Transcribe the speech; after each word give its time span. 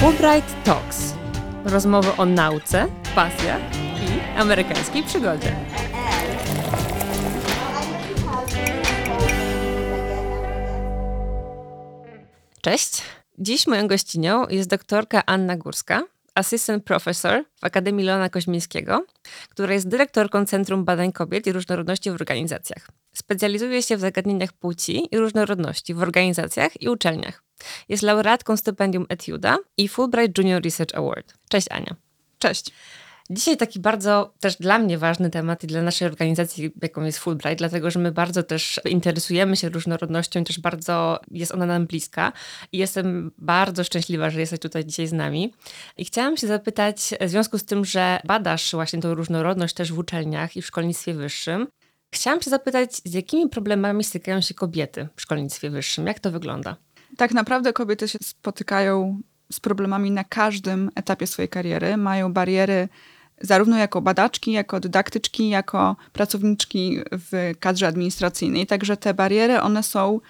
Fulbright 0.00 0.64
Talks. 0.64 1.14
Rozmowy 1.64 2.08
o 2.16 2.26
nauce, 2.26 2.86
pasjach 3.14 3.60
i 3.74 4.38
amerykańskiej 4.38 5.02
przygodzie. 5.02 5.56
Cześć. 12.60 13.02
Dziś 13.38 13.66
moją 13.66 13.88
gościnią 13.88 14.48
jest 14.48 14.70
doktorka 14.70 15.22
Anna 15.26 15.56
Górska, 15.56 16.02
assistant 16.34 16.84
professor 16.84 17.44
w 17.60 17.64
Akademii 17.64 18.06
Leona 18.06 18.28
Koźmińskiego, 18.28 19.04
która 19.48 19.74
jest 19.74 19.88
dyrektorką 19.88 20.46
Centrum 20.46 20.84
Badań 20.84 21.12
Kobiet 21.12 21.46
i 21.46 21.52
Różnorodności 21.52 22.10
w 22.10 22.14
Organizacjach. 22.14 22.99
Specjalizuje 23.12 23.82
się 23.82 23.96
w 23.96 24.00
zagadnieniach 24.00 24.52
płci 24.52 25.08
i 25.10 25.18
różnorodności 25.18 25.94
w 25.94 26.02
organizacjach 26.02 26.82
i 26.82 26.88
uczelniach. 26.88 27.42
Jest 27.88 28.02
laureatką 28.02 28.56
stypendium 28.56 29.06
Etiuda 29.08 29.58
i 29.76 29.88
Fulbright 29.88 30.38
Junior 30.38 30.62
Research 30.62 30.94
Award. 30.94 31.34
Cześć 31.48 31.66
Ania. 31.70 31.96
Cześć. 32.38 32.72
Dzisiaj 33.32 33.56
taki 33.56 33.80
bardzo 33.80 34.34
też 34.40 34.56
dla 34.56 34.78
mnie 34.78 34.98
ważny 34.98 35.30
temat 35.30 35.64
i 35.64 35.66
dla 35.66 35.82
naszej 35.82 36.08
organizacji, 36.08 36.70
jaką 36.82 37.04
jest 37.04 37.18
Fulbright, 37.18 37.58
dlatego 37.58 37.90
że 37.90 37.98
my 37.98 38.12
bardzo 38.12 38.42
też 38.42 38.80
interesujemy 38.84 39.56
się 39.56 39.68
różnorodnością 39.68 40.44
też 40.44 40.60
bardzo 40.60 41.20
jest 41.30 41.52
ona 41.52 41.66
nam 41.66 41.86
bliska. 41.86 42.32
I 42.72 42.78
jestem 42.78 43.30
bardzo 43.38 43.84
szczęśliwa, 43.84 44.30
że 44.30 44.40
jesteś 44.40 44.60
tutaj 44.60 44.84
dzisiaj 44.84 45.06
z 45.06 45.12
nami. 45.12 45.54
I 45.96 46.04
chciałam 46.04 46.36
się 46.36 46.46
zapytać, 46.46 47.14
w 47.20 47.28
związku 47.28 47.58
z 47.58 47.64
tym, 47.64 47.84
że 47.84 48.20
badasz 48.24 48.70
właśnie 48.72 49.00
tą 49.00 49.14
różnorodność 49.14 49.74
też 49.74 49.92
w 49.92 49.98
uczelniach 49.98 50.56
i 50.56 50.62
w 50.62 50.66
szkolnictwie 50.66 51.14
wyższym, 51.14 51.66
chciałam 52.10 52.42
się 52.42 52.50
zapytać, 52.50 52.96
z 52.96 53.14
jakimi 53.14 53.48
problemami 53.48 54.04
stykają 54.04 54.40
się 54.40 54.54
kobiety 54.54 55.08
w 55.16 55.22
szkolnictwie 55.22 55.70
wyższym? 55.70 56.06
Jak 56.06 56.20
to 56.20 56.30
wygląda? 56.30 56.76
Tak 57.16 57.32
naprawdę 57.32 57.72
kobiety 57.72 58.08
się 58.08 58.18
spotykają 58.22 59.20
z 59.52 59.60
problemami 59.60 60.10
na 60.10 60.24
każdym 60.24 60.90
etapie 60.94 61.26
swojej 61.26 61.48
kariery. 61.48 61.96
Mają 61.96 62.32
bariery 62.32 62.88
zarówno 63.40 63.78
jako 63.78 64.02
badaczki, 64.02 64.52
jako 64.52 64.80
dydaktyczki, 64.80 65.48
jako 65.48 65.96
pracowniczki 66.12 66.98
w 67.12 67.52
kadrze 67.60 67.86
administracyjnej. 67.86 68.66
Także 68.66 68.96
te 68.96 69.14
bariery, 69.14 69.60
one 69.60 69.82
są 69.82 70.20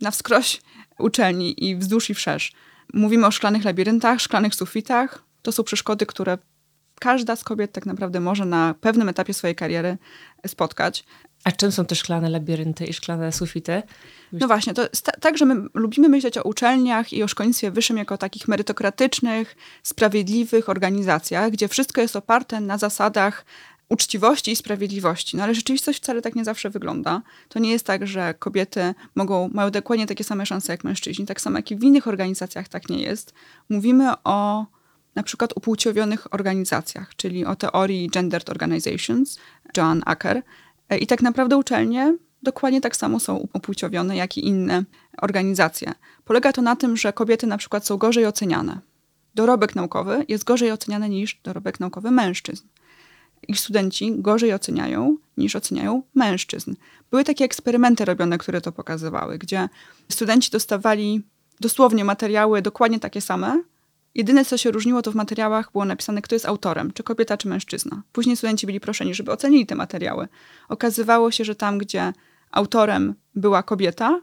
na 0.00 0.10
wskroś 0.10 0.60
uczelni 0.98 1.64
i 1.68 1.76
wzdłuż 1.76 2.10
i 2.10 2.14
wszerz. 2.14 2.52
Mówimy 2.94 3.26
o 3.26 3.30
szklanych 3.30 3.64
labiryntach, 3.64 4.20
szklanych 4.20 4.54
sufitach. 4.54 5.24
To 5.42 5.52
są 5.52 5.64
przeszkody, 5.64 6.06
które 6.06 6.38
każda 7.02 7.36
z 7.36 7.44
kobiet 7.44 7.72
tak 7.72 7.86
naprawdę 7.86 8.20
może 8.20 8.44
na 8.44 8.74
pewnym 8.80 9.08
etapie 9.08 9.34
swojej 9.34 9.54
kariery 9.56 9.98
spotkać. 10.46 11.04
A 11.44 11.52
czym 11.52 11.72
są 11.72 11.84
te 11.84 11.94
szklane 11.94 12.30
labirynty 12.30 12.84
i 12.84 12.92
szklane 12.92 13.32
sufity? 13.32 13.82
No 14.32 14.46
właśnie, 14.46 14.74
to 14.74 14.82
jest 14.82 15.10
tak, 15.20 15.38
że 15.38 15.44
my 15.44 15.54
lubimy 15.74 16.08
myśleć 16.08 16.38
o 16.38 16.42
uczelniach 16.42 17.12
i 17.12 17.22
o 17.22 17.28
szkolnictwie 17.28 17.70
wyższym 17.70 17.96
jako 17.96 18.14
o 18.14 18.18
takich 18.18 18.48
merytokratycznych, 18.48 19.56
sprawiedliwych 19.82 20.68
organizacjach, 20.68 21.50
gdzie 21.50 21.68
wszystko 21.68 22.00
jest 22.00 22.16
oparte 22.16 22.60
na 22.60 22.78
zasadach 22.78 23.44
uczciwości 23.88 24.50
i 24.50 24.56
sprawiedliwości. 24.56 25.36
No 25.36 25.42
ale 25.42 25.54
rzeczywistość 25.54 25.98
wcale 25.98 26.22
tak 26.22 26.34
nie 26.34 26.44
zawsze 26.44 26.70
wygląda. 26.70 27.22
To 27.48 27.58
nie 27.58 27.70
jest 27.70 27.86
tak, 27.86 28.06
że 28.06 28.34
kobiety 28.34 28.94
mogą, 29.14 29.48
mają 29.52 29.70
dokładnie 29.70 30.06
takie 30.06 30.24
same 30.24 30.46
szanse 30.46 30.72
jak 30.72 30.84
mężczyźni, 30.84 31.26
tak 31.26 31.40
samo 31.40 31.58
jak 31.58 31.70
i 31.70 31.76
w 31.76 31.82
innych 31.82 32.08
organizacjach 32.08 32.68
tak 32.68 32.88
nie 32.88 33.02
jest. 33.02 33.34
Mówimy 33.68 34.12
o 34.24 34.66
na 35.14 35.22
przykład 35.22 35.52
upłciowionych 35.56 36.34
organizacjach, 36.34 37.16
czyli 37.16 37.44
o 37.44 37.56
teorii 37.56 38.08
Gendered 38.08 38.50
Organizations, 38.50 39.38
Joan 39.76 40.02
Acker. 40.06 40.42
I 41.00 41.06
tak 41.06 41.22
naprawdę 41.22 41.56
uczelnie 41.56 42.16
dokładnie 42.42 42.80
tak 42.80 42.96
samo 42.96 43.20
są 43.20 43.48
upłciowione, 43.52 44.16
jak 44.16 44.38
i 44.38 44.46
inne 44.46 44.84
organizacje. 45.18 45.92
Polega 46.24 46.52
to 46.52 46.62
na 46.62 46.76
tym, 46.76 46.96
że 46.96 47.12
kobiety 47.12 47.46
na 47.46 47.58
przykład 47.58 47.86
są 47.86 47.96
gorzej 47.96 48.26
oceniane. 48.26 48.80
Dorobek 49.34 49.74
naukowy 49.74 50.24
jest 50.28 50.44
gorzej 50.44 50.72
oceniany 50.72 51.08
niż 51.08 51.40
dorobek 51.44 51.80
naukowy 51.80 52.10
mężczyzn. 52.10 52.66
Ich 53.48 53.60
studenci 53.60 54.12
gorzej 54.16 54.54
oceniają 54.54 55.16
niż 55.36 55.56
oceniają 55.56 56.02
mężczyzn. 56.14 56.74
Były 57.10 57.24
takie 57.24 57.44
eksperymenty 57.44 58.04
robione, 58.04 58.38
które 58.38 58.60
to 58.60 58.72
pokazywały, 58.72 59.38
gdzie 59.38 59.68
studenci 60.08 60.50
dostawali 60.50 61.22
dosłownie 61.60 62.04
materiały 62.04 62.62
dokładnie 62.62 63.00
takie 63.00 63.20
same, 63.20 63.62
Jedyne, 64.14 64.44
co 64.44 64.56
się 64.56 64.70
różniło, 64.70 65.02
to 65.02 65.12
w 65.12 65.14
materiałach 65.14 65.72
było 65.72 65.84
napisane, 65.84 66.22
kto 66.22 66.34
jest 66.34 66.46
autorem, 66.46 66.92
czy 66.92 67.02
kobieta, 67.02 67.36
czy 67.36 67.48
mężczyzna. 67.48 68.02
Później 68.12 68.36
studenci 68.36 68.66
byli 68.66 68.80
proszeni, 68.80 69.14
żeby 69.14 69.32
ocenili 69.32 69.66
te 69.66 69.74
materiały. 69.74 70.28
Okazywało 70.68 71.30
się, 71.30 71.44
że 71.44 71.54
tam, 71.54 71.78
gdzie 71.78 72.12
autorem 72.50 73.14
była 73.34 73.62
kobieta, 73.62 74.20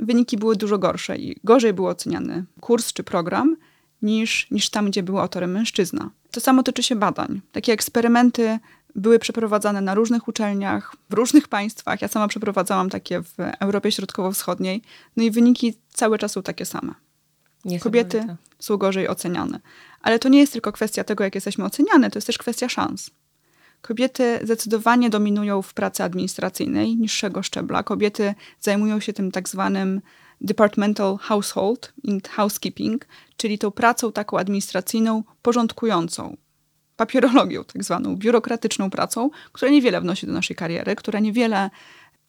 wyniki 0.00 0.36
były 0.36 0.56
dużo 0.56 0.78
gorsze 0.78 1.16
i 1.16 1.40
gorzej 1.44 1.72
był 1.72 1.86
oceniany 1.86 2.44
kurs 2.60 2.92
czy 2.92 3.04
program 3.04 3.56
niż, 4.02 4.50
niż 4.50 4.70
tam, 4.70 4.86
gdzie 4.86 5.02
był 5.02 5.18
autorem 5.18 5.50
mężczyzna. 5.50 6.10
To 6.30 6.40
samo 6.40 6.62
tyczy 6.62 6.82
się 6.82 6.96
badań. 6.96 7.40
Takie 7.52 7.72
eksperymenty 7.72 8.58
były 8.94 9.18
przeprowadzane 9.18 9.80
na 9.80 9.94
różnych 9.94 10.28
uczelniach, 10.28 10.96
w 11.10 11.14
różnych 11.14 11.48
państwach. 11.48 12.02
Ja 12.02 12.08
sama 12.08 12.28
przeprowadzałam 12.28 12.90
takie 12.90 13.22
w 13.22 13.34
Europie 13.60 13.92
Środkowo-Wschodniej. 13.92 14.82
No 15.16 15.22
i 15.22 15.30
wyniki 15.30 15.74
cały 15.88 16.18
czas 16.18 16.32
są 16.32 16.42
takie 16.42 16.64
same. 16.64 16.94
Kobiety 17.80 18.36
są 18.58 18.76
gorzej 18.76 19.08
oceniane. 19.08 19.60
Ale 20.00 20.18
to 20.18 20.28
nie 20.28 20.38
jest 20.38 20.52
tylko 20.52 20.72
kwestia 20.72 21.04
tego, 21.04 21.24
jak 21.24 21.34
jesteśmy 21.34 21.64
oceniane, 21.64 22.10
to 22.10 22.16
jest 22.18 22.26
też 22.26 22.38
kwestia 22.38 22.68
szans. 22.68 23.10
Kobiety 23.82 24.38
zdecydowanie 24.42 25.10
dominują 25.10 25.62
w 25.62 25.74
pracy 25.74 26.02
administracyjnej 26.04 26.96
niższego 26.96 27.42
szczebla. 27.42 27.82
Kobiety 27.82 28.34
zajmują 28.60 29.00
się 29.00 29.12
tym 29.12 29.30
tak 29.30 29.48
zwanym 29.48 30.00
departmental 30.40 31.18
household 31.20 31.92
and 32.08 32.28
housekeeping, 32.28 33.06
czyli 33.36 33.58
tą 33.58 33.70
pracą 33.70 34.12
taką 34.12 34.38
administracyjną 34.38 35.24
porządkującą, 35.42 36.36
papierologią 36.96 37.64
tak 37.64 37.84
zwaną, 37.84 38.16
biurokratyczną 38.16 38.90
pracą, 38.90 39.30
która 39.52 39.70
niewiele 39.70 40.00
wnosi 40.00 40.26
do 40.26 40.32
naszej 40.32 40.56
kariery, 40.56 40.96
która 40.96 41.20
niewiele 41.20 41.70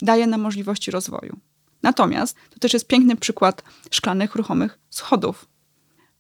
daje 0.02 0.28
nam 0.28 0.42
możliwości 0.42 0.92
rozwoju. 0.92 1.40
Natomiast 1.84 2.38
to 2.50 2.60
też 2.60 2.74
jest 2.74 2.88
piękny 2.88 3.16
przykład 3.16 3.64
szklanych, 3.92 4.36
ruchomych 4.36 4.80
schodów, 4.90 5.48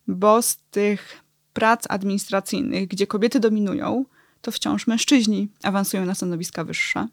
bo 0.07 0.41
z 0.41 0.57
tych 0.57 1.23
prac 1.53 1.85
administracyjnych, 1.89 2.87
gdzie 2.87 3.07
kobiety 3.07 3.39
dominują, 3.39 4.05
to 4.41 4.51
wciąż 4.51 4.87
mężczyźni 4.87 5.49
awansują 5.63 6.05
na 6.05 6.15
stanowiska 6.15 6.63
wyższe. 6.63 7.07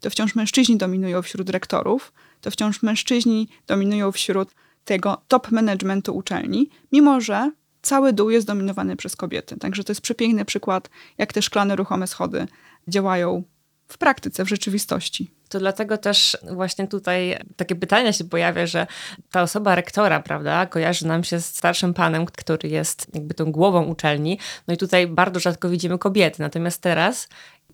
To 0.00 0.10
wciąż 0.10 0.34
mężczyźni 0.34 0.76
dominują 0.76 1.22
wśród 1.22 1.50
rektorów, 1.50 2.12
to 2.40 2.50
wciąż 2.50 2.82
mężczyźni 2.82 3.48
dominują 3.66 4.12
wśród 4.12 4.48
tego 4.84 5.22
top 5.28 5.50
managementu 5.50 6.16
uczelni, 6.16 6.70
mimo 6.92 7.20
że 7.20 7.52
cały 7.82 8.12
dół 8.12 8.30
jest 8.30 8.46
dominowany 8.46 8.96
przez 8.96 9.16
kobiety. 9.16 9.56
Także 9.56 9.84
to 9.84 9.90
jest 9.90 10.00
przepiękny 10.00 10.44
przykład, 10.44 10.90
jak 11.18 11.32
te 11.32 11.42
szklane, 11.42 11.76
ruchome 11.76 12.06
schody 12.06 12.46
działają 12.88 13.42
w 13.88 13.98
praktyce, 13.98 14.44
w 14.44 14.48
rzeczywistości. 14.48 15.30
To 15.50 15.58
dlatego 15.58 15.98
też 15.98 16.36
właśnie 16.52 16.88
tutaj 16.88 17.38
takie 17.56 17.76
pytanie 17.76 18.12
się 18.12 18.24
pojawia, 18.24 18.66
że 18.66 18.86
ta 19.30 19.42
osoba 19.42 19.74
rektora, 19.74 20.20
prawda, 20.20 20.66
kojarzy 20.66 21.06
nam 21.06 21.24
się 21.24 21.40
z 21.40 21.46
starszym 21.46 21.94
panem, 21.94 22.26
który 22.26 22.68
jest 22.68 23.06
jakby 23.14 23.34
tą 23.34 23.52
głową 23.52 23.84
uczelni. 23.84 24.38
No 24.68 24.74
i 24.74 24.76
tutaj 24.76 25.06
bardzo 25.06 25.40
rzadko 25.40 25.68
widzimy 25.68 25.98
kobiety. 25.98 26.42
Natomiast 26.42 26.82
teraz 26.82 27.28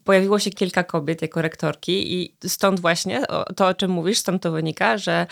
pojawiło 0.04 0.38
się 0.38 0.50
kilka 0.50 0.84
kobiet 0.84 1.22
jako 1.22 1.42
rektorki 1.42 2.14
i 2.14 2.34
stąd 2.46 2.80
właśnie 2.80 3.22
to, 3.56 3.66
o 3.66 3.74
czym 3.74 3.90
mówisz, 3.90 4.18
stąd 4.18 4.42
to 4.42 4.52
wynika, 4.52 4.98
że 4.98 5.26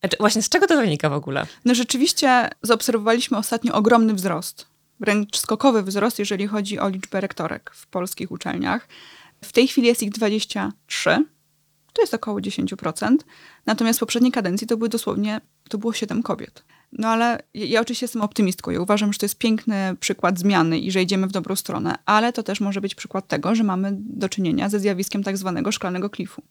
znaczy 0.00 0.16
Właśnie 0.20 0.42
z 0.42 0.48
czego 0.48 0.66
to 0.66 0.76
wynika 0.76 1.10
w 1.10 1.12
ogóle? 1.12 1.46
No 1.64 1.74
rzeczywiście 1.74 2.48
zaobserwowaliśmy 2.62 3.36
ostatnio 3.38 3.74
ogromny 3.74 4.14
wzrost, 4.14 4.66
wręcz 5.00 5.36
skokowy 5.36 5.82
wzrost, 5.82 6.18
jeżeli 6.18 6.46
chodzi 6.46 6.78
o 6.78 6.88
liczbę 6.88 7.20
rektorek 7.20 7.70
w 7.74 7.86
polskich 7.86 8.30
uczelniach. 8.30 8.88
W 9.44 9.52
tej 9.52 9.68
chwili 9.68 9.86
jest 9.86 10.02
ich 10.02 10.10
23, 10.10 11.24
to 11.92 12.02
jest 12.02 12.14
około 12.14 12.38
10%, 12.38 13.16
natomiast 13.66 13.98
w 13.98 14.00
poprzedniej 14.00 14.32
kadencji 14.32 14.66
to 14.66 14.76
były 14.76 14.88
dosłownie, 14.88 15.40
to 15.68 15.78
było 15.78 15.92
7 15.92 16.22
kobiet. 16.22 16.64
No 16.92 17.08
ale 17.08 17.42
ja, 17.54 17.66
ja 17.66 17.80
oczywiście 17.80 18.04
jestem 18.04 18.22
optymistką. 18.22 18.70
Ja 18.70 18.80
uważam, 18.80 19.12
że 19.12 19.18
to 19.18 19.26
jest 19.26 19.38
piękny 19.38 19.96
przykład 20.00 20.38
zmiany 20.38 20.78
i 20.78 20.90
że 20.90 21.02
idziemy 21.02 21.26
w 21.26 21.32
dobrą 21.32 21.56
stronę, 21.56 21.94
ale 22.06 22.32
to 22.32 22.42
też 22.42 22.60
może 22.60 22.80
być 22.80 22.94
przykład 22.94 23.28
tego, 23.28 23.54
że 23.54 23.64
mamy 23.64 23.90
do 23.92 24.28
czynienia 24.28 24.68
ze 24.68 24.80
zjawiskiem 24.80 25.22
tak 25.22 25.38
zwanego 25.38 25.72
szklanego 25.72 26.10
klifu. 26.10 26.42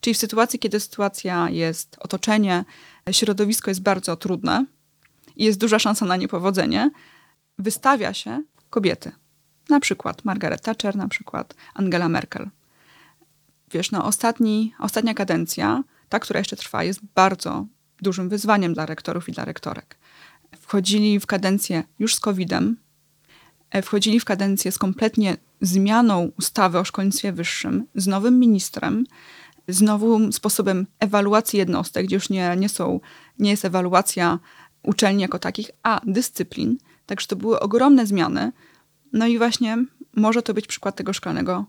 Czyli 0.00 0.14
w 0.14 0.18
sytuacji, 0.18 0.58
kiedy 0.58 0.80
sytuacja 0.80 1.50
jest, 1.50 1.96
otoczenie, 2.00 2.64
środowisko 3.10 3.70
jest 3.70 3.82
bardzo 3.82 4.16
trudne 4.16 4.66
i 5.36 5.44
jest 5.44 5.60
duża 5.60 5.78
szansa 5.78 6.06
na 6.06 6.16
niepowodzenie, 6.16 6.90
wystawia 7.58 8.14
się 8.14 8.42
kobiety. 8.70 9.12
Na 9.68 9.80
przykład 9.80 10.24
Margaret 10.24 10.62
Thatcher, 10.62 10.96
na 10.96 11.08
przykład 11.08 11.54
Angela 11.74 12.08
Merkel. 12.08 12.48
Wiesz, 13.72 13.90
no 13.90 14.04
ostatni, 14.04 14.74
ostatnia 14.78 15.14
kadencja, 15.14 15.84
ta, 16.08 16.20
która 16.20 16.40
jeszcze 16.40 16.56
trwa, 16.56 16.84
jest 16.84 17.00
bardzo 17.14 17.66
dużym 18.02 18.28
wyzwaniem 18.28 18.74
dla 18.74 18.86
rektorów 18.86 19.28
i 19.28 19.32
dla 19.32 19.44
rektorek. 19.44 19.98
Wchodzili 20.60 21.20
w 21.20 21.26
kadencję 21.26 21.84
już 21.98 22.14
z 22.14 22.20
COVID-em, 22.20 22.76
e, 23.70 23.82
wchodzili 23.82 24.20
w 24.20 24.24
kadencję 24.24 24.72
z 24.72 24.78
kompletnie 24.78 25.36
zmianą 25.60 26.30
ustawy 26.38 26.78
o 26.78 26.84
szkolnictwie 26.84 27.32
wyższym, 27.32 27.86
z 27.94 28.06
nowym 28.06 28.38
ministrem, 28.38 29.04
z 29.68 29.82
nowym 29.82 30.32
sposobem 30.32 30.86
ewaluacji 31.00 31.58
jednostek, 31.58 32.06
gdzie 32.06 32.16
już 32.16 32.30
nie, 32.30 32.56
nie, 32.56 32.68
są, 32.68 33.00
nie 33.38 33.50
jest 33.50 33.64
ewaluacja 33.64 34.38
uczelni 34.82 35.22
jako 35.22 35.38
takich, 35.38 35.70
a 35.82 36.00
dyscyplin. 36.06 36.78
Także 37.06 37.26
to 37.26 37.36
były 37.36 37.60
ogromne 37.60 38.06
zmiany. 38.06 38.52
No 39.12 39.26
i 39.26 39.38
właśnie 39.38 39.84
może 40.16 40.42
to 40.42 40.54
być 40.54 40.66
przykład 40.66 40.96
tego 40.96 41.12
szklanego 41.12 41.64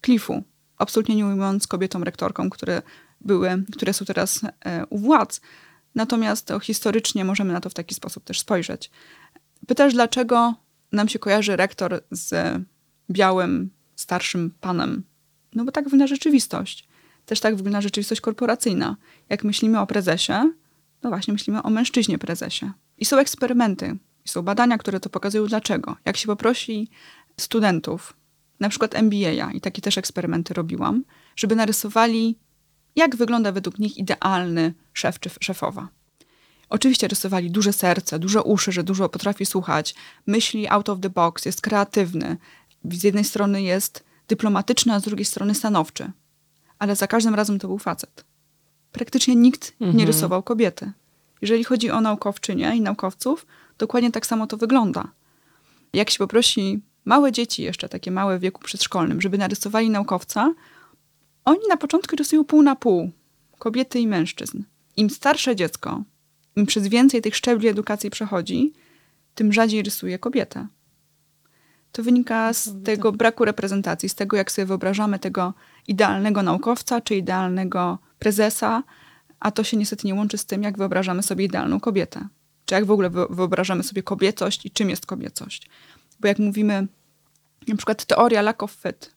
klifu. 0.00 0.42
Absolutnie 0.78 1.16
nie 1.16 1.26
ujmując 1.26 1.66
kobietom 1.66 2.02
rektorkom, 2.02 2.50
które 2.50 2.82
były, 3.20 3.64
które 3.72 3.92
są 3.92 4.04
teraz 4.04 4.40
e, 4.64 4.86
u 4.86 4.98
władz. 4.98 5.40
Natomiast 5.94 6.46
to 6.46 6.60
historycznie 6.60 7.24
możemy 7.24 7.52
na 7.52 7.60
to 7.60 7.70
w 7.70 7.74
taki 7.74 7.94
sposób 7.94 8.24
też 8.24 8.40
spojrzeć. 8.40 8.90
Pytasz, 9.66 9.92
dlaczego 9.92 10.54
nam 10.92 11.08
się 11.08 11.18
kojarzy 11.18 11.56
rektor 11.56 12.02
z 12.10 12.58
białym, 13.10 13.70
starszym 13.96 14.54
panem? 14.60 15.02
No 15.54 15.64
bo 15.64 15.72
tak 15.72 15.84
wygląda 15.84 16.06
rzeczywistość. 16.06 16.88
Też 17.26 17.40
tak 17.40 17.56
wygląda 17.56 17.80
rzeczywistość 17.80 18.20
korporacyjna. 18.20 18.96
Jak 19.28 19.44
myślimy 19.44 19.80
o 19.80 19.86
prezesie, 19.86 20.52
no 21.02 21.10
właśnie 21.10 21.32
myślimy 21.32 21.62
o 21.62 21.70
mężczyźnie 21.70 22.18
prezesie. 22.18 22.72
I 22.98 23.04
są 23.04 23.18
eksperymenty, 23.18 23.96
i 24.24 24.28
są 24.28 24.42
badania, 24.42 24.78
które 24.78 25.00
to 25.00 25.10
pokazują 25.10 25.46
dlaczego. 25.46 25.96
Jak 26.04 26.16
się 26.16 26.26
poprosi 26.26 26.90
studentów, 27.40 28.16
na 28.60 28.68
przykład 28.68 28.94
MBA, 28.94 29.52
i 29.52 29.60
takie 29.60 29.82
też 29.82 29.98
eksperymenty 29.98 30.54
robiłam, 30.54 31.04
żeby 31.36 31.56
narysowali, 31.56 32.38
jak 32.96 33.16
wygląda 33.16 33.52
według 33.52 33.78
nich 33.78 33.96
idealny 33.96 34.74
szef 34.92 35.20
czy 35.20 35.30
szefowa. 35.40 35.88
Oczywiście 36.68 37.08
rysowali 37.08 37.50
duże 37.50 37.72
serce, 37.72 38.18
duże 38.18 38.42
uszy, 38.42 38.72
że 38.72 38.84
dużo 38.84 39.08
potrafi 39.08 39.46
słuchać, 39.46 39.94
myśli 40.26 40.68
out 40.68 40.88
of 40.88 41.00
the 41.00 41.10
box, 41.10 41.44
jest 41.44 41.60
kreatywny. 41.60 42.36
Z 42.84 43.04
jednej 43.04 43.24
strony 43.24 43.62
jest 43.62 44.04
dyplomatyczny, 44.28 44.94
a 44.94 45.00
z 45.00 45.02
drugiej 45.02 45.24
strony 45.24 45.54
stanowczy. 45.54 46.10
Ale 46.78 46.96
za 46.96 47.06
każdym 47.06 47.34
razem 47.34 47.58
to 47.58 47.68
był 47.68 47.78
facet. 47.78 48.24
Praktycznie 48.92 49.36
nikt 49.36 49.72
mhm. 49.80 49.96
nie 49.96 50.06
rysował 50.06 50.42
kobiety. 50.42 50.92
Jeżeli 51.42 51.64
chodzi 51.64 51.90
o 51.90 52.00
naukowczynie 52.00 52.76
i 52.76 52.80
naukowców, 52.80 53.46
dokładnie 53.78 54.12
tak 54.12 54.26
samo 54.26 54.46
to 54.46 54.56
wygląda. 54.56 55.08
Jak 55.92 56.10
się 56.10 56.18
poprosi 56.18 56.80
małe 57.08 57.32
dzieci 57.32 57.62
jeszcze, 57.62 57.88
takie 57.88 58.10
małe 58.10 58.38
w 58.38 58.40
wieku 58.40 58.60
przedszkolnym, 58.62 59.20
żeby 59.20 59.38
narysowali 59.38 59.90
naukowca, 59.90 60.54
oni 61.44 61.60
na 61.68 61.76
początku 61.76 62.16
rysują 62.16 62.44
pół 62.44 62.62
na 62.62 62.76
pół. 62.76 63.10
Kobiety 63.58 64.00
i 64.00 64.06
mężczyzn. 64.06 64.62
Im 64.96 65.10
starsze 65.10 65.56
dziecko, 65.56 66.02
im 66.56 66.66
przez 66.66 66.88
więcej 66.88 67.22
tych 67.22 67.36
szczebli 67.36 67.68
edukacji 67.68 68.10
przechodzi, 68.10 68.72
tym 69.34 69.52
rzadziej 69.52 69.82
rysuje 69.82 70.18
kobietę. 70.18 70.66
To 71.92 72.02
wynika 72.02 72.52
z 72.52 72.84
tego 72.84 73.12
braku 73.12 73.44
reprezentacji, 73.44 74.08
z 74.08 74.14
tego, 74.14 74.36
jak 74.36 74.52
sobie 74.52 74.66
wyobrażamy 74.66 75.18
tego 75.18 75.54
idealnego 75.86 76.42
naukowca 76.42 77.00
czy 77.00 77.16
idealnego 77.16 77.98
prezesa, 78.18 78.82
a 79.40 79.50
to 79.50 79.64
się 79.64 79.76
niestety 79.76 80.06
nie 80.06 80.14
łączy 80.14 80.38
z 80.38 80.46
tym, 80.46 80.62
jak 80.62 80.78
wyobrażamy 80.78 81.22
sobie 81.22 81.44
idealną 81.44 81.80
kobietę. 81.80 82.28
Czy 82.64 82.74
jak 82.74 82.84
w 82.84 82.90
ogóle 82.90 83.10
wyobrażamy 83.10 83.82
sobie 83.82 84.02
kobiecość 84.02 84.66
i 84.66 84.70
czym 84.70 84.90
jest 84.90 85.06
kobiecość. 85.06 85.68
Bo 86.20 86.28
jak 86.28 86.38
mówimy, 86.38 86.86
na 87.68 87.76
przykład 87.76 88.04
teoria 88.04 88.42
lack 88.42 88.62
of 88.62 88.72
fit, 88.72 89.14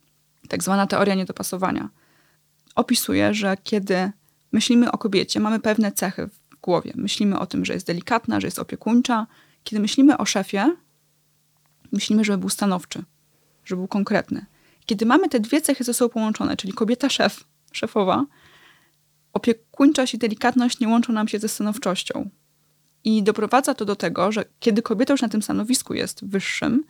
tak 0.47 0.63
zwana 0.63 0.87
teoria 0.87 1.15
niedopasowania, 1.15 1.89
opisuje, 2.75 3.33
że 3.33 3.57
kiedy 3.63 4.11
myślimy 4.51 4.91
o 4.91 4.97
kobiecie, 4.97 5.39
mamy 5.39 5.59
pewne 5.59 5.91
cechy 5.91 6.27
w 6.27 6.61
głowie. 6.61 6.93
Myślimy 6.95 7.39
o 7.39 7.45
tym, 7.45 7.65
że 7.65 7.73
jest 7.73 7.87
delikatna, 7.87 8.39
że 8.39 8.47
jest 8.47 8.59
opiekuńcza. 8.59 9.27
Kiedy 9.63 9.81
myślimy 9.81 10.17
o 10.17 10.25
szefie, 10.25 10.75
myślimy, 11.91 12.25
żeby 12.25 12.37
był 12.37 12.49
stanowczy, 12.49 13.03
żeby 13.65 13.79
był 13.79 13.87
konkretny. 13.87 14.45
Kiedy 14.85 15.05
mamy 15.05 15.29
te 15.29 15.39
dwie 15.39 15.61
cechy 15.61 15.83
ze 15.83 15.93
sobą 15.93 16.13
połączone, 16.13 16.57
czyli 16.57 16.73
kobieta 16.73 17.09
szef, 17.09 17.43
szefowa, 17.71 18.25
opiekuńczość 19.33 20.13
i 20.13 20.17
delikatność 20.17 20.79
nie 20.79 20.87
łączą 20.87 21.13
nam 21.13 21.27
się 21.27 21.39
ze 21.39 21.47
stanowczością. 21.47 22.29
I 23.03 23.23
doprowadza 23.23 23.73
to 23.73 23.85
do 23.85 23.95
tego, 23.95 24.31
że 24.31 24.45
kiedy 24.59 24.81
kobieta 24.81 25.13
już 25.13 25.21
na 25.21 25.29
tym 25.29 25.41
stanowisku 25.41 25.93
jest 25.93 26.25
wyższym, 26.25 26.83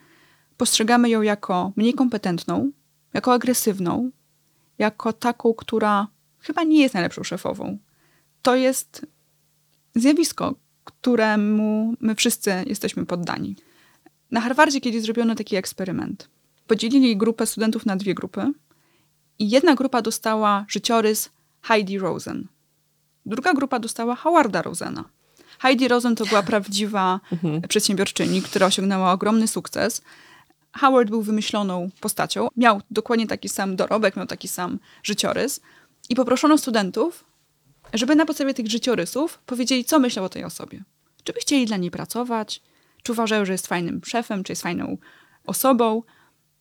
postrzegamy 0.61 1.09
ją 1.09 1.21
jako 1.21 1.71
mniej 1.75 1.93
kompetentną, 1.93 2.71
jako 3.13 3.33
agresywną, 3.33 4.11
jako 4.77 5.13
taką, 5.13 5.53
która 5.53 6.07
chyba 6.39 6.63
nie 6.63 6.81
jest 6.81 6.93
najlepszą 6.93 7.23
szefową. 7.23 7.77
To 8.41 8.55
jest 8.55 9.05
zjawisko, 9.95 10.55
któremu 10.83 11.93
my 11.99 12.15
wszyscy 12.15 12.51
jesteśmy 12.67 13.05
poddani. 13.05 13.55
Na 14.31 14.41
Harvardzie 14.41 14.81
kiedyś 14.81 15.01
zrobiono 15.01 15.35
taki 15.35 15.55
eksperyment. 15.55 16.29
Podzielili 16.67 17.17
grupę 17.17 17.45
studentów 17.45 17.85
na 17.85 17.95
dwie 17.95 18.13
grupy 18.13 18.51
i 19.39 19.49
jedna 19.49 19.75
grupa 19.75 20.01
dostała 20.01 20.65
życiorys 20.67 21.29
Heidi 21.61 21.99
Rosen. 21.99 22.47
Druga 23.25 23.53
grupa 23.53 23.79
dostała 23.79 24.15
Howarda 24.15 24.61
Rosena. 24.61 25.03
Heidi 25.59 25.87
Rosen 25.87 26.15
to 26.15 26.25
była 26.25 26.43
prawdziwa 26.43 27.19
mhm. 27.31 27.61
przedsiębiorczyni, 27.61 28.41
która 28.41 28.65
osiągnęła 28.67 29.11
ogromny 29.11 29.47
sukces. 29.47 30.01
Howard 30.73 31.09
był 31.09 31.21
wymyśloną 31.21 31.89
postacią, 31.99 32.47
miał 32.57 32.81
dokładnie 32.91 33.27
taki 33.27 33.49
sam 33.49 33.75
dorobek, 33.75 34.15
miał 34.15 34.27
taki 34.27 34.47
sam 34.47 34.79
życiorys 35.03 35.59
i 36.09 36.15
poproszono 36.15 36.57
studentów, 36.57 37.23
żeby 37.93 38.15
na 38.15 38.25
podstawie 38.25 38.53
tych 38.53 38.67
życiorysów 38.67 39.39
powiedzieli, 39.45 39.85
co 39.85 39.99
myślał 39.99 40.25
o 40.25 40.29
tej 40.29 40.43
osobie. 40.43 40.83
Czy 41.23 41.33
by 41.33 41.39
chcieli 41.39 41.65
dla 41.65 41.77
niej 41.77 41.91
pracować, 41.91 42.61
czy 43.03 43.11
uważają, 43.11 43.45
że 43.45 43.51
jest 43.51 43.67
fajnym 43.67 44.01
szefem, 44.05 44.43
czy 44.43 44.51
jest 44.51 44.61
fajną 44.61 44.97
osobą. 45.45 46.03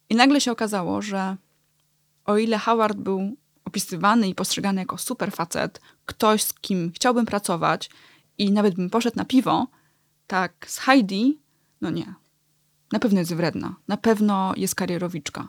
I 0.08 0.14
nagle 0.14 0.40
się 0.40 0.52
okazało, 0.52 1.02
że 1.02 1.36
o 2.24 2.36
ile 2.36 2.58
Howard 2.58 2.98
był 2.98 3.36
opisywany 3.64 4.28
i 4.28 4.34
postrzegany 4.34 4.80
jako 4.80 4.98
super 4.98 5.32
facet, 5.32 5.80
ktoś, 6.06 6.42
z 6.42 6.54
kim 6.54 6.92
chciałbym 6.94 7.26
pracować 7.26 7.90
i 8.38 8.52
nawet 8.52 8.74
bym 8.74 8.90
poszedł 8.90 9.16
na 9.16 9.24
piwo, 9.24 9.66
tak 10.26 10.66
z 10.68 10.78
Heidi, 10.78 11.38
no 11.80 11.90
nie. 11.90 12.14
Na 12.92 12.98
pewno 12.98 13.18
jest 13.18 13.34
wredna, 13.34 13.74
na 13.88 13.96
pewno 13.96 14.52
jest 14.56 14.74
karierowiczka. 14.74 15.48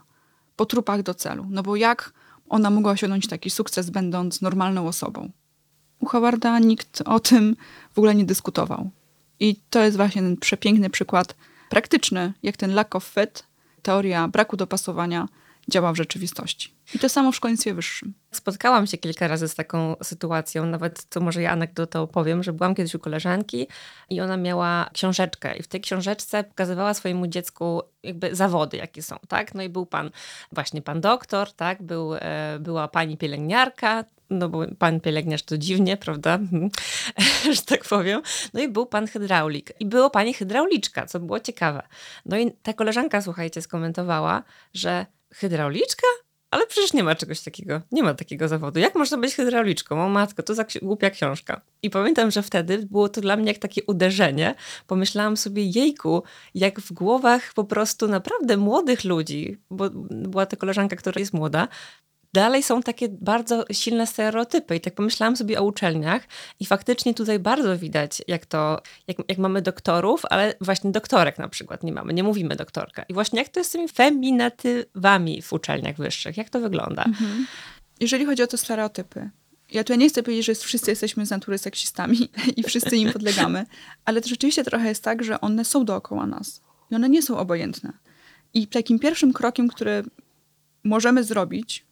Po 0.56 0.66
trupach 0.66 1.04
do 1.04 1.14
celu. 1.14 1.46
No 1.50 1.64
bo 1.64 1.76
jak 1.76 2.14
ona 2.50 2.70
mogła 2.70 2.92
osiągnąć 2.92 3.28
taki 3.28 3.50
sukces, 3.50 3.90
będąc 3.90 4.42
normalną 4.42 4.88
osobą? 4.88 5.32
U 6.00 6.06
Howarda 6.06 6.60
nikt 6.60 7.02
o 7.06 7.20
tym 7.20 7.56
w 7.94 7.98
ogóle 7.98 8.16
nie 8.16 8.26
dyskutował. 8.26 8.90
I 9.40 9.56
to 9.70 9.84
jest 9.84 9.98
właśnie 9.98 10.22
ten 10.22 10.38
przepiękny 10.38 10.90
przykład 10.90 11.36
praktyczny, 11.70 12.34
jak 12.44 12.58
ten 12.58 12.74
lack 12.74 12.96
of 12.96 13.04
fit, 13.04 13.44
teoria 13.82 14.28
braku 14.28 14.58
dopasowania 14.58 15.28
działa 15.72 15.94
w 15.94 15.96
rzeczywistości. 15.96 16.74
I 16.96 17.00
to 17.00 17.10
samo 17.10 17.32
w 17.32 17.36
szkolnictwie 17.36 17.74
wyższym. 17.74 18.14
Spotkałam 18.32 18.88
się 18.88 18.98
kilka 18.98 19.28
razy 19.28 19.48
z 19.48 19.56
taką 19.56 19.96
sytuacją, 20.04 20.66
nawet 20.66 21.10
to 21.10 21.20
może 21.20 21.42
ja 21.42 21.52
anegdotę 21.52 22.00
opowiem, 22.00 22.44
że 22.44 22.54
byłam 22.54 22.76
kiedyś 22.76 22.96
u 22.96 23.00
koleżanki 23.00 23.68
i 24.10 24.22
ona 24.22 24.38
miała 24.38 24.90
książeczkę 24.94 25.58
i 25.58 25.64
w 25.64 25.68
tej 25.68 25.82
książeczce 25.82 26.44
pokazywała 26.44 26.94
swojemu 26.94 27.28
dziecku 27.28 27.82
jakby 28.04 28.36
zawody, 28.36 28.78
jakie 28.78 29.02
są, 29.02 29.16
tak? 29.28 29.56
No 29.56 29.64
i 29.64 29.70
był 29.70 29.86
pan, 29.86 30.12
właśnie 30.52 30.82
pan 30.82 31.02
doktor, 31.02 31.54
tak? 31.54 31.84
Był, 31.84 32.16
e, 32.16 32.58
była 32.60 32.88
pani 32.88 33.18
pielęgniarka, 33.18 34.04
no 34.30 34.50
bo 34.50 34.66
pan 34.80 35.00
pielęgniarz 35.00 35.44
to 35.44 35.58
dziwnie, 35.58 35.98
prawda? 35.98 36.40
że 37.56 37.62
tak 37.62 37.84
powiem. 37.84 38.22
No 38.54 38.62
i 38.62 38.68
był 38.68 38.86
pan 38.86 39.08
hydraulik. 39.08 39.74
I 39.80 39.86
było 39.86 40.10
pani 40.10 40.34
hydrauliczka, 40.34 41.06
co 41.06 41.20
było 41.20 41.40
ciekawe. 41.40 41.84
No 42.26 42.38
i 42.38 42.52
ta 42.52 42.74
koleżanka, 42.74 43.22
słuchajcie, 43.22 43.62
skomentowała, 43.62 44.44
że 44.74 45.06
hydrauliczka? 45.34 46.08
Ale 46.52 46.68
przecież 46.68 46.94
nie 46.94 47.04
ma 47.04 47.16
czegoś 47.16 47.42
takiego. 47.42 47.82
Nie 47.92 48.04
ma 48.04 48.14
takiego 48.14 48.48
zawodu. 48.48 48.80
Jak 48.80 48.96
można 48.96 49.18
być 49.18 49.36
hydrauliczką? 49.36 50.06
O 50.06 50.10
matko, 50.10 50.44
to 50.44 50.56
za 50.56 50.66
głupia 50.82 51.10
książka. 51.10 51.62
I 51.84 51.90
pamiętam, 51.90 52.32
że 52.32 52.44
wtedy 52.44 52.88
było 52.92 53.10
to 53.10 53.22
dla 53.22 53.38
mnie 53.38 53.48
jak 53.48 53.58
takie 53.58 53.84
uderzenie. 53.84 54.56
Pomyślałam 54.88 55.38
sobie, 55.38 55.64
jejku, 55.64 56.24
jak 56.56 56.80
w 56.80 56.94
głowach 56.94 57.54
po 57.54 57.64
prostu 57.64 58.08
naprawdę 58.08 58.58
młodych 58.58 59.04
ludzi, 59.04 59.58
bo 59.70 59.90
była 60.10 60.46
to 60.46 60.58
koleżanka, 60.58 60.96
która 60.96 61.20
jest 61.20 61.34
młoda, 61.34 61.68
dalej 62.34 62.64
są 62.64 62.82
takie 62.82 63.10
bardzo 63.10 63.66
silne 63.72 64.08
stereotypy. 64.08 64.76
I 64.76 64.82
tak 64.82 64.96
pomyślałam 64.96 65.38
sobie 65.38 65.60
o 65.60 65.64
uczelniach 65.64 66.28
i 66.60 66.66
faktycznie 66.66 67.14
tutaj 67.14 67.40
bardzo 67.40 67.78
widać, 67.78 68.22
jak 68.28 68.46
to, 68.46 68.82
jak, 69.08 69.18
jak 69.28 69.38
mamy 69.38 69.62
doktorów, 69.62 70.22
ale 70.30 70.54
właśnie 70.62 70.92
doktorek 70.92 71.38
na 71.38 71.48
przykład 71.48 71.84
nie 71.84 71.92
mamy, 71.92 72.14
nie 72.14 72.24
mówimy 72.24 72.56
doktorka. 72.56 73.04
I 73.04 73.14
właśnie 73.14 73.40
jak 73.40 73.50
to 73.50 73.60
jest 73.60 73.70
z 73.70 73.74
tymi 73.74 73.88
feminatywami 73.88 75.42
w 75.42 75.54
uczelniach 75.54 75.98
wyższych, 75.98 76.38
jak 76.38 76.50
to 76.50 76.60
wygląda? 76.60 77.04
Mhm. 77.04 77.48
Jeżeli 78.00 78.26
chodzi 78.26 78.44
o 78.44 78.48
te 78.48 78.58
stereotypy, 78.58 79.30
ja 79.72 79.84
tutaj 79.84 79.98
nie 79.98 80.10
chcę 80.10 80.24
powiedzieć, 80.24 80.46
że 80.46 80.56
wszyscy 80.56 80.92
jesteśmy 80.92 81.26
z 81.26 81.30
natury 81.30 81.58
seksistami 81.58 82.30
i 82.58 82.64
wszyscy 82.64 82.98
im 82.98 83.14
podlegamy, 83.14 83.66
ale 84.06 84.22
to 84.22 84.30
rzeczywiście 84.30 84.64
trochę 84.64 84.88
jest 84.88 85.04
tak, 85.04 85.24
że 85.24 85.42
one 85.42 85.66
są 85.66 85.86
dookoła 85.86 86.26
nas 86.26 86.62
i 86.92 86.96
one 86.96 87.10
nie 87.10 87.22
są 87.22 87.38
obojętne. 87.38 87.94
I 88.54 88.68
takim 88.68 89.00
pierwszym 89.00 89.34
krokiem, 89.34 89.68
który 89.68 90.04
możemy 90.84 91.24
zrobić, 91.24 91.86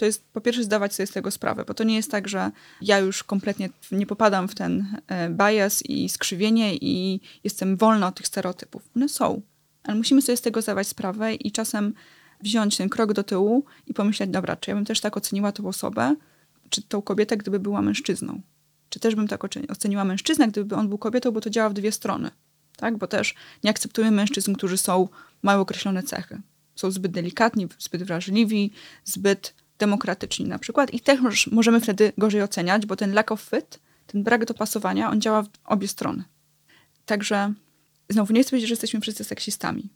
to 0.00 0.06
jest 0.06 0.24
po 0.32 0.40
pierwsze 0.40 0.64
zdawać 0.64 0.94
sobie 0.94 1.06
z 1.06 1.10
tego 1.10 1.30
sprawę, 1.30 1.64
bo 1.64 1.74
to 1.74 1.84
nie 1.84 1.96
jest 1.96 2.10
tak, 2.10 2.28
że 2.28 2.50
ja 2.82 2.98
już 2.98 3.24
kompletnie 3.24 3.70
nie 3.92 4.06
popadam 4.06 4.48
w 4.48 4.54
ten 4.54 4.96
e, 5.06 5.30
bias 5.30 5.82
i 5.86 6.08
skrzywienie 6.08 6.76
i 6.76 7.20
jestem 7.44 7.76
wolna 7.76 8.06
od 8.06 8.14
tych 8.14 8.26
stereotypów. 8.26 8.88
One 8.96 9.08
są, 9.08 9.42
ale 9.82 9.96
musimy 9.96 10.22
sobie 10.22 10.36
z 10.36 10.40
tego 10.40 10.62
zdawać 10.62 10.88
sprawę 10.88 11.34
i 11.34 11.52
czasem 11.52 11.94
wziąć 12.42 12.76
ten 12.76 12.88
krok 12.88 13.12
do 13.12 13.22
tyłu 13.22 13.64
i 13.86 13.94
pomyśleć, 13.94 14.30
dobra, 14.30 14.56
czy 14.56 14.70
ja 14.70 14.76
bym 14.76 14.84
też 14.84 15.00
tak 15.00 15.16
oceniła 15.16 15.52
tą 15.52 15.68
osobę, 15.68 16.16
czy 16.70 16.82
tą 16.82 17.02
kobietę, 17.02 17.36
gdyby 17.36 17.58
była 17.58 17.82
mężczyzną. 17.82 18.40
czy 18.90 19.00
też 19.00 19.14
bym 19.14 19.28
tak 19.28 19.44
oceniła 19.68 20.04
mężczyznę, 20.04 20.48
gdyby 20.48 20.76
on 20.76 20.88
był 20.88 20.98
kobietą, 20.98 21.30
bo 21.30 21.40
to 21.40 21.50
działa 21.50 21.68
w 21.68 21.72
dwie 21.72 21.92
strony. 21.92 22.30
Tak? 22.76 22.98
Bo 22.98 23.06
też 23.06 23.34
nie 23.64 23.70
akceptujemy 23.70 24.16
mężczyzn, 24.16 24.54
którzy 24.54 24.78
są, 24.78 25.08
mają 25.42 25.60
określone 25.60 26.02
cechy. 26.02 26.40
Są 26.74 26.90
zbyt 26.90 27.12
delikatni, 27.12 27.68
zbyt 27.78 28.02
wrażliwi, 28.02 28.72
zbyt 29.04 29.54
demokratyczni 29.80 30.46
na 30.46 30.58
przykład. 30.58 30.94
I 30.94 31.00
też 31.00 31.46
możemy 31.46 31.80
wtedy 31.80 32.12
gorzej 32.18 32.42
oceniać, 32.42 32.86
bo 32.86 32.96
ten 32.96 33.12
lack 33.12 33.32
of 33.32 33.40
fit, 33.40 33.80
ten 34.06 34.22
brak 34.22 34.44
dopasowania, 34.44 35.10
on 35.10 35.20
działa 35.20 35.42
w 35.42 35.48
obie 35.64 35.88
strony. 35.88 36.24
Także 37.06 37.52
znowu 38.08 38.32
nie 38.32 38.42
chcę 38.42 38.50
powiedzieć, 38.50 38.68
że 38.68 38.72
jesteśmy 38.72 39.00
wszyscy 39.00 39.24
seksistami. 39.24 39.88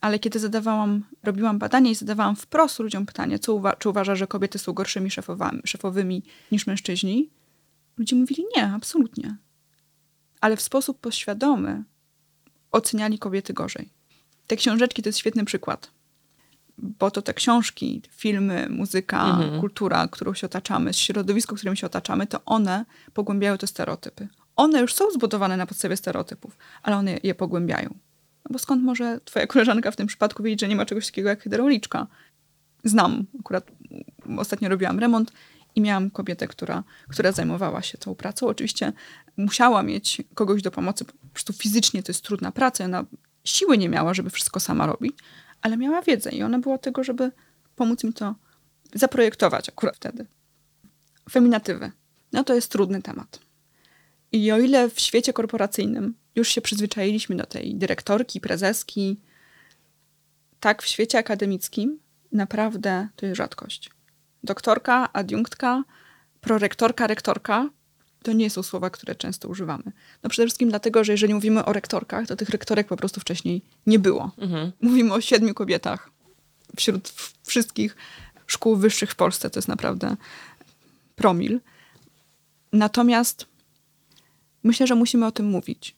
Ale 0.00 0.18
kiedy 0.18 0.38
zadawałam, 0.38 1.04
robiłam 1.22 1.58
badanie 1.58 1.90
i 1.90 1.94
zadawałam 1.94 2.36
wprost 2.36 2.78
ludziom 2.78 3.06
pytanie, 3.06 3.38
co 3.38 3.54
uwa 3.54 3.76
czy 3.76 3.88
uważa, 3.88 4.14
że 4.14 4.26
kobiety 4.26 4.58
są 4.58 4.72
gorszymi 4.72 5.10
szefowami, 5.10 5.60
szefowymi 5.64 6.22
niż 6.52 6.66
mężczyźni, 6.66 7.30
ludzie 7.98 8.16
mówili 8.16 8.44
nie, 8.56 8.64
absolutnie. 8.64 9.36
Ale 10.40 10.56
w 10.56 10.60
sposób 10.60 11.00
podświadomy 11.00 11.84
oceniali 12.70 13.18
kobiety 13.18 13.52
gorzej. 13.52 13.88
Te 14.46 14.56
książeczki 14.56 15.02
to 15.02 15.08
jest 15.08 15.18
świetny 15.18 15.44
przykład. 15.44 15.90
Bo 16.82 17.10
to 17.10 17.22
te 17.22 17.34
książki, 17.34 18.02
filmy, 18.10 18.66
muzyka, 18.70 19.24
mhm. 19.24 19.60
kultura, 19.60 20.08
którą 20.08 20.34
się 20.34 20.46
otaczamy, 20.46 20.94
środowisko, 20.94 21.56
którym 21.56 21.76
się 21.76 21.86
otaczamy, 21.86 22.26
to 22.26 22.40
one 22.44 22.84
pogłębiają 23.12 23.58
te 23.58 23.66
stereotypy. 23.66 24.28
One 24.56 24.80
już 24.80 24.94
są 24.94 25.10
zbudowane 25.10 25.56
na 25.56 25.66
podstawie 25.66 25.96
stereotypów, 25.96 26.58
ale 26.82 26.96
one 26.96 27.18
je 27.22 27.34
pogłębiają. 27.34 27.88
No 28.44 28.50
bo 28.50 28.58
skąd 28.58 28.82
może 28.82 29.20
twoja 29.24 29.46
koleżanka 29.46 29.90
w 29.90 29.96
tym 29.96 30.06
przypadku 30.06 30.42
wiedzieć, 30.42 30.60
że 30.60 30.68
nie 30.68 30.76
ma 30.76 30.86
czegoś 30.86 31.06
takiego 31.06 31.28
jak 31.28 31.42
hydrauliczka? 31.42 32.06
Znam, 32.84 33.26
akurat 33.40 33.70
ostatnio 34.38 34.68
robiłam 34.68 34.98
remont 34.98 35.32
i 35.74 35.80
miałam 35.80 36.10
kobietę, 36.10 36.48
która, 36.48 36.84
która 37.08 37.32
zajmowała 37.32 37.82
się 37.82 37.98
tą 37.98 38.14
pracą. 38.14 38.46
Oczywiście 38.46 38.92
musiała 39.36 39.82
mieć 39.82 40.22
kogoś 40.34 40.62
do 40.62 40.70
pomocy, 40.70 41.04
po 41.04 41.12
prostu 41.32 41.52
fizycznie 41.52 42.02
to 42.02 42.12
jest 42.12 42.24
trudna 42.24 42.52
praca, 42.52 42.84
ona 42.84 43.04
siły 43.44 43.78
nie 43.78 43.88
miała, 43.88 44.14
żeby 44.14 44.30
wszystko 44.30 44.60
sama 44.60 44.86
robić, 44.86 45.14
ale 45.62 45.76
miała 45.76 46.02
wiedzę 46.02 46.30
i 46.30 46.42
ona 46.42 46.58
była 46.58 46.78
tego, 46.78 47.04
żeby 47.04 47.32
pomóc 47.76 48.04
mi 48.04 48.12
to 48.12 48.34
zaprojektować 48.94 49.68
akurat 49.68 49.96
wtedy. 49.96 50.26
Feminatywy. 51.30 51.92
No 52.32 52.44
to 52.44 52.54
jest 52.54 52.72
trudny 52.72 53.02
temat. 53.02 53.40
I 54.32 54.52
o 54.52 54.58
ile 54.58 54.90
w 54.90 55.00
świecie 55.00 55.32
korporacyjnym 55.32 56.14
już 56.34 56.48
się 56.48 56.60
przyzwyczailiśmy 56.60 57.36
do 57.36 57.46
tej 57.46 57.74
dyrektorki, 57.74 58.40
prezeski, 58.40 59.20
tak 60.60 60.82
w 60.82 60.86
świecie 60.86 61.18
akademickim 61.18 61.98
naprawdę 62.32 63.08
to 63.16 63.26
jest 63.26 63.36
rzadkość. 63.36 63.90
Doktorka, 64.44 65.12
adiunktka, 65.12 65.84
prorektorka, 66.40 67.06
rektorka 67.06 67.70
to 68.22 68.32
nie 68.32 68.50
są 68.50 68.62
słowa, 68.62 68.90
które 68.90 69.14
często 69.14 69.48
używamy. 69.48 69.82
No 70.22 70.30
przede 70.30 70.46
wszystkim 70.46 70.68
dlatego, 70.68 71.04
że 71.04 71.12
jeżeli 71.12 71.34
mówimy 71.34 71.64
o 71.64 71.72
rektorkach, 71.72 72.26
to 72.26 72.36
tych 72.36 72.48
rektorek 72.48 72.88
po 72.88 72.96
prostu 72.96 73.20
wcześniej 73.20 73.62
nie 73.86 73.98
było. 73.98 74.30
Mhm. 74.38 74.72
Mówimy 74.80 75.12
o 75.12 75.20
siedmiu 75.20 75.54
kobietach 75.54 76.10
wśród 76.76 77.12
wszystkich 77.42 77.96
szkół 78.46 78.76
wyższych 78.76 79.10
w 79.10 79.14
Polsce. 79.14 79.50
To 79.50 79.58
jest 79.58 79.68
naprawdę 79.68 80.16
promil. 81.16 81.60
Natomiast 82.72 83.46
myślę, 84.62 84.86
że 84.86 84.94
musimy 84.94 85.26
o 85.26 85.32
tym 85.32 85.46
mówić. 85.46 85.96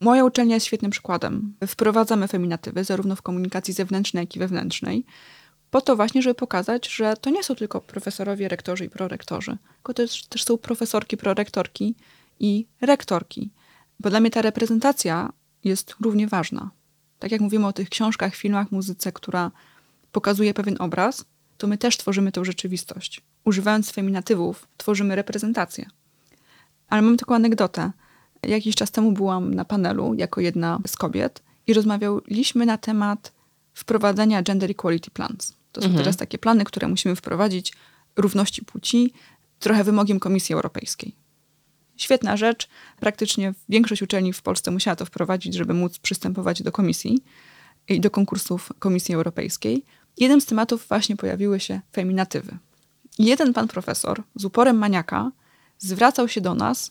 Moja 0.00 0.24
uczelnia 0.24 0.54
jest 0.54 0.66
świetnym 0.66 0.90
przykładem. 0.90 1.54
Wprowadzamy 1.66 2.28
feminatywy 2.28 2.84
zarówno 2.84 3.16
w 3.16 3.22
komunikacji 3.22 3.74
zewnętrznej, 3.74 4.22
jak 4.22 4.36
i 4.36 4.38
wewnętrznej, 4.38 5.04
po 5.70 5.80
to 5.80 5.96
właśnie, 5.96 6.22
żeby 6.22 6.34
pokazać, 6.34 6.88
że 6.88 7.16
to 7.16 7.30
nie 7.30 7.44
są 7.44 7.54
tylko 7.54 7.80
profesorowie, 7.80 8.48
rektorzy 8.48 8.84
i 8.84 8.90
prorektorzy, 8.90 9.56
tylko 9.76 9.94
też, 9.94 10.26
też 10.26 10.44
są 10.44 10.58
profesorki, 10.58 11.16
prorektorki 11.16 11.94
i 12.40 12.66
rektorki. 12.80 13.50
Bo 14.00 14.10
dla 14.10 14.20
mnie 14.20 14.30
ta 14.30 14.42
reprezentacja 14.42 15.32
jest 15.64 15.94
równie 16.00 16.26
ważna. 16.26 16.70
Tak 17.18 17.32
jak 17.32 17.40
mówimy 17.40 17.66
o 17.66 17.72
tych 17.72 17.88
książkach, 17.88 18.34
filmach, 18.34 18.72
muzyce, 18.72 19.12
która 19.12 19.50
pokazuje 20.12 20.54
pewien 20.54 20.76
obraz, 20.78 21.24
to 21.58 21.66
my 21.66 21.78
też 21.78 21.96
tworzymy 21.96 22.32
tę 22.32 22.44
rzeczywistość. 22.44 23.20
Używając 23.44 23.90
feminatywów, 23.90 24.68
tworzymy 24.76 25.16
reprezentację. 25.16 25.86
Ale 26.88 27.02
mam 27.02 27.16
taką 27.16 27.34
anegdotę. 27.34 27.92
Jakiś 28.42 28.74
czas 28.74 28.90
temu 28.90 29.12
byłam 29.12 29.54
na 29.54 29.64
panelu 29.64 30.14
jako 30.14 30.40
jedna 30.40 30.80
z 30.86 30.96
kobiet 30.96 31.42
i 31.66 31.74
rozmawialiśmy 31.74 32.66
na 32.66 32.78
temat 32.78 33.32
wprowadzenia 33.76 34.42
Gender 34.42 34.70
Equality 34.70 35.10
Plans. 35.10 35.54
To 35.72 35.80
są 35.80 35.86
mhm. 35.86 36.04
teraz 36.04 36.16
takie 36.16 36.38
plany, 36.38 36.64
które 36.64 36.88
musimy 36.88 37.16
wprowadzić 37.16 37.72
równości 38.16 38.64
płci, 38.64 39.12
trochę 39.58 39.84
wymogiem 39.84 40.20
Komisji 40.20 40.54
Europejskiej. 40.54 41.14
Świetna 41.96 42.36
rzecz. 42.36 42.68
Praktycznie 43.00 43.54
większość 43.68 44.02
uczelni 44.02 44.32
w 44.32 44.42
Polsce 44.42 44.70
musiała 44.70 44.96
to 44.96 45.04
wprowadzić, 45.04 45.54
żeby 45.54 45.74
móc 45.74 45.98
przystępować 45.98 46.62
do 46.62 46.72
komisji 46.72 47.24
i 47.88 48.00
do 48.00 48.10
konkursów 48.10 48.72
Komisji 48.78 49.14
Europejskiej. 49.14 49.84
Jednym 50.16 50.40
z 50.40 50.46
tematów 50.46 50.88
właśnie 50.88 51.16
pojawiły 51.16 51.60
się 51.60 51.80
feminatywy. 51.92 52.58
Jeden 53.18 53.52
pan 53.52 53.68
profesor 53.68 54.22
z 54.34 54.44
uporem 54.44 54.78
maniaka 54.78 55.32
zwracał 55.78 56.28
się 56.28 56.40
do 56.40 56.54
nas 56.54 56.90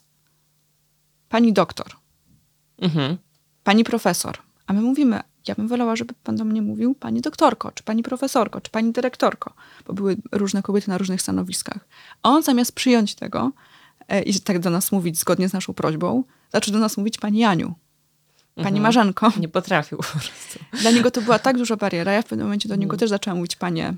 pani 1.29 1.53
doktor, 1.53 1.87
mhm. 2.77 3.17
pani 3.63 3.83
profesor. 3.83 4.37
A 4.67 4.73
my 4.73 4.81
mówimy, 4.81 5.21
ja 5.47 5.55
bym 5.55 5.67
wolała, 5.67 5.95
żeby 5.95 6.13
pan 6.23 6.35
do 6.35 6.45
mnie 6.45 6.61
mówił 6.61 6.95
pani 6.95 7.21
doktorko, 7.21 7.71
czy 7.71 7.83
pani 7.83 8.03
profesorko, 8.03 8.61
czy 8.61 8.71
pani 8.71 8.91
dyrektorko, 8.91 9.53
bo 9.87 9.93
były 9.93 10.17
różne 10.31 10.63
kobiety 10.63 10.89
na 10.89 10.97
różnych 10.97 11.21
stanowiskach. 11.21 11.87
A 12.23 12.29
on 12.29 12.43
zamiast 12.43 12.71
przyjąć 12.71 13.15
tego 13.15 13.51
e, 14.07 14.21
i 14.21 14.39
tak 14.39 14.59
do 14.59 14.69
nas 14.69 14.91
mówić 14.91 15.19
zgodnie 15.19 15.49
z 15.49 15.53
naszą 15.53 15.73
prośbą, 15.73 16.23
zaczął 16.53 16.73
do 16.73 16.79
nas 16.79 16.97
mówić 16.97 17.17
pani 17.17 17.39
Janiu, 17.39 17.75
pani 18.55 18.67
mhm. 18.67 18.83
Marzenko. 18.83 19.31
Nie 19.39 19.47
potrafił 19.47 19.97
po 19.97 20.03
prostu. 20.03 20.59
Dla 20.81 20.91
niego 20.91 21.11
to 21.11 21.21
była 21.21 21.39
tak 21.39 21.57
duża 21.57 21.75
bariera. 21.75 22.11
Ja 22.11 22.21
w 22.21 22.25
pewnym 22.25 22.47
momencie 22.47 22.69
do 22.69 22.75
niego 22.75 22.93
mhm. 22.93 22.99
też 22.99 23.09
zaczęłam 23.09 23.37
mówić 23.37 23.55
panie, 23.55 23.93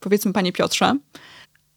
powiedzmy 0.00 0.32
panie 0.32 0.52
Piotrze. 0.52 0.98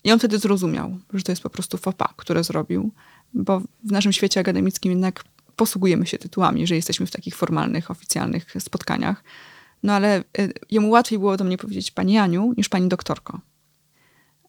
I 0.03 0.11
on 0.11 0.19
wtedy 0.19 0.39
zrozumiał, 0.39 0.97
że 1.13 1.23
to 1.23 1.31
jest 1.31 1.41
po 1.41 1.49
prostu 1.49 1.77
fopa, 1.77 2.13
które 2.17 2.43
zrobił, 2.43 2.91
bo 3.33 3.59
w 3.59 3.91
naszym 3.91 4.13
świecie 4.13 4.39
akademickim 4.39 4.91
jednak 4.91 5.23
posługujemy 5.55 6.07
się 6.07 6.17
tytułami, 6.17 6.67
że 6.67 6.75
jesteśmy 6.75 7.05
w 7.05 7.11
takich 7.11 7.35
formalnych, 7.35 7.91
oficjalnych 7.91 8.53
spotkaniach. 8.59 9.23
No 9.83 9.93
ale 9.93 10.23
y, 10.39 10.53
jemu 10.71 10.89
łatwiej 10.89 11.19
było 11.19 11.37
do 11.37 11.43
mnie 11.43 11.57
powiedzieć 11.57 11.91
pani 11.91 12.17
Aniu 12.17 12.53
niż 12.57 12.69
pani 12.69 12.87
doktorko. 12.87 13.39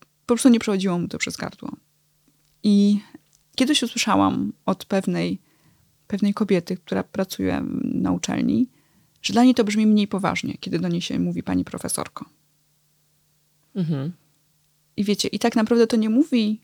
Po 0.00 0.34
prostu 0.34 0.48
nie 0.48 0.58
przechodziło 0.58 0.98
mu 0.98 1.08
to 1.08 1.18
przez 1.18 1.36
gardło. 1.36 1.72
I 2.62 3.00
kiedyś 3.56 3.82
usłyszałam 3.82 4.52
od 4.66 4.84
pewnej, 4.84 5.38
pewnej 6.06 6.34
kobiety, 6.34 6.76
która 6.76 7.02
pracuje 7.02 7.62
na 7.82 8.12
uczelni, 8.12 8.68
że 9.22 9.32
dla 9.32 9.44
niej 9.44 9.54
to 9.54 9.64
brzmi 9.64 9.86
mniej 9.86 10.08
poważnie, 10.08 10.54
kiedy 10.60 10.78
do 10.78 10.88
niej 10.88 11.00
się 11.00 11.18
mówi 11.18 11.42
pani 11.42 11.64
profesorko. 11.64 12.24
Mhm. 13.74 14.12
I 14.96 15.04
wiecie, 15.04 15.28
i 15.28 15.38
tak 15.38 15.56
naprawdę 15.56 15.86
to 15.86 15.96
nie 15.96 16.10
mówi 16.10 16.60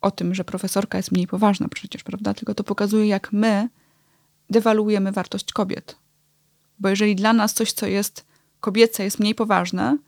o 0.00 0.10
tym, 0.10 0.34
że 0.34 0.44
profesorka 0.44 0.98
jest 0.98 1.12
mniej 1.12 1.26
poważna 1.26 1.68
przecież, 1.68 2.02
prawda? 2.02 2.34
Tylko 2.34 2.54
to 2.54 2.64
pokazuje, 2.64 3.06
jak 3.06 3.32
my 3.32 3.68
dewaluujemy 4.50 5.12
wartość 5.12 5.52
kobiet. 5.52 5.96
Bo 6.78 6.88
jeżeli 6.88 7.16
dla 7.16 7.32
nas 7.32 7.54
coś, 7.54 7.72
co 7.72 7.86
jest 7.86 8.26
kobiece, 8.60 9.04
jest 9.04 9.20
mniej 9.20 9.34
poważne, 9.34 9.98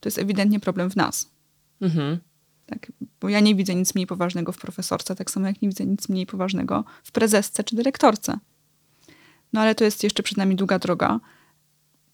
to 0.00 0.06
jest 0.06 0.18
ewidentnie 0.18 0.60
problem 0.60 0.90
w 0.90 0.96
nas. 0.96 1.30
Mhm. 1.80 2.18
Tak? 2.66 2.92
Bo 3.20 3.28
ja 3.28 3.40
nie 3.40 3.54
widzę 3.54 3.74
nic 3.74 3.94
mniej 3.94 4.06
poważnego 4.06 4.52
w 4.52 4.58
profesorce, 4.58 5.16
tak 5.16 5.30
samo 5.30 5.46
jak 5.46 5.62
nie 5.62 5.68
widzę 5.68 5.86
nic 5.86 6.08
mniej 6.08 6.26
poważnego 6.26 6.84
w 7.02 7.12
prezesce 7.12 7.64
czy 7.64 7.76
dyrektorce. 7.76 8.38
No 9.52 9.60
ale 9.60 9.74
to 9.74 9.84
jest 9.84 10.04
jeszcze 10.04 10.22
przed 10.22 10.38
nami 10.38 10.56
długa 10.56 10.78
droga. 10.78 11.20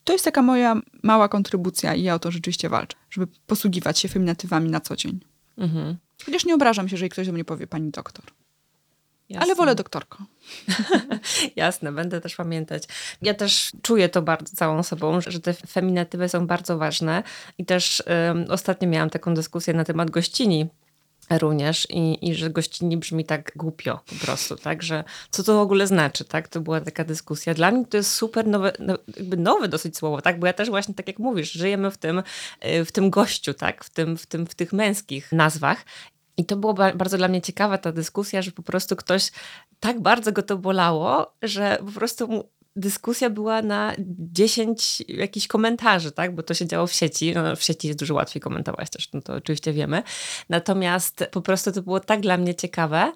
To 0.04 0.12
jest 0.12 0.24
taka 0.24 0.42
moja 0.42 0.80
mała 1.02 1.28
kontrybucja 1.28 1.94
i 1.94 2.02
ja 2.02 2.14
o 2.14 2.18
to 2.18 2.30
rzeczywiście 2.30 2.68
walczę, 2.68 2.96
żeby 3.10 3.26
posługiwać 3.46 3.98
się 3.98 4.08
feminatywami 4.08 4.70
na 4.70 4.80
co 4.80 4.96
dzień. 4.96 5.20
Mhm. 5.58 5.96
Chociaż 6.24 6.44
nie 6.44 6.54
obrażam 6.54 6.88
się, 6.88 6.94
jeżeli 6.94 7.10
ktoś 7.10 7.26
do 7.26 7.32
mnie 7.32 7.44
powie 7.44 7.66
pani 7.66 7.90
doktor. 7.90 8.24
Jasne. 9.28 9.44
Ale 9.44 9.54
wolę 9.54 9.74
doktorko. 9.74 10.18
Jasne, 11.56 11.92
będę 11.92 12.20
też 12.20 12.36
pamiętać. 12.36 12.82
Ja 13.22 13.34
też 13.34 13.72
czuję 13.82 14.08
to 14.08 14.22
bardzo 14.22 14.56
całą 14.56 14.82
sobą, 14.82 15.20
że 15.20 15.40
te 15.40 15.52
feminatywy 15.52 16.28
są 16.28 16.46
bardzo 16.46 16.78
ważne 16.78 17.22
i 17.58 17.64
też 17.64 18.02
um, 18.06 18.44
ostatnio 18.48 18.88
miałam 18.88 19.10
taką 19.10 19.34
dyskusję 19.34 19.74
na 19.74 19.84
temat 19.84 20.10
gościni 20.10 20.68
również 21.30 21.86
i, 21.90 22.28
i 22.28 22.34
że 22.34 22.50
gościni 22.50 22.96
brzmi 22.96 23.24
tak 23.24 23.52
głupio 23.56 24.00
po 24.06 24.26
prostu, 24.26 24.56
tak, 24.56 24.82
że 24.82 25.04
co 25.30 25.42
to 25.42 25.54
w 25.54 25.60
ogóle 25.60 25.86
znaczy, 25.86 26.24
tak, 26.24 26.48
to 26.48 26.60
była 26.60 26.80
taka 26.80 27.04
dyskusja. 27.04 27.54
Dla 27.54 27.70
mnie 27.70 27.86
to 27.86 27.96
jest 27.96 28.12
super 28.12 28.46
nowe, 28.46 28.72
no, 28.78 28.98
jakby 29.16 29.36
nowe 29.36 29.68
dosyć 29.68 29.96
słowo, 29.96 30.22
tak, 30.22 30.38
bo 30.38 30.46
ja 30.46 30.52
też 30.52 30.70
właśnie, 30.70 30.94
tak 30.94 31.08
jak 31.08 31.18
mówisz, 31.18 31.52
żyjemy 31.52 31.90
w 31.90 31.98
tym, 31.98 32.22
y, 32.66 32.84
w 32.84 32.92
tym 32.92 33.10
gościu, 33.10 33.54
tak, 33.54 33.84
w, 33.84 33.90
tym, 33.90 34.16
w, 34.16 34.26
tym, 34.26 34.46
w 34.46 34.54
tych 34.54 34.72
męskich 34.72 35.32
nazwach. 35.32 35.84
I 36.36 36.44
to 36.44 36.56
było 36.56 36.74
bardzo 36.74 37.16
dla 37.16 37.28
mnie 37.28 37.42
ciekawa 37.42 37.78
ta 37.78 37.92
dyskusja, 37.92 38.42
że 38.42 38.52
po 38.52 38.62
prostu 38.62 38.96
ktoś 38.96 39.30
tak 39.80 40.00
bardzo 40.00 40.32
go 40.32 40.42
to 40.42 40.56
bolało, 40.56 41.34
że 41.42 41.78
po 41.86 41.92
prostu 41.92 42.28
mu 42.28 42.48
dyskusja 42.76 43.30
była 43.30 43.62
na 43.62 43.92
10 43.98 45.02
jakichś 45.08 45.46
komentarzy, 45.46 46.12
tak? 46.12 46.34
Bo 46.34 46.42
to 46.42 46.54
się 46.54 46.66
działo 46.66 46.86
w 46.86 46.92
sieci. 46.92 47.34
No, 47.34 47.56
w 47.56 47.62
sieci 47.62 47.86
jest 47.86 47.98
dużo 47.98 48.14
łatwiej 48.14 48.40
komentować 48.40 48.90
też, 48.90 49.12
no 49.12 49.20
to 49.20 49.34
oczywiście 49.34 49.72
wiemy. 49.72 50.02
Natomiast 50.48 51.24
po 51.30 51.42
prostu 51.42 51.72
to 51.72 51.82
było 51.82 52.00
tak 52.00 52.20
dla 52.20 52.36
mnie 52.36 52.54
ciekawe, 52.54 53.12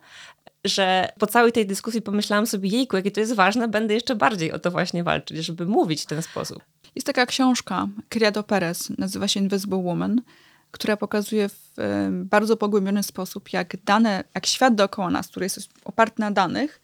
że 0.64 1.08
po 1.18 1.26
całej 1.26 1.52
tej 1.52 1.66
dyskusji 1.66 2.02
pomyślałam 2.02 2.46
sobie, 2.46 2.68
jejku, 2.68 2.96
jakie 2.96 3.10
to 3.10 3.20
jest 3.20 3.34
ważne, 3.34 3.68
będę 3.68 3.94
jeszcze 3.94 4.16
bardziej 4.16 4.52
o 4.52 4.58
to 4.58 4.70
właśnie 4.70 5.04
walczyć, 5.04 5.38
żeby 5.38 5.66
mówić 5.66 6.02
w 6.02 6.06
ten 6.06 6.22
sposób. 6.22 6.62
Jest 6.94 7.06
taka 7.06 7.26
książka 7.26 7.88
Criado 8.08 8.42
Perez, 8.42 8.92
nazywa 8.98 9.28
się 9.28 9.40
Invisible 9.40 9.78
Woman, 9.78 10.20
która 10.70 10.96
pokazuje 10.96 11.48
w 11.48 11.74
bardzo 12.10 12.56
pogłębiony 12.56 13.02
sposób, 13.02 13.52
jak 13.52 13.76
dane, 13.84 14.24
jak 14.34 14.46
świat 14.46 14.74
dookoła 14.74 15.10
nas, 15.10 15.28
który 15.28 15.46
jest 15.46 15.68
oparty 15.84 16.20
na 16.20 16.30
danych, 16.30 16.80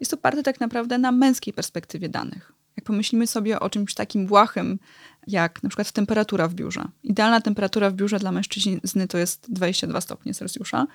jest 0.00 0.14
oparty 0.14 0.42
tak 0.42 0.60
naprawdę 0.60 0.98
na 0.98 1.12
męskiej 1.12 1.54
perspektywie 1.54 2.08
danych. 2.08 2.52
Jak 2.76 2.84
pomyślimy 2.84 3.26
sobie 3.26 3.60
o 3.60 3.70
czymś 3.70 3.94
takim 3.94 4.26
błahym, 4.26 4.78
jak 5.26 5.62
na 5.62 5.68
przykład 5.68 5.92
temperatura 5.92 6.48
w 6.48 6.54
biurze. 6.54 6.84
Idealna 7.02 7.40
temperatura 7.40 7.90
w 7.90 7.94
biurze 7.94 8.18
dla 8.18 8.32
mężczyzny 8.32 9.08
to 9.08 9.18
jest 9.18 9.52
22 9.52 10.00
stopnie 10.00 10.34
Celsjusza, 10.34 10.86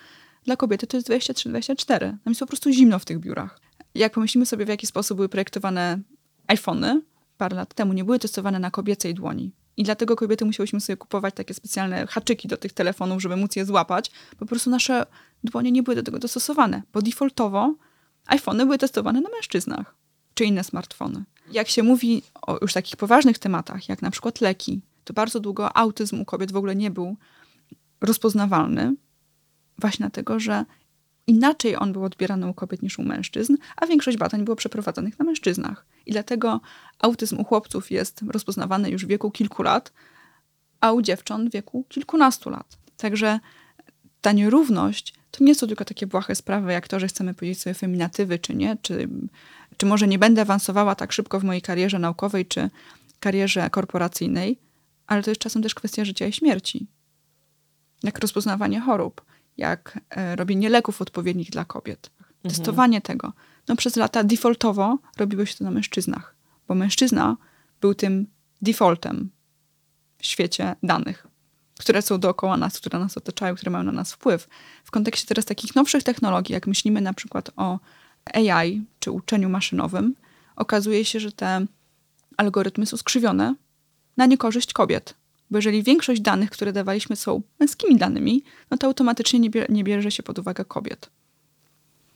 dla 0.43 0.55
kobiety 0.55 0.87
to 0.87 0.97
jest 0.97 1.09
23-24. 1.09 1.99
Tam 1.99 2.19
jest 2.25 2.39
po 2.39 2.47
prostu 2.47 2.71
zimno 2.71 2.99
w 2.99 3.05
tych 3.05 3.19
biurach. 3.19 3.59
Jak 3.95 4.13
pomyślimy 4.13 4.45
sobie, 4.45 4.65
w 4.65 4.69
jaki 4.69 4.87
sposób 4.87 5.15
były 5.15 5.29
projektowane 5.29 5.99
iPhony 6.47 7.01
parę 7.37 7.55
lat 7.55 7.73
temu, 7.73 7.93
nie 7.93 8.03
były 8.03 8.19
testowane 8.19 8.59
na 8.59 8.71
kobiecej 8.71 9.13
dłoni. 9.13 9.51
I 9.77 9.83
dlatego 9.83 10.15
kobiety 10.15 10.45
musiałyśmy 10.45 10.81
sobie 10.81 10.97
kupować 10.97 11.33
takie 11.33 11.53
specjalne 11.53 12.07
haczyki 12.07 12.47
do 12.47 12.57
tych 12.57 12.73
telefonów, 12.73 13.21
żeby 13.21 13.35
móc 13.35 13.55
je 13.55 13.65
złapać. 13.65 14.11
Po 14.39 14.45
prostu 14.45 14.69
nasze 14.69 15.05
dłonie 15.43 15.71
nie 15.71 15.83
były 15.83 15.95
do 15.95 16.03
tego 16.03 16.19
dostosowane, 16.19 16.83
bo 16.93 17.01
defaultowo 17.01 17.75
iPhony 18.29 18.65
były 18.65 18.77
testowane 18.77 19.21
na 19.21 19.29
mężczyznach, 19.29 19.95
czy 20.33 20.45
inne 20.45 20.63
smartfony. 20.63 21.23
Jak 21.51 21.67
się 21.67 21.83
mówi 21.83 22.23
o 22.41 22.57
już 22.61 22.73
takich 22.73 22.95
poważnych 22.95 23.39
tematach, 23.39 23.89
jak 23.89 24.01
na 24.01 24.11
przykład 24.11 24.41
leki, 24.41 24.81
to 25.03 25.13
bardzo 25.13 25.39
długo 25.39 25.77
autyzm 25.77 26.21
u 26.21 26.25
kobiet 26.25 26.51
w 26.51 26.55
ogóle 26.55 26.75
nie 26.75 26.91
był 26.91 27.17
rozpoznawalny, 28.01 28.95
właśnie 29.77 30.03
dlatego, 30.03 30.39
że 30.39 30.65
inaczej 31.27 31.75
on 31.75 31.93
był 31.93 32.03
odbierany 32.03 32.47
u 32.47 32.53
kobiet 32.53 32.81
niż 32.81 32.99
u 32.99 33.03
mężczyzn, 33.03 33.55
a 33.77 33.85
większość 33.85 34.17
badań 34.17 34.43
było 34.43 34.55
przeprowadzanych 34.55 35.19
na 35.19 35.25
mężczyznach. 35.25 35.85
I 36.05 36.11
dlatego 36.11 36.61
autyzm 36.99 37.39
u 37.39 37.43
chłopców 37.43 37.91
jest 37.91 38.21
rozpoznawany 38.27 38.89
już 38.89 39.05
w 39.05 39.07
wieku 39.07 39.31
kilku 39.31 39.63
lat, 39.63 39.93
a 40.81 40.91
u 40.91 41.01
dziewcząt 41.01 41.49
w 41.49 41.53
wieku 41.53 41.85
kilkunastu 41.89 42.49
lat. 42.49 42.77
Także 42.97 43.39
ta 44.21 44.31
nierówność 44.31 45.18
to 45.31 45.43
nie 45.43 45.55
są 45.55 45.67
tylko 45.67 45.85
takie 45.85 46.07
błahe 46.07 46.35
sprawy, 46.35 46.73
jak 46.73 46.87
to, 46.87 46.99
że 46.99 47.07
chcemy 47.07 47.33
powiedzieć 47.33 47.61
sobie 47.61 47.73
feminatywy, 47.73 48.39
czy 48.39 48.55
nie, 48.55 48.77
czy, 48.81 49.09
czy 49.77 49.85
może 49.85 50.07
nie 50.07 50.19
będę 50.19 50.41
awansowała 50.41 50.95
tak 50.95 51.11
szybko 51.13 51.39
w 51.39 51.43
mojej 51.43 51.61
karierze 51.61 51.99
naukowej, 51.99 52.45
czy 52.45 52.69
karierze 53.19 53.69
korporacyjnej, 53.69 54.59
ale 55.07 55.23
to 55.23 55.31
jest 55.31 55.41
czasem 55.41 55.63
też 55.63 55.75
kwestia 55.75 56.05
życia 56.05 56.27
i 56.27 56.33
śmierci. 56.33 56.87
Jak 58.03 58.19
rozpoznawanie 58.19 58.81
chorób, 58.81 59.21
jak 59.57 59.99
e, 60.09 60.35
robienie 60.35 60.69
leków 60.69 61.01
odpowiednich 61.01 61.49
dla 61.49 61.65
kobiet, 61.65 62.09
mhm. 62.19 62.55
testowanie 62.55 63.01
tego. 63.01 63.33
No 63.67 63.75
przez 63.75 63.95
lata 63.95 64.23
defaultowo 64.23 64.97
robiło 65.17 65.45
się 65.45 65.55
to 65.55 65.63
na 65.63 65.71
mężczyznach, 65.71 66.35
bo 66.67 66.75
mężczyzna 66.75 67.37
był 67.81 67.95
tym 67.95 68.27
defaultem 68.61 69.29
w 70.17 70.25
świecie 70.25 70.75
danych 70.83 71.28
które 71.79 72.01
są 72.01 72.19
dookoła 72.19 72.57
nas, 72.57 72.79
które 72.79 72.99
nas 72.99 73.17
otaczają, 73.17 73.55
które 73.55 73.71
mają 73.71 73.83
na 73.83 73.91
nas 73.91 74.13
wpływ. 74.13 74.47
W 74.83 74.91
kontekście 74.91 75.27
teraz 75.27 75.45
takich 75.45 75.75
nowszych 75.75 76.03
technologii, 76.03 76.53
jak 76.53 76.67
myślimy 76.67 77.01
na 77.01 77.13
przykład 77.13 77.51
o 77.55 77.79
AI 78.33 78.81
czy 78.99 79.11
uczeniu 79.11 79.49
maszynowym, 79.49 80.15
okazuje 80.55 81.05
się, 81.05 81.19
że 81.19 81.31
te 81.31 81.65
algorytmy 82.37 82.85
są 82.85 82.97
skrzywione 82.97 83.55
na 84.17 84.25
niekorzyść 84.25 84.73
kobiet. 84.73 85.15
Bo 85.51 85.57
jeżeli 85.57 85.83
większość 85.83 86.21
danych, 86.21 86.49
które 86.49 86.73
dawaliśmy, 86.73 87.15
są 87.15 87.41
męskimi 87.59 87.97
danymi, 87.97 88.43
no 88.71 88.77
to 88.77 88.87
automatycznie 88.87 89.39
nie, 89.39 89.49
nie 89.69 89.83
bierze 89.83 90.11
się 90.11 90.23
pod 90.23 90.39
uwagę 90.39 90.65
kobiet. 90.65 91.09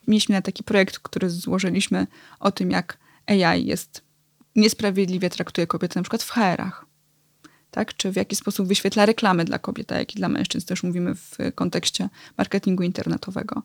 Mieliśmy 0.08 0.42
taki 0.42 0.64
projekt, 0.64 1.00
który 1.00 1.30
złożyliśmy 1.30 2.08
o 2.40 2.52
tym, 2.52 2.72
jak 2.72 2.98
AI 3.28 3.66
jest 3.66 4.02
niesprawiedliwie 4.56 5.30
traktuje 5.30 5.68
kobiety 5.68 6.00
na 6.00 6.04
przykład 6.04 6.24
w 6.24 6.32
HR-ach 6.32 6.83
tak? 7.74 7.94
czy 7.94 8.12
w 8.12 8.16
jaki 8.16 8.36
sposób 8.36 8.68
wyświetla 8.68 9.06
reklamy 9.06 9.46
dla 9.46 9.60
kobiet, 9.60 9.92
jak 9.92 10.16
i 10.16 10.16
dla 10.16 10.30
mężczyzn, 10.30 10.68
też 10.68 10.84
mówimy 10.84 11.16
w 11.16 11.38
kontekście 11.56 12.10
marketingu 12.38 12.84
internetowego. 12.84 13.64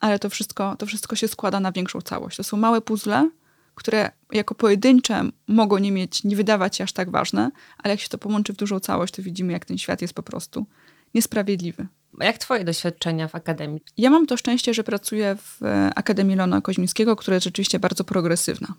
Ale 0.00 0.18
to 0.18 0.30
wszystko, 0.30 0.76
to 0.76 0.86
wszystko 0.86 1.16
się 1.16 1.28
składa 1.28 1.60
na 1.60 1.72
większą 1.72 2.00
całość. 2.00 2.36
To 2.36 2.44
są 2.44 2.56
małe 2.56 2.80
puzzle, 2.80 3.30
które 3.74 4.10
jako 4.32 4.54
pojedyncze 4.54 5.24
mogą 5.48 5.78
nie 5.78 5.92
mieć, 5.92 6.24
nie 6.24 6.36
wydawać 6.36 6.76
się 6.76 6.84
aż 6.84 6.92
tak 6.92 7.10
ważne, 7.10 7.50
ale 7.78 7.94
jak 7.94 8.00
się 8.00 8.08
to 8.08 8.18
połączy 8.18 8.52
w 8.52 8.56
dużą 8.56 8.80
całość, 8.80 9.14
to 9.14 9.22
widzimy, 9.22 9.52
jak 9.52 9.64
ten 9.64 9.78
świat 9.78 10.02
jest 10.02 10.14
po 10.14 10.22
prostu 10.22 10.66
niesprawiedliwy. 11.14 11.86
Jak 12.20 12.38
twoje 12.38 12.64
doświadczenia 12.64 13.28
w 13.28 13.34
akademii? 13.34 13.80
Ja 13.96 14.10
mam 14.10 14.26
to 14.26 14.36
szczęście, 14.36 14.74
że 14.74 14.84
pracuję 14.84 15.36
w 15.36 15.60
Akademii 15.94 16.36
Lona 16.36 16.60
Koźmińskiego, 16.60 17.16
która 17.16 17.34
jest 17.34 17.44
rzeczywiście 17.44 17.78
bardzo 17.78 18.04
progresywna. 18.04 18.74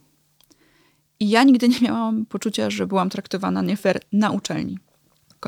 I 1.22 1.30
ja 1.30 1.44
nigdy 1.44 1.68
nie 1.68 1.80
miałam 1.82 2.26
poczucia, 2.26 2.70
że 2.70 2.88
byłam 2.88 3.10
traktowana 3.10 3.62
nie 3.62 3.78
fair 3.78 4.00
na 4.12 4.32
uczelni, 4.32 4.80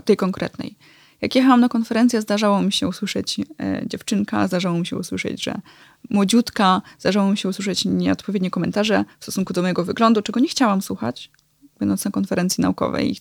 tej 0.05 0.17
konkretnej. 0.17 0.75
Jak 1.21 1.35
jechałam 1.35 1.59
na 1.59 1.69
konferencję, 1.69 2.21
zdarzało 2.21 2.61
mi 2.61 2.71
się 2.71 2.87
usłyszeć 2.87 3.39
e, 3.39 3.83
dziewczynka, 3.85 4.47
zdarzało 4.47 4.79
mi 4.79 4.85
się 4.85 4.97
usłyszeć, 4.97 5.43
że 5.43 5.61
młodziutka, 6.09 6.81
zdarzało 6.99 7.31
mi 7.31 7.37
się 7.37 7.49
usłyszeć 7.49 7.85
nieodpowiednie 7.85 8.51
komentarze 8.51 9.05
w 9.19 9.23
stosunku 9.23 9.53
do 9.53 9.61
mojego 9.61 9.85
wyglądu, 9.85 10.21
czego 10.21 10.39
nie 10.39 10.47
chciałam 10.47 10.81
słuchać, 10.81 11.31
będąc 11.79 12.05
na 12.05 12.11
konferencji 12.11 12.61
naukowej, 12.61 13.17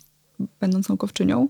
będąc 0.60 0.88
naukowczynią. 0.88 1.48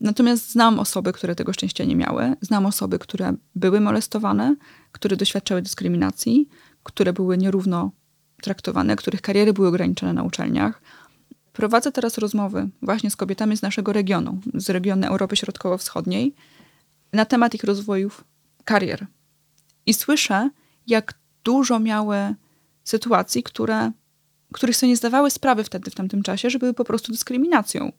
Natomiast 0.00 0.50
znam 0.50 0.78
osoby, 0.78 1.12
które 1.12 1.34
tego 1.34 1.52
szczęścia 1.52 1.84
nie 1.84 1.96
miały. 1.96 2.34
Znam 2.40 2.66
osoby, 2.66 2.98
które 2.98 3.34
były 3.54 3.80
molestowane, 3.80 4.56
które 4.92 5.16
doświadczały 5.16 5.62
dyskryminacji, 5.62 6.48
które 6.82 7.12
były 7.12 7.38
nierówno 7.38 7.90
traktowane, 8.42 8.96
których 8.96 9.22
kariery 9.22 9.52
były 9.52 9.68
ograniczone 9.68 10.12
na 10.12 10.22
uczelniach. 10.22 10.82
Prowadzę 11.52 11.92
teraz 11.92 12.18
rozmowy 12.18 12.68
właśnie 12.82 13.10
z 13.10 13.16
kobietami 13.16 13.56
z 13.56 13.62
naszego 13.62 13.92
regionu, 13.92 14.40
z 14.54 14.70
regionu 14.70 15.06
Europy 15.06 15.36
Środkowo-Wschodniej, 15.36 16.34
na 17.12 17.24
temat 17.24 17.54
ich 17.54 17.64
rozwojów 17.64 18.24
karier. 18.64 19.06
I 19.86 19.94
słyszę, 19.94 20.50
jak 20.86 21.14
dużo 21.44 21.80
miały 21.80 22.34
sytuacji, 22.84 23.42
które, 23.42 23.92
których 24.52 24.76
sobie 24.76 24.90
nie 24.90 24.96
zdawały 24.96 25.30
sprawy 25.30 25.64
wtedy, 25.64 25.90
w 25.90 25.94
tamtym 25.94 26.22
czasie, 26.22 26.50
że 26.50 26.58
były 26.58 26.74
po 26.74 26.84
prostu 26.84 27.12
dyskryminacją. 27.12 27.92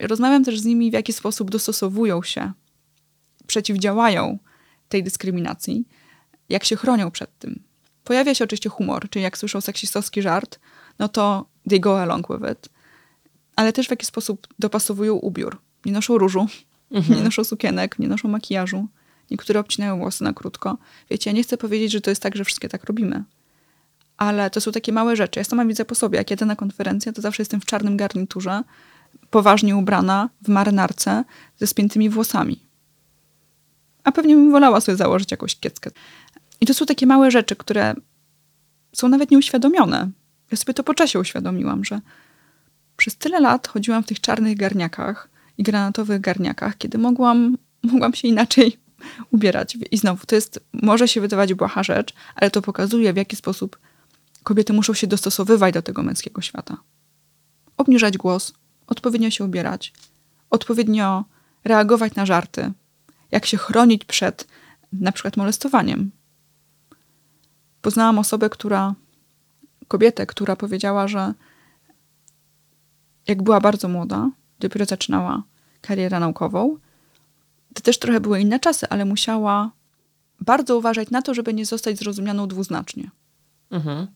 Rozmawiam 0.00 0.44
też 0.44 0.60
z 0.60 0.64
nimi, 0.64 0.90
w 0.90 0.94
jaki 0.94 1.12
sposób 1.12 1.50
dostosowują 1.50 2.22
się, 2.22 2.52
przeciwdziałają 3.46 4.38
tej 4.88 5.02
dyskryminacji, 5.02 5.88
jak 6.48 6.64
się 6.64 6.76
chronią 6.76 7.10
przed 7.10 7.38
tym. 7.38 7.62
Pojawia 8.04 8.34
się 8.34 8.44
oczywiście 8.44 8.68
humor, 8.68 9.10
czyli 9.10 9.22
jak 9.22 9.38
słyszą 9.38 9.60
seksistowski 9.60 10.22
żart, 10.22 10.58
no 10.98 11.08
to 11.08 11.46
they 11.68 11.80
go 11.80 12.02
along 12.02 12.26
with 12.28 12.52
it. 12.52 12.68
Ale 13.56 13.72
też 13.72 13.86
w 13.86 13.90
jaki 13.90 14.06
sposób 14.06 14.46
dopasowują 14.58 15.14
ubiór. 15.14 15.60
Nie 15.84 15.92
noszą 15.92 16.18
różu, 16.18 16.46
mhm. 16.90 17.18
nie 17.18 17.24
noszą 17.24 17.44
sukienek, 17.44 17.98
nie 17.98 18.08
noszą 18.08 18.28
makijażu. 18.28 18.86
Niektóre 19.30 19.60
obcinają 19.60 19.98
włosy 19.98 20.24
na 20.24 20.32
krótko. 20.32 20.78
Wiecie, 21.10 21.30
ja 21.30 21.36
nie 21.36 21.42
chcę 21.42 21.56
powiedzieć, 21.56 21.92
że 21.92 22.00
to 22.00 22.10
jest 22.10 22.22
tak, 22.22 22.36
że 22.36 22.44
wszystkie 22.44 22.68
tak 22.68 22.84
robimy. 22.84 23.24
Ale 24.16 24.50
to 24.50 24.60
są 24.60 24.72
takie 24.72 24.92
małe 24.92 25.16
rzeczy. 25.16 25.40
Ja 25.40 25.44
sama 25.44 25.64
widzę 25.64 25.84
po 25.84 25.94
sobie. 25.94 26.18
Jak 26.18 26.30
jedę 26.30 26.46
na 26.46 26.56
konferencję, 26.56 27.12
to 27.12 27.22
zawsze 27.22 27.42
jestem 27.42 27.60
w 27.60 27.64
czarnym 27.64 27.96
garniturze, 27.96 28.62
poważnie 29.30 29.76
ubrana, 29.76 30.30
w 30.42 30.48
marynarce, 30.48 31.24
ze 31.56 31.66
spiętymi 31.66 32.10
włosami. 32.10 32.60
A 34.04 34.12
pewnie 34.12 34.34
bym 34.34 34.50
wolała 34.52 34.80
sobie 34.80 34.96
założyć 34.96 35.30
jakąś 35.30 35.56
kieckę. 35.56 35.90
I 36.64 36.66
to 36.66 36.74
są 36.74 36.86
takie 36.86 37.06
małe 37.06 37.30
rzeczy, 37.30 37.56
które 37.56 37.94
są 38.92 39.08
nawet 39.08 39.30
nieuświadomione. 39.30 40.10
Ja 40.50 40.56
sobie 40.56 40.74
to 40.74 40.84
po 40.84 40.94
czasie 40.94 41.18
uświadomiłam, 41.20 41.84
że 41.84 42.00
przez 42.96 43.16
tyle 43.16 43.40
lat 43.40 43.68
chodziłam 43.68 44.02
w 44.02 44.06
tych 44.06 44.20
czarnych 44.20 44.56
garniakach 44.56 45.28
i 45.58 45.62
granatowych 45.62 46.20
garniakach, 46.20 46.78
kiedy 46.78 46.98
mogłam, 46.98 47.58
mogłam 47.92 48.14
się 48.14 48.28
inaczej 48.28 48.76
ubierać. 49.30 49.78
I 49.90 49.98
znowu, 49.98 50.26
to 50.26 50.34
jest, 50.34 50.60
może 50.72 51.08
się 51.08 51.20
wydawać 51.20 51.54
błaha 51.54 51.82
rzecz, 51.82 52.14
ale 52.34 52.50
to 52.50 52.62
pokazuje, 52.62 53.12
w 53.12 53.16
jaki 53.16 53.36
sposób 53.36 53.78
kobiety 54.42 54.72
muszą 54.72 54.94
się 54.94 55.06
dostosowywać 55.06 55.74
do 55.74 55.82
tego 55.82 56.02
męskiego 56.02 56.40
świata. 56.40 56.76
Obniżać 57.76 58.18
głos, 58.18 58.52
odpowiednio 58.86 59.30
się 59.30 59.44
ubierać, 59.44 59.92
odpowiednio 60.50 61.24
reagować 61.64 62.14
na 62.14 62.26
żarty, 62.26 62.72
jak 63.30 63.46
się 63.46 63.56
chronić 63.56 64.04
przed 64.04 64.46
na 64.92 65.12
przykład 65.12 65.36
molestowaniem, 65.36 66.10
Poznałam 67.84 68.18
osobę, 68.18 68.50
która, 68.50 68.94
kobietę, 69.88 70.26
która 70.26 70.56
powiedziała, 70.56 71.08
że 71.08 71.34
jak 73.26 73.42
była 73.42 73.60
bardzo 73.60 73.88
młoda, 73.88 74.30
dopiero 74.60 74.84
zaczynała 74.84 75.42
karierę 75.80 76.20
naukową, 76.20 76.78
to 77.74 77.82
też 77.82 77.98
trochę 77.98 78.20
były 78.20 78.40
inne 78.40 78.60
czasy, 78.60 78.88
ale 78.88 79.04
musiała 79.04 79.70
bardzo 80.40 80.78
uważać 80.78 81.10
na 81.10 81.22
to, 81.22 81.34
żeby 81.34 81.54
nie 81.54 81.66
zostać 81.66 81.98
zrozumianą 81.98 82.48
dwuznacznie. 82.48 83.10
Mhm. 83.70 84.06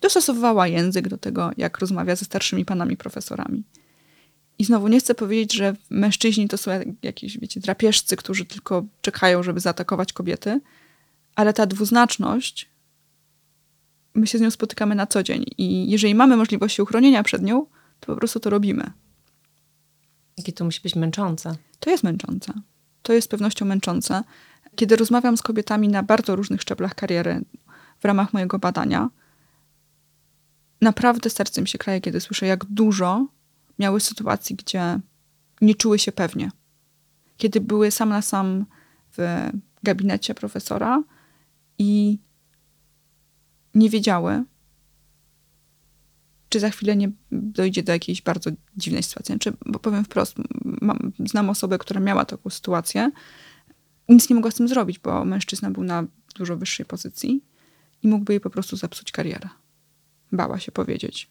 Dostosowywała 0.00 0.68
język 0.68 1.08
do 1.08 1.18
tego, 1.18 1.50
jak 1.56 1.78
rozmawia 1.78 2.16
ze 2.16 2.24
starszymi 2.24 2.64
panami 2.64 2.96
profesorami. 2.96 3.62
I 4.58 4.64
znowu 4.64 4.88
nie 4.88 5.00
chcę 5.00 5.14
powiedzieć, 5.14 5.52
że 5.52 5.76
mężczyźni 5.90 6.48
to 6.48 6.56
są 6.56 6.70
jakieś, 7.02 7.38
wiecie, 7.38 7.60
drapieżcy, 7.60 8.16
którzy 8.16 8.44
tylko 8.44 8.84
czekają, 9.00 9.42
żeby 9.42 9.60
zaatakować 9.60 10.12
kobiety, 10.12 10.60
ale 11.34 11.52
ta 11.52 11.66
dwuznaczność, 11.66 12.71
my 14.14 14.26
się 14.26 14.38
z 14.38 14.40
nią 14.40 14.50
spotykamy 14.50 14.94
na 14.94 15.06
co 15.06 15.22
dzień 15.22 15.44
i 15.58 15.90
jeżeli 15.90 16.14
mamy 16.14 16.36
możliwości 16.36 16.82
uchronienia 16.82 17.22
przed 17.22 17.42
nią, 17.42 17.66
to 18.00 18.06
po 18.06 18.16
prostu 18.16 18.40
to 18.40 18.50
robimy. 18.50 18.90
Jakie 20.36 20.52
to 20.52 20.64
musi 20.64 20.80
być 20.80 20.96
męczące. 20.96 21.56
To 21.80 21.90
jest 21.90 22.04
męczące. 22.04 22.52
To 23.02 23.12
jest 23.12 23.24
z 23.24 23.28
pewnością 23.28 23.64
męczące. 23.64 24.22
Kiedy 24.76 24.96
rozmawiam 24.96 25.36
z 25.36 25.42
kobietami 25.42 25.88
na 25.88 26.02
bardzo 26.02 26.36
różnych 26.36 26.62
szczeblach 26.62 26.94
kariery 26.94 27.44
w 28.00 28.04
ramach 28.04 28.32
mojego 28.32 28.58
badania, 28.58 29.10
naprawdę 30.80 31.30
sercem 31.30 31.66
się 31.66 31.78
kraje, 31.78 32.00
kiedy 32.00 32.20
słyszę, 32.20 32.46
jak 32.46 32.64
dużo 32.64 33.26
miały 33.78 34.00
sytuacji, 34.00 34.56
gdzie 34.56 35.00
nie 35.60 35.74
czuły 35.74 35.98
się 35.98 36.12
pewnie. 36.12 36.50
Kiedy 37.36 37.60
były 37.60 37.90
sam 37.90 38.08
na 38.08 38.22
sam 38.22 38.66
w 39.16 39.50
gabinecie 39.82 40.34
profesora 40.34 41.02
i 41.78 42.18
nie 43.74 43.90
wiedziały, 43.90 44.44
czy 46.48 46.60
za 46.60 46.70
chwilę 46.70 46.96
nie 46.96 47.10
dojdzie 47.30 47.82
do 47.82 47.92
jakiejś 47.92 48.22
bardzo 48.22 48.50
dziwnej 48.76 49.02
sytuacji. 49.02 49.38
Czy, 49.38 49.52
bo 49.66 49.78
powiem 49.78 50.04
wprost, 50.04 50.34
mam, 50.64 51.12
znam 51.26 51.50
osobę, 51.50 51.78
która 51.78 52.00
miała 52.00 52.24
taką 52.24 52.50
sytuację 52.50 53.10
i 54.08 54.12
nic 54.12 54.30
nie 54.30 54.36
mogła 54.36 54.50
z 54.50 54.54
tym 54.54 54.68
zrobić, 54.68 54.98
bo 54.98 55.24
mężczyzna 55.24 55.70
był 55.70 55.84
na 55.84 56.04
dużo 56.36 56.56
wyższej 56.56 56.86
pozycji 56.86 57.44
i 58.02 58.08
mógłby 58.08 58.32
jej 58.32 58.40
po 58.40 58.50
prostu 58.50 58.76
zepsuć 58.76 59.12
karierę. 59.12 59.48
Bała 60.32 60.58
się 60.58 60.72
powiedzieć. 60.72 61.30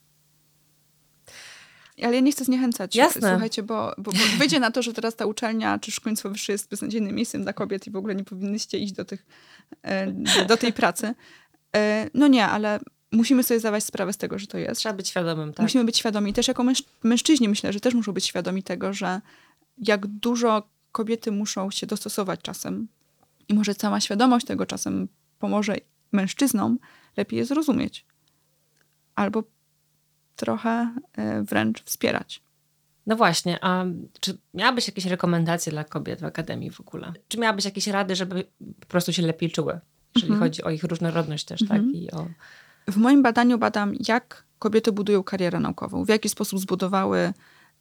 Ale 2.04 2.16
ja 2.16 2.20
nie 2.20 2.32
chcę 2.32 2.46
zniechęcać. 2.46 2.96
Jasne. 2.96 3.30
Słuchajcie, 3.30 3.64
bo, 3.64 3.94
bo, 3.98 4.12
bo 4.12 4.20
wyjdzie 4.38 4.60
na 4.60 4.72
to, 4.72 4.82
że 4.82 4.94
teraz 4.94 5.16
ta 5.16 5.26
uczelnia 5.26 5.80
czy 5.80 5.92
szkolnictwo 5.92 6.30
wyższe 6.30 6.52
jest 6.52 6.70
beznadziejnym 6.70 7.16
miejscem 7.16 7.44
dla 7.44 7.54
kobiet 7.54 7.88
i 7.88 7.92
w 7.92 7.96
ogóle 7.96 8.16
nie 8.16 8.24
powinnyście 8.24 8.78
iść 8.78 8.94
do, 8.94 9.06
tych, 9.06 9.26
e, 9.82 10.12
do 10.48 10.58
tej 10.58 10.74
pracy. 10.74 11.16
E, 11.76 12.10
no 12.14 12.28
nie, 12.28 12.46
ale 12.46 12.80
musimy 13.12 13.44
sobie 13.44 13.60
zdawać 13.60 13.84
sprawę 13.84 14.14
z 14.14 14.18
tego, 14.18 14.40
że 14.40 14.48
to 14.48 14.58
jest. 14.58 14.80
Trzeba 14.80 14.94
być 14.94 15.08
świadomym, 15.08 15.54
tak? 15.54 15.64
Musimy 15.64 15.84
być 15.84 15.98
świadomi. 15.98 16.34
Też 16.34 16.48
jako 16.48 16.64
męż 16.64 16.84
mężczyźni 17.04 17.50
myślę, 17.50 17.74
że 17.74 17.80
też 17.80 17.94
muszą 17.94 18.12
być 18.12 18.26
świadomi 18.26 18.64
tego, 18.64 18.94
że 18.94 19.22
jak 19.78 20.08
dużo 20.08 20.70
kobiety 20.92 21.32
muszą 21.32 21.72
się 21.72 21.88
dostosować 21.88 22.42
czasem 22.42 22.88
i 23.50 23.54
może 23.54 23.74
sama 23.74 24.00
świadomość 24.00 24.46
tego 24.46 24.66
czasem 24.66 25.08
pomoże 25.40 25.76
mężczyznom 26.12 26.80
lepiej 27.18 27.40
je 27.40 27.46
zrozumieć. 27.46 28.06
Albo 29.16 29.44
trochę 30.36 30.96
e, 31.14 31.44
wręcz 31.44 31.84
wspierać. 31.84 32.44
No 33.06 33.16
właśnie, 33.16 33.60
a 33.62 33.86
czy 34.20 34.38
miałabyś 34.54 34.88
jakieś 34.88 35.06
rekomendacje 35.06 35.72
dla 35.72 35.84
kobiet 35.84 36.22
w 36.22 36.26
akademii 36.26 36.72
w 36.72 36.82
ogóle? 36.82 37.14
Czy 37.28 37.40
miałabyś 37.40 37.66
jakieś 37.66 37.88
rady, 37.88 38.16
żeby 38.16 38.44
po 38.80 38.86
prostu 38.86 39.14
się 39.14 39.22
lepiej 39.22 39.52
czuły? 39.52 39.80
Jeżeli 40.16 40.34
mhm. 40.34 40.50
chodzi 40.50 40.64
o 40.64 40.70
ich 40.70 40.84
różnorodność 40.84 41.46
też, 41.46 41.60
tak? 41.60 41.72
mhm. 41.72 41.92
tak? 41.94 42.02
I 42.02 42.12
o... 42.12 42.28
W 42.88 42.98
moim 42.98 43.24
badaniu 43.24 43.58
badam, 43.58 43.94
jak 44.08 44.44
kobiety 44.60 44.92
budują 44.92 45.24
karierę 45.24 45.60
naukową, 45.60 46.06
w 46.06 46.10
jaki 46.10 46.30
sposób 46.30 46.60
zbudowały 46.60 47.34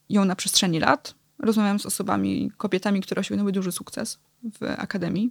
ją 0.09 0.25
na 0.25 0.37
przestrzeni 0.37 0.81
lat. 0.81 1.15
Rozmawiam 1.39 1.79
z 1.79 1.87
osobami, 1.87 2.53
kobietami, 2.57 3.01
które 3.01 3.21
osiągnęły 3.21 3.53
duży 3.53 3.73
sukces 3.73 4.19
w 4.61 4.75
akademii. 4.79 5.31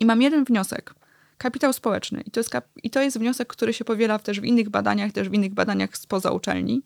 I 0.00 0.06
mam 0.06 0.22
jeden 0.22 0.44
wniosek. 0.44 0.94
Kapitał 1.38 1.72
społeczny. 1.72 2.22
I 2.26 2.30
to, 2.30 2.40
jest, 2.40 2.50
I 2.82 2.90
to 2.90 3.02
jest 3.02 3.18
wniosek, 3.18 3.48
który 3.48 3.72
się 3.72 3.84
powiela 3.84 4.18
też 4.18 4.40
w 4.40 4.44
innych 4.44 4.68
badaniach, 4.68 5.12
też 5.12 5.28
w 5.28 5.32
innych 5.32 5.54
badaniach 5.54 5.96
spoza 5.96 6.30
uczelni 6.30 6.82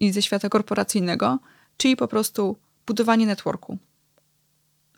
i 0.00 0.12
ze 0.12 0.22
świata 0.22 0.48
korporacyjnego, 0.48 1.38
czyli 1.76 1.96
po 1.96 2.08
prostu 2.08 2.58
budowanie 2.86 3.26
networku. 3.26 3.78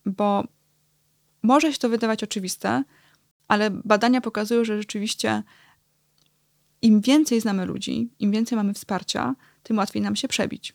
Bo 0.06 0.44
może 1.42 1.72
się 1.72 1.78
to 1.78 1.88
wydawać 1.88 2.24
oczywiste, 2.24 2.84
ale 3.48 3.70
badania 3.70 4.20
pokazują, 4.20 4.64
że 4.64 4.78
rzeczywiście 4.78 5.42
im 6.82 7.00
więcej 7.00 7.40
znamy 7.40 7.66
ludzi, 7.66 8.10
im 8.18 8.30
więcej 8.30 8.56
mamy 8.56 8.74
wsparcia, 8.74 9.34
tym 9.62 9.78
łatwiej 9.78 10.02
nam 10.02 10.16
się 10.16 10.28
przebić. 10.28 10.74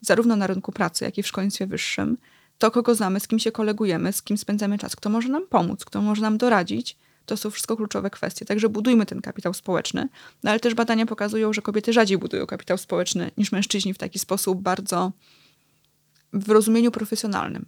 Zarówno 0.00 0.36
na 0.36 0.46
rynku 0.46 0.72
pracy, 0.72 1.04
jak 1.04 1.18
i 1.18 1.22
w 1.22 1.26
szkolnictwie 1.26 1.66
wyższym. 1.66 2.18
To, 2.58 2.70
kogo 2.70 2.94
znamy, 2.94 3.20
z 3.20 3.28
kim 3.28 3.38
się 3.38 3.52
kolegujemy, 3.52 4.12
z 4.12 4.22
kim 4.22 4.38
spędzamy 4.38 4.78
czas, 4.78 4.96
kto 4.96 5.10
może 5.10 5.28
nam 5.28 5.46
pomóc, 5.46 5.84
kto 5.84 6.02
może 6.02 6.22
nam 6.22 6.38
doradzić, 6.38 6.96
to 7.26 7.36
są 7.36 7.50
wszystko 7.50 7.76
kluczowe 7.76 8.10
kwestie. 8.10 8.44
Także 8.44 8.68
budujmy 8.68 9.06
ten 9.06 9.20
kapitał 9.20 9.54
społeczny. 9.54 10.08
No 10.42 10.50
ale 10.50 10.60
też 10.60 10.74
badania 10.74 11.06
pokazują, 11.06 11.52
że 11.52 11.62
kobiety 11.62 11.92
rzadziej 11.92 12.18
budują 12.18 12.46
kapitał 12.46 12.78
społeczny 12.78 13.30
niż 13.36 13.52
mężczyźni 13.52 13.94
w 13.94 13.98
taki 13.98 14.18
sposób 14.18 14.62
bardzo 14.62 15.12
w 16.32 16.48
rozumieniu 16.48 16.90
profesjonalnym. 16.90 17.66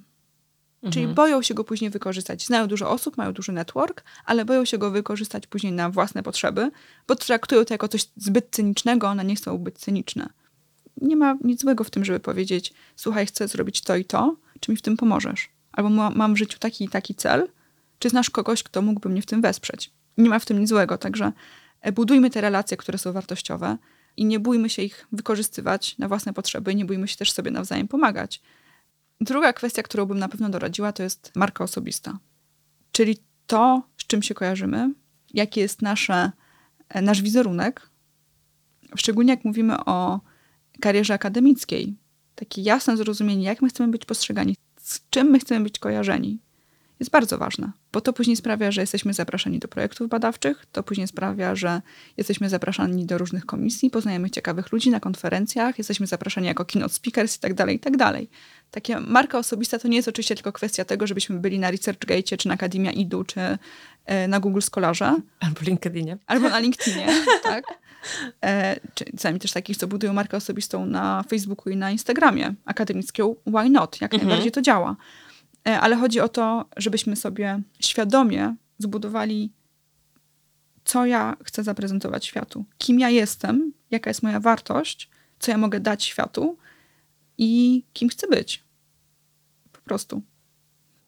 Mhm. 0.86 0.92
Czyli 0.92 1.14
boją 1.14 1.42
się 1.42 1.54
go 1.54 1.64
później 1.64 1.90
wykorzystać. 1.90 2.46
Znają 2.46 2.66
dużo 2.66 2.90
osób, 2.90 3.16
mają 3.16 3.32
duży 3.32 3.52
network, 3.52 4.04
ale 4.24 4.44
boją 4.44 4.64
się 4.64 4.78
go 4.78 4.90
wykorzystać 4.90 5.46
później 5.46 5.72
na 5.72 5.90
własne 5.90 6.22
potrzeby, 6.22 6.70
bo 7.08 7.16
traktują 7.16 7.64
to 7.64 7.74
jako 7.74 7.88
coś 7.88 8.04
zbyt 8.16 8.46
cynicznego, 8.50 9.08
one 9.08 9.24
nie 9.24 9.36
chcą 9.36 9.58
być 9.58 9.78
cyniczne. 9.78 10.28
Nie 11.00 11.16
ma 11.16 11.36
nic 11.44 11.60
złego 11.60 11.84
w 11.84 11.90
tym, 11.90 12.04
żeby 12.04 12.20
powiedzieć: 12.20 12.72
Słuchaj, 12.96 13.26
chcę 13.26 13.48
zrobić 13.48 13.80
to 13.80 13.96
i 13.96 14.04
to, 14.04 14.36
czy 14.60 14.70
mi 14.70 14.76
w 14.76 14.82
tym 14.82 14.96
pomożesz? 14.96 15.48
Albo 15.72 15.90
mam 15.90 16.34
w 16.34 16.38
życiu 16.38 16.58
taki 16.58 16.84
i 16.84 16.88
taki 16.88 17.14
cel, 17.14 17.48
czy 17.98 18.08
znasz 18.08 18.30
kogoś, 18.30 18.62
kto 18.62 18.82
mógłby 18.82 19.08
mnie 19.08 19.22
w 19.22 19.26
tym 19.26 19.42
wesprzeć? 19.42 19.90
Nie 20.18 20.28
ma 20.28 20.38
w 20.38 20.44
tym 20.44 20.60
nic 20.60 20.68
złego, 20.68 20.98
także 20.98 21.32
e, 21.80 21.92
budujmy 21.92 22.30
te 22.30 22.40
relacje, 22.40 22.76
które 22.76 22.98
są 22.98 23.12
wartościowe 23.12 23.76
i 24.16 24.24
nie 24.24 24.40
bójmy 24.40 24.70
się 24.70 24.82
ich 24.82 25.06
wykorzystywać 25.12 25.98
na 25.98 26.08
własne 26.08 26.32
potrzeby, 26.32 26.74
nie 26.74 26.84
bójmy 26.84 27.08
się 27.08 27.16
też 27.16 27.32
sobie 27.32 27.50
nawzajem 27.50 27.88
pomagać. 27.88 28.42
Druga 29.20 29.52
kwestia, 29.52 29.82
którą 29.82 30.06
bym 30.06 30.18
na 30.18 30.28
pewno 30.28 30.48
doradziła, 30.48 30.92
to 30.92 31.02
jest 31.02 31.32
marka 31.36 31.64
osobista. 31.64 32.18
Czyli 32.92 33.18
to, 33.46 33.82
z 33.96 34.06
czym 34.06 34.22
się 34.22 34.34
kojarzymy, 34.34 34.94
jaki 35.34 35.60
jest 35.60 35.82
nasze, 35.82 36.32
e, 36.88 37.02
nasz 37.02 37.22
wizerunek, 37.22 37.90
szczególnie 38.96 39.30
jak 39.30 39.44
mówimy 39.44 39.84
o 39.84 40.20
karierze 40.80 41.14
akademickiej, 41.14 41.96
takie 42.34 42.62
jasne 42.62 42.96
zrozumienie, 42.96 43.44
jak 43.44 43.62
my 43.62 43.68
chcemy 43.68 43.90
być 43.92 44.04
postrzegani, 44.04 44.56
z 44.80 45.00
czym 45.10 45.26
my 45.26 45.38
chcemy 45.38 45.64
być 45.64 45.78
kojarzeni, 45.78 46.38
jest 47.00 47.10
bardzo 47.10 47.38
ważne, 47.38 47.72
bo 47.92 48.00
to 48.00 48.12
później 48.12 48.36
sprawia, 48.36 48.70
że 48.70 48.80
jesteśmy 48.80 49.14
zapraszani 49.14 49.58
do 49.58 49.68
projektów 49.68 50.08
badawczych, 50.08 50.66
to 50.72 50.82
później 50.82 51.08
sprawia, 51.08 51.54
że 51.54 51.82
jesteśmy 52.16 52.48
zapraszani 52.48 53.06
do 53.06 53.18
różnych 53.18 53.46
komisji, 53.46 53.90
poznajemy 53.90 54.30
ciekawych 54.30 54.72
ludzi 54.72 54.90
na 54.90 55.00
konferencjach, 55.00 55.78
jesteśmy 55.78 56.06
zapraszani 56.06 56.46
jako 56.46 56.64
keynote 56.64 56.94
speakers 56.94 57.36
i 57.36 57.40
tak 57.40 57.54
dalej, 57.54 57.76
i 57.76 57.78
tak 57.78 57.96
dalej. 57.96 58.28
Takie 58.70 59.00
marka 59.00 59.38
osobista 59.38 59.78
to 59.78 59.88
nie 59.88 59.96
jest 59.96 60.08
oczywiście 60.08 60.34
tylko 60.34 60.52
kwestia 60.52 60.84
tego, 60.84 61.06
żebyśmy 61.06 61.38
byli 61.38 61.58
na 61.58 61.70
ResearchGate, 61.70 62.36
czy 62.36 62.48
na 62.48 62.54
Academia 62.54 62.92
IDU, 62.92 63.24
czy 63.24 63.40
e, 64.06 64.28
na 64.28 64.40
Google 64.40 64.60
Scholarze. 64.60 65.16
Albo 65.40 65.60
LinkedInie. 65.62 66.18
Albo 66.26 66.48
na 66.48 66.58
LinkedInie, 66.66 67.06
tak. 67.42 67.64
E, 68.44 68.80
czy 68.94 69.04
czasami 69.04 69.38
też 69.38 69.52
takich, 69.52 69.76
co 69.76 69.86
budują 69.86 70.12
markę 70.12 70.36
osobistą 70.36 70.86
na 70.86 71.22
Facebooku 71.22 71.72
i 71.72 71.76
na 71.76 71.90
Instagramie 71.90 72.54
akademicką. 72.64 73.36
Why 73.46 73.70
not? 73.70 74.00
Jak 74.00 74.14
mhm. 74.14 74.28
najbardziej 74.28 74.52
to 74.52 74.62
działa. 74.62 74.96
E, 75.66 75.80
ale 75.80 75.96
chodzi 75.96 76.20
o 76.20 76.28
to, 76.28 76.64
żebyśmy 76.76 77.16
sobie 77.16 77.60
świadomie 77.80 78.54
zbudowali, 78.78 79.52
co 80.84 81.06
ja 81.06 81.36
chcę 81.44 81.62
zaprezentować 81.62 82.26
światu, 82.26 82.64
kim 82.78 83.00
ja 83.00 83.10
jestem, 83.10 83.72
jaka 83.90 84.10
jest 84.10 84.22
moja 84.22 84.40
wartość, 84.40 85.10
co 85.38 85.50
ja 85.50 85.58
mogę 85.58 85.80
dać 85.80 86.04
światu 86.04 86.58
i 87.38 87.82
kim 87.92 88.08
chcę 88.08 88.28
być. 88.28 88.64
Po 89.72 89.80
prostu. 89.80 90.22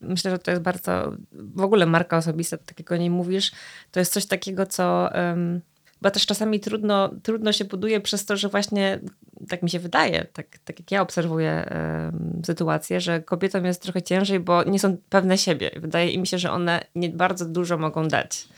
Myślę, 0.00 0.30
że 0.30 0.38
to 0.38 0.50
jest 0.50 0.62
bardzo, 0.62 1.12
w 1.32 1.60
ogóle 1.60 1.86
marka 1.86 2.16
osobista, 2.16 2.56
tak 2.56 2.78
jak 2.78 2.92
o 2.92 2.96
niej 2.96 3.10
mówisz, 3.10 3.52
to 3.90 4.00
jest 4.00 4.12
coś 4.12 4.26
takiego, 4.26 4.66
co 4.66 5.10
um, 5.14 5.60
bo 6.02 6.10
też 6.10 6.26
czasami 6.26 6.60
trudno, 6.60 7.10
trudno 7.22 7.52
się 7.52 7.64
buduje 7.64 8.00
przez 8.00 8.24
to, 8.24 8.36
że 8.36 8.48
właśnie 8.48 9.00
tak 9.48 9.62
mi 9.62 9.70
się 9.70 9.78
wydaje, 9.78 10.26
tak, 10.32 10.58
tak 10.64 10.78
jak 10.78 10.90
ja 10.90 11.02
obserwuję 11.02 11.72
y, 12.42 12.46
sytuację, 12.46 13.00
że 13.00 13.20
kobietom 13.20 13.64
jest 13.64 13.82
trochę 13.82 14.02
ciężej, 14.02 14.40
bo 14.40 14.64
nie 14.64 14.78
są 14.78 14.96
pewne 15.08 15.38
siebie. 15.38 15.70
Wydaje 15.76 16.18
mi 16.18 16.26
się, 16.26 16.38
że 16.38 16.50
one 16.50 16.84
nie 16.94 17.08
bardzo 17.08 17.44
dużo 17.44 17.78
mogą 17.78 18.08
dać 18.08 18.48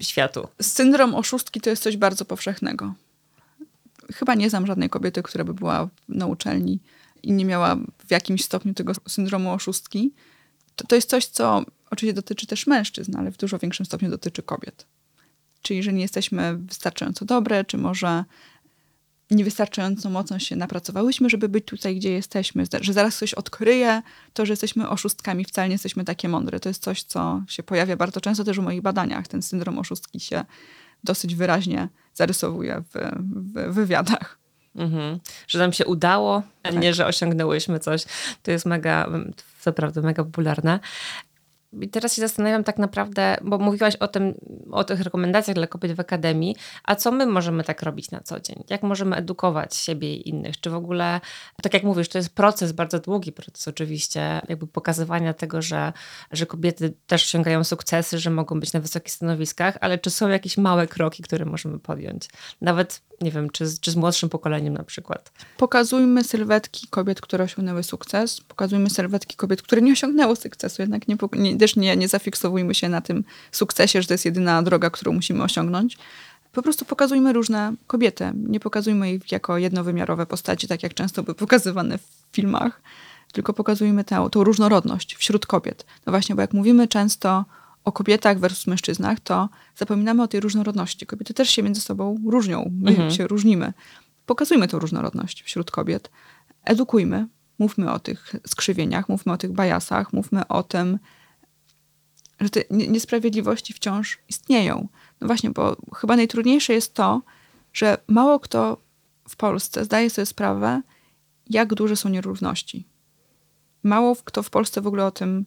światu. 0.00 0.48
Syndrom 0.62 1.14
oszustki 1.14 1.60
to 1.60 1.70
jest 1.70 1.82
coś 1.82 1.96
bardzo 1.96 2.24
powszechnego. 2.24 2.94
Chyba 4.14 4.34
nie 4.34 4.50
znam 4.50 4.66
żadnej 4.66 4.90
kobiety, 4.90 5.22
która 5.22 5.44
by 5.44 5.54
była 5.54 5.88
na 6.08 6.26
uczelni 6.26 6.80
i 7.22 7.32
nie 7.32 7.44
miała 7.44 7.76
w 8.06 8.10
jakimś 8.10 8.44
stopniu 8.44 8.74
tego 8.74 8.92
syndromu 9.08 9.52
oszustki. 9.52 10.12
To, 10.76 10.86
to 10.86 10.94
jest 10.94 11.10
coś, 11.10 11.26
co 11.26 11.64
oczywiście 11.90 12.14
dotyczy 12.14 12.46
też 12.46 12.66
mężczyzn, 12.66 13.16
ale 13.16 13.30
w 13.30 13.36
dużo 13.36 13.58
większym 13.58 13.86
stopniu 13.86 14.10
dotyczy 14.10 14.42
kobiet. 14.42 14.86
Czyli, 15.62 15.82
że 15.82 15.92
nie 15.92 16.02
jesteśmy 16.02 16.56
wystarczająco 16.56 17.24
dobre, 17.24 17.64
czy 17.64 17.78
może 17.78 18.24
niewystarczająco 19.30 20.10
mocno 20.10 20.38
się 20.38 20.56
napracowałyśmy, 20.56 21.30
żeby 21.30 21.48
być 21.48 21.64
tutaj, 21.64 21.96
gdzie 21.96 22.10
jesteśmy, 22.10 22.64
że 22.80 22.92
zaraz 22.92 23.18
coś 23.18 23.34
odkryje, 23.34 24.02
to, 24.32 24.46
że 24.46 24.52
jesteśmy 24.52 24.88
oszustkami, 24.88 25.44
wcale 25.44 25.68
nie 25.68 25.74
jesteśmy 25.74 26.04
takie 26.04 26.28
mądre. 26.28 26.60
To 26.60 26.68
jest 26.68 26.82
coś, 26.82 27.02
co 27.02 27.42
się 27.48 27.62
pojawia 27.62 27.96
bardzo 27.96 28.20
często 28.20 28.44
też 28.44 28.60
w 28.60 28.62
moich 28.62 28.82
badaniach. 28.82 29.28
Ten 29.28 29.42
syndrom 29.42 29.78
oszustki 29.78 30.20
się 30.20 30.44
dosyć 31.04 31.34
wyraźnie 31.34 31.88
zarysowuje 32.14 32.82
w, 32.94 33.10
w 33.54 33.74
wywiadach. 33.74 34.38
Mhm. 34.76 35.18
Że 35.48 35.58
nam 35.58 35.72
się 35.72 35.86
udało, 35.86 36.42
a 36.62 36.68
tak. 36.68 36.82
nie, 36.82 36.94
że 36.94 37.06
osiągnęłyśmy 37.06 37.78
coś. 37.78 38.04
To 38.42 38.50
jest 38.50 38.66
mega, 38.66 39.08
co 39.60 39.72
prawda 39.72 40.00
mega 40.00 40.24
popularne. 40.24 40.80
I 41.80 41.88
teraz 41.88 42.14
się 42.14 42.22
zastanawiam 42.22 42.64
tak 42.64 42.78
naprawdę, 42.78 43.36
bo 43.42 43.58
mówiłaś 43.58 43.96
o 43.96 44.08
tym, 44.08 44.34
o 44.70 44.84
tych 44.84 45.00
rekomendacjach 45.00 45.54
dla 45.54 45.66
kobiet 45.66 45.92
w 45.92 46.00
akademii, 46.00 46.56
a 46.84 46.94
co 46.94 47.12
my 47.12 47.26
możemy 47.26 47.64
tak 47.64 47.82
robić 47.82 48.10
na 48.10 48.20
co 48.20 48.40
dzień? 48.40 48.64
Jak 48.70 48.82
możemy 48.82 49.16
edukować 49.16 49.76
siebie 49.76 50.14
i 50.14 50.28
innych? 50.28 50.60
Czy 50.60 50.70
w 50.70 50.74
ogóle, 50.74 51.20
tak 51.62 51.74
jak 51.74 51.82
mówisz, 51.82 52.08
to 52.08 52.18
jest 52.18 52.34
proces, 52.34 52.72
bardzo 52.72 52.98
długi 52.98 53.32
proces 53.32 53.68
oczywiście, 53.68 54.40
jakby 54.48 54.66
pokazywania 54.66 55.34
tego, 55.34 55.62
że, 55.62 55.92
że 56.32 56.46
kobiety 56.46 56.94
też 57.06 57.24
osiągają 57.24 57.64
sukcesy, 57.64 58.18
że 58.18 58.30
mogą 58.30 58.60
być 58.60 58.72
na 58.72 58.80
wysokich 58.80 59.12
stanowiskach, 59.12 59.78
ale 59.80 59.98
czy 59.98 60.10
są 60.10 60.28
jakieś 60.28 60.58
małe 60.58 60.86
kroki, 60.86 61.22
które 61.22 61.44
możemy 61.44 61.78
podjąć? 61.78 62.28
Nawet, 62.60 63.02
nie 63.20 63.30
wiem, 63.30 63.50
czy, 63.50 63.64
czy 63.80 63.90
z 63.90 63.96
młodszym 63.96 64.28
pokoleniem 64.28 64.74
na 64.74 64.84
przykład? 64.84 65.32
Pokazujmy 65.56 66.24
sylwetki 66.24 66.86
kobiet, 66.90 67.20
które 67.20 67.44
osiągnęły 67.44 67.82
sukces, 67.82 68.40
pokazujmy 68.40 68.90
sylwetki 68.90 69.36
kobiet, 69.36 69.62
które 69.62 69.82
nie 69.82 69.92
osiągnęły 69.92 70.36
sukcesu, 70.36 70.82
jednak 70.82 71.08
nie, 71.08 71.16
nie 71.32 71.55
też 71.58 71.76
nie, 71.76 71.96
nie 71.96 72.08
zafiksowujmy 72.08 72.74
się 72.74 72.88
na 72.88 73.00
tym 73.00 73.24
sukcesie, 73.52 74.02
że 74.02 74.08
to 74.08 74.14
jest 74.14 74.24
jedyna 74.24 74.62
droga, 74.62 74.90
którą 74.90 75.12
musimy 75.12 75.42
osiągnąć. 75.42 75.98
Po 76.52 76.62
prostu 76.62 76.84
pokazujmy 76.84 77.32
różne 77.32 77.74
kobiety. 77.86 78.32
Nie 78.34 78.60
pokazujmy 78.60 79.12
ich 79.12 79.32
jako 79.32 79.58
jednowymiarowe 79.58 80.26
postaci, 80.26 80.68
tak 80.68 80.82
jak 80.82 80.94
często 80.94 81.22
były 81.22 81.34
pokazywane 81.34 81.98
w 81.98 82.02
filmach, 82.32 82.82
tylko 83.32 83.52
pokazujmy 83.52 84.04
tę, 84.04 84.28
tą 84.32 84.44
różnorodność 84.44 85.16
wśród 85.16 85.46
kobiet. 85.46 85.86
No 86.06 86.10
właśnie, 86.10 86.34
bo 86.34 86.40
jak 86.40 86.52
mówimy 86.52 86.88
często 86.88 87.44
o 87.84 87.92
kobietach 87.92 88.38
versus 88.38 88.66
mężczyznach, 88.66 89.20
to 89.20 89.48
zapominamy 89.76 90.22
o 90.22 90.28
tej 90.28 90.40
różnorodności. 90.40 91.06
Kobiety 91.06 91.34
też 91.34 91.50
się 91.50 91.62
między 91.62 91.80
sobą 91.80 92.18
różnią, 92.26 92.70
my 92.80 92.90
mhm. 92.90 93.10
się 93.10 93.26
różnimy. 93.26 93.72
Pokazujmy 94.26 94.68
tę 94.68 94.78
różnorodność 94.78 95.42
wśród 95.42 95.70
kobiet. 95.70 96.10
Edukujmy, 96.64 97.26
mówmy 97.58 97.92
o 97.92 97.98
tych 97.98 98.32
skrzywieniach, 98.46 99.08
mówmy 99.08 99.32
o 99.32 99.36
tych 99.36 99.52
bajasach, 99.52 100.12
mówmy 100.12 100.48
o 100.48 100.62
tym, 100.62 100.98
że 102.40 102.50
te 102.50 102.60
niesprawiedliwości 102.70 103.72
wciąż 103.72 104.18
istnieją. 104.28 104.88
No 105.20 105.26
właśnie, 105.26 105.50
bo 105.50 105.76
chyba 105.94 106.16
najtrudniejsze 106.16 106.72
jest 106.72 106.94
to, 106.94 107.22
że 107.72 107.98
mało 108.08 108.40
kto 108.40 108.80
w 109.28 109.36
Polsce 109.36 109.84
zdaje 109.84 110.10
sobie 110.10 110.26
sprawę, 110.26 110.82
jak 111.50 111.74
duże 111.74 111.96
są 111.96 112.08
nierówności. 112.08 112.86
Mało 113.82 114.16
kto 114.24 114.42
w 114.42 114.50
Polsce 114.50 114.80
w 114.80 114.86
ogóle 114.86 115.06
o 115.06 115.10
tym 115.10 115.46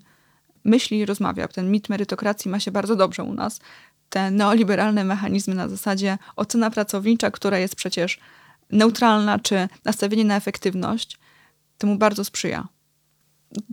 myśli 0.63 0.99
i 0.99 1.05
rozmawia. 1.05 1.47
Ten 1.47 1.71
mit 1.71 1.89
merytokracji 1.89 2.51
ma 2.51 2.59
się 2.59 2.71
bardzo 2.71 2.95
dobrze 2.95 3.23
u 3.23 3.33
nas. 3.33 3.59
Te 4.09 4.31
neoliberalne 4.31 5.03
mechanizmy 5.03 5.55
na 5.55 5.69
zasadzie 5.69 6.17
ocena 6.35 6.71
pracownicza, 6.71 7.31
która 7.31 7.59
jest 7.59 7.75
przecież 7.75 8.19
neutralna, 8.71 9.39
czy 9.39 9.67
nastawienie 9.85 10.25
na 10.25 10.35
efektywność, 10.35 11.19
temu 11.77 11.97
bardzo 11.97 12.23
sprzyja. 12.23 12.67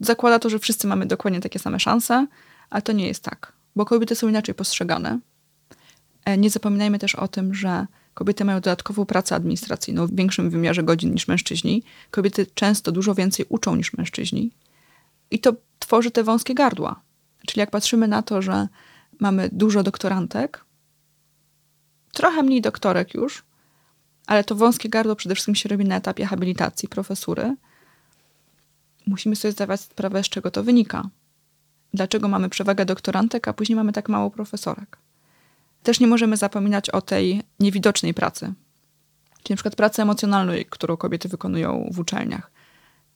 Zakłada 0.00 0.38
to, 0.38 0.50
że 0.50 0.58
wszyscy 0.58 0.86
mamy 0.86 1.06
dokładnie 1.06 1.40
takie 1.40 1.58
same 1.58 1.80
szanse, 1.80 2.26
ale 2.70 2.82
to 2.82 2.92
nie 2.92 3.06
jest 3.06 3.24
tak, 3.24 3.52
bo 3.76 3.84
kobiety 3.84 4.14
są 4.14 4.28
inaczej 4.28 4.54
postrzegane. 4.54 5.18
E, 6.24 6.38
nie 6.38 6.50
zapominajmy 6.50 6.98
też 6.98 7.14
o 7.14 7.28
tym, 7.28 7.54
że 7.54 7.86
kobiety 8.14 8.44
mają 8.44 8.60
dodatkową 8.60 9.06
pracę 9.06 9.34
administracyjną 9.34 10.06
w 10.06 10.16
większym 10.16 10.50
wymiarze 10.50 10.82
godzin 10.82 11.12
niż 11.12 11.28
mężczyźni. 11.28 11.82
Kobiety 12.10 12.46
często 12.54 12.92
dużo 12.92 13.14
więcej 13.14 13.46
uczą 13.48 13.76
niż 13.76 13.92
mężczyźni. 13.92 14.50
I 15.30 15.38
to 15.38 15.52
tworzy 15.78 16.10
te 16.10 16.24
wąskie 16.24 16.54
gardła. 16.54 17.00
Czyli 17.46 17.60
jak 17.60 17.70
patrzymy 17.70 18.08
na 18.08 18.22
to, 18.22 18.42
że 18.42 18.68
mamy 19.20 19.48
dużo 19.52 19.82
doktorantek, 19.82 20.64
trochę 22.12 22.42
mniej 22.42 22.60
doktorek 22.60 23.14
już, 23.14 23.44
ale 24.26 24.44
to 24.44 24.54
wąskie 24.54 24.88
gardło 24.88 25.16
przede 25.16 25.34
wszystkim 25.34 25.54
się 25.54 25.68
robi 25.68 25.84
na 25.84 25.96
etapie 25.96 26.26
habilitacji, 26.26 26.88
profesury. 26.88 27.56
Musimy 29.06 29.36
sobie 29.36 29.52
zdawać 29.52 29.80
sprawę, 29.80 30.24
z 30.24 30.28
czego 30.28 30.50
to 30.50 30.62
wynika 30.62 31.08
dlaczego 31.96 32.28
mamy 32.28 32.48
przewagę 32.48 32.84
doktorantek, 32.84 33.48
a 33.48 33.52
później 33.52 33.76
mamy 33.76 33.92
tak 33.92 34.08
mało 34.08 34.30
profesorek. 34.30 34.98
Też 35.82 36.00
nie 36.00 36.06
możemy 36.06 36.36
zapominać 36.36 36.90
o 36.90 37.02
tej 37.02 37.42
niewidocznej 37.60 38.14
pracy, 38.14 38.52
czyli 39.42 39.52
na 39.52 39.56
przykład 39.56 39.76
pracy 39.76 40.02
emocjonalnej, 40.02 40.66
którą 40.70 40.96
kobiety 40.96 41.28
wykonują 41.28 41.90
w 41.92 41.98
uczelniach, 41.98 42.50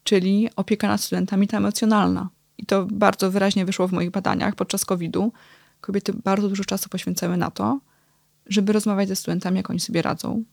czyli 0.05 0.49
opieka 0.57 0.89
nad 0.89 1.01
studentami 1.01 1.49
ta 1.49 1.57
emocjonalna. 1.57 2.29
I 2.59 2.67
to 2.67 2.87
bardzo 2.93 3.31
wyraźnie 3.31 3.65
wyszło 3.65 3.89
w 3.89 3.93
moich 3.93 4.11
badaniach 4.11 4.55
podczas 4.55 4.85
COVID-u. 4.85 5.33
Kobiety 5.81 6.13
bardzo 6.13 6.49
dużo 6.49 6.65
czasu 6.65 6.89
poświęcały 6.89 7.37
na 7.37 7.51
to, 7.51 7.81
żeby 8.47 8.73
rozmawiać 8.73 9.09
ze 9.09 9.17
studentami, 9.17 9.57
jak 9.57 9.71
oni 9.71 9.81
sobie 9.81 10.03
radzą. 10.03 10.45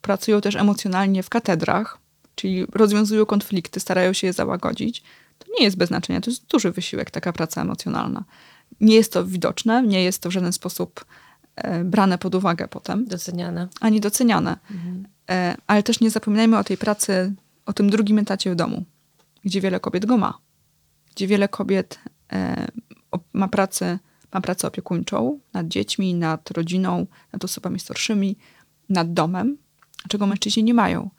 Pracują 0.00 0.40
też 0.40 0.56
emocjonalnie 0.56 1.22
w 1.22 1.28
katedrach, 1.28 1.98
czyli 2.34 2.66
rozwiązują 2.66 3.26
konflikty, 3.26 3.80
starają 3.80 4.12
się 4.12 4.26
je 4.26 4.32
załagodzić 4.32 5.02
to 5.38 5.46
nie 5.58 5.64
jest 5.64 5.76
bez 5.76 5.88
znaczenia. 5.88 6.20
To 6.20 6.30
jest 6.30 6.46
duży 6.46 6.72
wysiłek, 6.72 7.10
taka 7.10 7.32
praca 7.32 7.62
emocjonalna. 7.62 8.24
Nie 8.80 8.94
jest 8.94 9.12
to 9.12 9.26
widoczne, 9.26 9.82
nie 9.82 10.04
jest 10.04 10.22
to 10.22 10.28
w 10.28 10.32
żaden 10.32 10.52
sposób 10.52 11.04
e, 11.56 11.84
brane 11.84 12.18
pod 12.18 12.34
uwagę 12.34 12.68
potem. 12.68 13.04
Doceniane. 13.04 13.68
Ani 13.80 14.00
doceniane. 14.00 14.58
Mhm. 14.70 15.06
E, 15.30 15.56
ale 15.66 15.82
też 15.82 16.00
nie 16.00 16.10
zapominajmy 16.10 16.58
o 16.58 16.64
tej 16.64 16.76
pracy, 16.76 17.34
o 17.66 17.72
tym 17.72 17.90
drugim 17.90 18.18
etacie 18.18 18.52
w 18.52 18.54
domu, 18.54 18.84
gdzie 19.44 19.60
wiele 19.60 19.80
kobiet 19.80 20.06
go 20.06 20.16
ma. 20.16 20.38
Gdzie 21.14 21.26
wiele 21.26 21.48
kobiet 21.48 21.98
e, 22.32 22.66
ma 23.32 23.48
pracę, 23.48 23.98
ma 24.32 24.40
pracę 24.40 24.68
opiekuńczą 24.68 25.40
nad 25.52 25.68
dziećmi, 25.68 26.14
nad 26.14 26.50
rodziną, 26.50 27.06
nad 27.32 27.44
osobami 27.44 27.80
starszymi, 27.80 28.36
nad 28.88 29.12
domem, 29.12 29.56
czego 30.08 30.26
mężczyźni 30.26 30.64
nie 30.64 30.74
mają. 30.74 31.10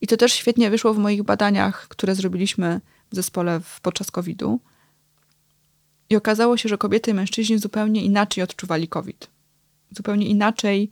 I 0.00 0.06
to 0.06 0.16
też 0.16 0.32
świetnie 0.32 0.70
wyszło 0.70 0.94
w 0.94 0.98
moich 0.98 1.22
badaniach, 1.22 1.88
które 1.88 2.14
zrobiliśmy 2.14 2.80
w 3.10 3.14
zespole 3.14 3.60
podczas 3.82 4.10
COVID-u. 4.10 4.60
I 6.10 6.16
okazało 6.16 6.56
się, 6.56 6.68
że 6.68 6.78
kobiety 6.78 7.10
i 7.10 7.14
mężczyźni 7.14 7.58
zupełnie 7.58 8.04
inaczej 8.04 8.44
odczuwali 8.44 8.88
COVID. 8.88 9.30
Zupełnie 9.90 10.26
inaczej 10.26 10.90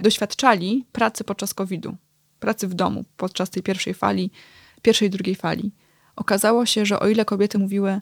doświadczali 0.00 0.84
pracy 0.92 1.24
podczas 1.24 1.54
COVID-u, 1.54 1.96
pracy 2.40 2.68
w 2.68 2.74
domu 2.74 3.04
podczas 3.16 3.50
tej 3.50 3.62
pierwszej 3.62 3.94
fali, 3.94 4.30
pierwszej 4.82 5.10
drugiej 5.10 5.34
fali. 5.34 5.72
Okazało 6.16 6.66
się, 6.66 6.86
że 6.86 7.00
o 7.00 7.08
ile 7.08 7.24
kobiety 7.24 7.58
mówiły, 7.58 8.00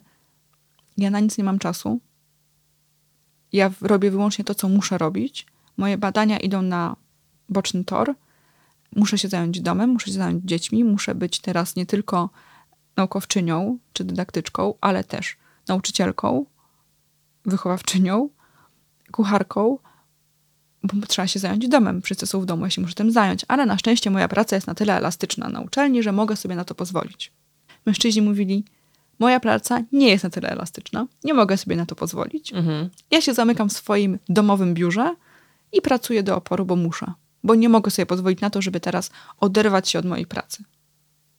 ja 0.97 1.09
na 1.09 1.19
nic 1.19 1.37
nie 1.37 1.43
mam 1.43 1.59
czasu, 1.59 1.99
ja 3.53 3.71
robię 3.81 4.11
wyłącznie 4.11 4.45
to, 4.45 4.55
co 4.55 4.69
muszę 4.69 4.97
robić, 4.97 5.45
moje 5.77 5.97
badania 5.97 6.39
idą 6.39 6.61
na 6.61 6.95
boczny 7.49 7.83
tor, 7.83 8.15
muszę 8.95 9.17
się 9.17 9.27
zająć 9.27 9.61
domem, 9.61 9.89
muszę 9.89 10.05
się 10.05 10.11
zająć 10.11 10.43
dziećmi, 10.45 10.83
muszę 10.83 11.15
być 11.15 11.39
teraz 11.39 11.75
nie 11.75 11.85
tylko 11.85 12.29
naukowczynią 12.97 13.77
czy 13.93 14.03
dydaktyczką, 14.03 14.73
ale 14.81 15.03
też 15.03 15.37
nauczycielką, 15.67 16.45
wychowawczynią, 17.45 18.29
kucharką, 19.11 19.77
bo 20.83 21.07
trzeba 21.07 21.27
się 21.27 21.39
zająć 21.39 21.67
domem. 21.67 22.01
Wszyscy 22.01 22.27
są 22.27 22.41
w 22.41 22.45
domu, 22.45 22.65
ja 22.65 22.69
się 22.69 22.81
muszę 22.81 22.93
tym 22.93 23.11
zająć. 23.11 23.45
Ale 23.47 23.65
na 23.65 23.77
szczęście 23.77 24.11
moja 24.11 24.27
praca 24.27 24.55
jest 24.55 24.67
na 24.67 24.75
tyle 24.75 24.97
elastyczna 24.97 25.49
na 25.49 25.61
uczelni, 25.61 26.03
że 26.03 26.11
mogę 26.11 26.35
sobie 26.35 26.55
na 26.55 26.65
to 26.65 26.75
pozwolić. 26.75 27.31
Mężczyźni 27.85 28.21
mówili, 28.21 28.63
moja 29.19 29.39
praca 29.39 29.81
nie 29.91 30.09
jest 30.09 30.23
na 30.23 30.29
tyle 30.29 30.49
elastyczna, 30.49 31.07
nie 31.23 31.33
mogę 31.33 31.57
sobie 31.57 31.75
na 31.75 31.85
to 31.85 31.95
pozwolić. 31.95 32.53
Mhm. 32.53 32.89
Ja 33.11 33.21
się 33.21 33.33
zamykam 33.33 33.69
w 33.69 33.73
swoim 33.73 34.19
domowym 34.29 34.73
biurze 34.73 35.15
i 35.71 35.81
pracuję 35.81 36.23
do 36.23 36.35
oporu, 36.35 36.65
bo 36.65 36.75
muszę. 36.75 37.13
Bo 37.43 37.55
nie 37.55 37.69
mogę 37.69 37.91
sobie 37.91 38.05
pozwolić 38.05 38.41
na 38.41 38.49
to, 38.49 38.61
żeby 38.61 38.79
teraz 38.79 39.11
oderwać 39.39 39.89
się 39.89 39.99
od 39.99 40.05
mojej 40.05 40.25
pracy 40.25 40.63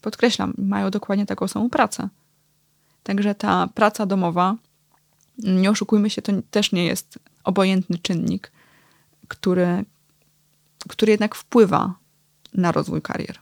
podkreślam, 0.02 0.54
mają 0.58 0.90
dokładnie 0.90 1.26
taką 1.26 1.48
samą 1.48 1.70
pracę. 1.70 2.08
Także 3.02 3.34
ta 3.34 3.68
praca 3.74 4.06
domowa, 4.06 4.56
nie 5.38 5.70
oszukujmy 5.70 6.10
się, 6.10 6.22
to 6.22 6.32
też 6.50 6.72
nie 6.72 6.86
jest 6.86 7.18
obojętny 7.44 7.98
czynnik, 7.98 8.52
który, 9.28 9.84
który 10.88 11.10
jednak 11.12 11.34
wpływa 11.34 11.94
na 12.54 12.72
rozwój 12.72 13.02
karier. 13.02 13.38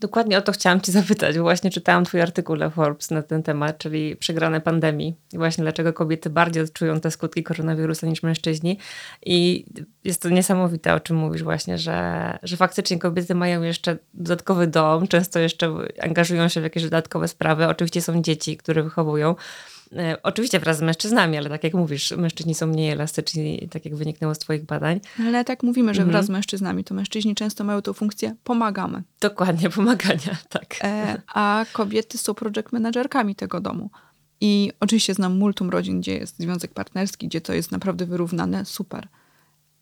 Dokładnie 0.00 0.38
o 0.38 0.42
to 0.42 0.52
chciałam 0.52 0.80
Cię 0.80 0.92
zapytać. 0.92 1.38
Właśnie 1.38 1.70
czytałam 1.70 2.04
Twój 2.04 2.20
artykuł 2.20 2.56
Forbes 2.74 3.10
na 3.10 3.22
ten 3.22 3.42
temat, 3.42 3.78
czyli 3.78 4.16
przegrane 4.16 4.60
pandemii 4.60 5.14
i 5.32 5.38
właśnie 5.38 5.62
dlaczego 5.62 5.92
kobiety 5.92 6.30
bardziej 6.30 6.62
odczują 6.62 7.00
te 7.00 7.10
skutki 7.10 7.42
koronawirusa 7.42 8.06
niż 8.06 8.22
mężczyźni. 8.22 8.78
I 9.26 9.64
jest 10.04 10.22
to 10.22 10.28
niesamowite, 10.28 10.94
o 10.94 11.00
czym 11.00 11.16
mówisz 11.16 11.42
właśnie, 11.42 11.78
że, 11.78 12.38
że 12.42 12.56
faktycznie 12.56 12.98
kobiety 12.98 13.34
mają 13.34 13.62
jeszcze 13.62 13.96
dodatkowy 14.14 14.66
dom, 14.66 15.08
często 15.08 15.38
jeszcze 15.38 15.74
angażują 16.00 16.48
się 16.48 16.60
w 16.60 16.64
jakieś 16.64 16.82
dodatkowe 16.82 17.28
sprawy. 17.28 17.66
Oczywiście 17.66 18.02
są 18.02 18.22
dzieci, 18.22 18.56
które 18.56 18.82
wychowują. 18.82 19.34
E, 19.96 20.22
oczywiście 20.22 20.60
wraz 20.60 20.78
z 20.78 20.82
mężczyznami, 20.82 21.36
ale 21.36 21.50
tak 21.50 21.64
jak 21.64 21.74
mówisz, 21.74 22.10
mężczyźni 22.10 22.54
są 22.54 22.66
mniej 22.66 22.90
elastyczni, 22.90 23.68
tak 23.70 23.84
jak 23.84 23.96
wyniknęło 23.96 24.34
z 24.34 24.38
Twoich 24.38 24.64
badań. 24.64 25.00
Ale 25.20 25.44
tak 25.44 25.62
mówimy, 25.62 25.94
że 25.94 26.04
wraz 26.04 26.24
z 26.24 26.28
mhm. 26.28 26.32
mężczyznami, 26.32 26.84
to 26.84 26.94
mężczyźni 26.94 27.34
często 27.34 27.64
mają 27.64 27.82
tą 27.82 27.92
funkcję 27.92 28.36
pomagamy. 28.44 29.02
Dokładnie, 29.20 29.70
pomagania, 29.78 30.36
tak. 30.48 30.76
E, 30.84 31.22
a 31.34 31.64
kobiety 31.72 32.18
są 32.18 32.34
project 32.34 32.72
managerkami 32.72 33.34
tego 33.34 33.60
domu. 33.60 33.90
I 34.40 34.72
oczywiście 34.80 35.14
znam 35.14 35.36
multum 35.38 35.70
rodzin, 35.70 36.00
gdzie 36.00 36.14
jest 36.14 36.38
związek 36.38 36.74
partnerski, 36.74 37.28
gdzie 37.28 37.40
to 37.40 37.52
jest 37.52 37.72
naprawdę 37.72 38.06
wyrównane, 38.06 38.64
super. 38.64 39.08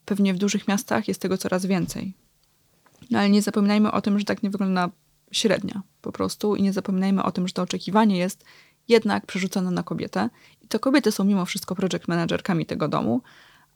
Pewnie 0.05 0.35
w 0.35 0.39
dużych 0.39 0.69
miastach 0.69 1.09
jest 1.09 1.21
tego 1.21 1.39
coraz 1.39 1.67
więcej. 1.67 2.15
No 3.11 3.19
ale 3.19 3.31
nie 3.31 3.43
zapominajmy 3.43 3.93
o 3.93 4.01
tym, 4.01 4.19
że 4.19 4.25
tak 4.25 4.43
nie 4.43 4.51
wygląda 4.51 4.91
średnia 5.33 5.83
po 6.01 6.13
prostu 6.13 6.57
i 6.57 6.63
nie 6.63 6.73
zapominajmy 6.73 7.23
o 7.23 7.31
tym, 7.31 7.49
że 7.49 7.55
to 7.55 7.63
oczekiwanie 7.63 8.19
jest 8.19 8.45
jednak 8.89 9.27
przerzucono 9.27 9.71
na 9.71 9.83
kobietę. 9.83 10.29
I 10.63 10.69
to 10.69 10.79
kobiety 10.79 11.13
są 11.13 11.25
mimo 11.25 11.45
wszystko 11.45 11.75
project 11.75 12.09
managerkami 12.09 12.67
tego 12.67 12.89
domu. 12.89 13.23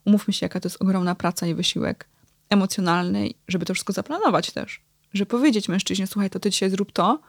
Umówmy 0.04 0.34
się, 0.34 0.46
jaka 0.46 0.60
to 0.60 0.68
jest 0.68 0.82
ogromna 0.82 1.14
praca 1.14 1.46
i 1.46 1.54
wysiłek 1.54 2.08
emocjonalny, 2.50 3.30
żeby 3.48 3.66
to 3.66 3.74
wszystko 3.74 3.92
zaplanować 3.92 4.50
też. 4.50 4.82
Żeby 5.12 5.26
powiedzieć 5.26 5.68
mężczyźnie, 5.68 6.06
słuchaj, 6.06 6.30
to 6.30 6.40
ty 6.40 6.50
dzisiaj 6.50 6.70
zrób 6.70 6.92
to. 6.92 7.20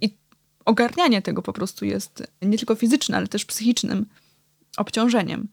I 0.00 0.16
ogarnianie 0.64 1.22
tego 1.22 1.42
po 1.42 1.52
prostu 1.52 1.84
jest 1.84 2.22
nie 2.42 2.58
tylko 2.58 2.74
fizyczne, 2.74 3.16
ale 3.16 3.26
też 3.26 3.44
psychicznym 3.44 4.06
obciążeniem. 4.76 5.48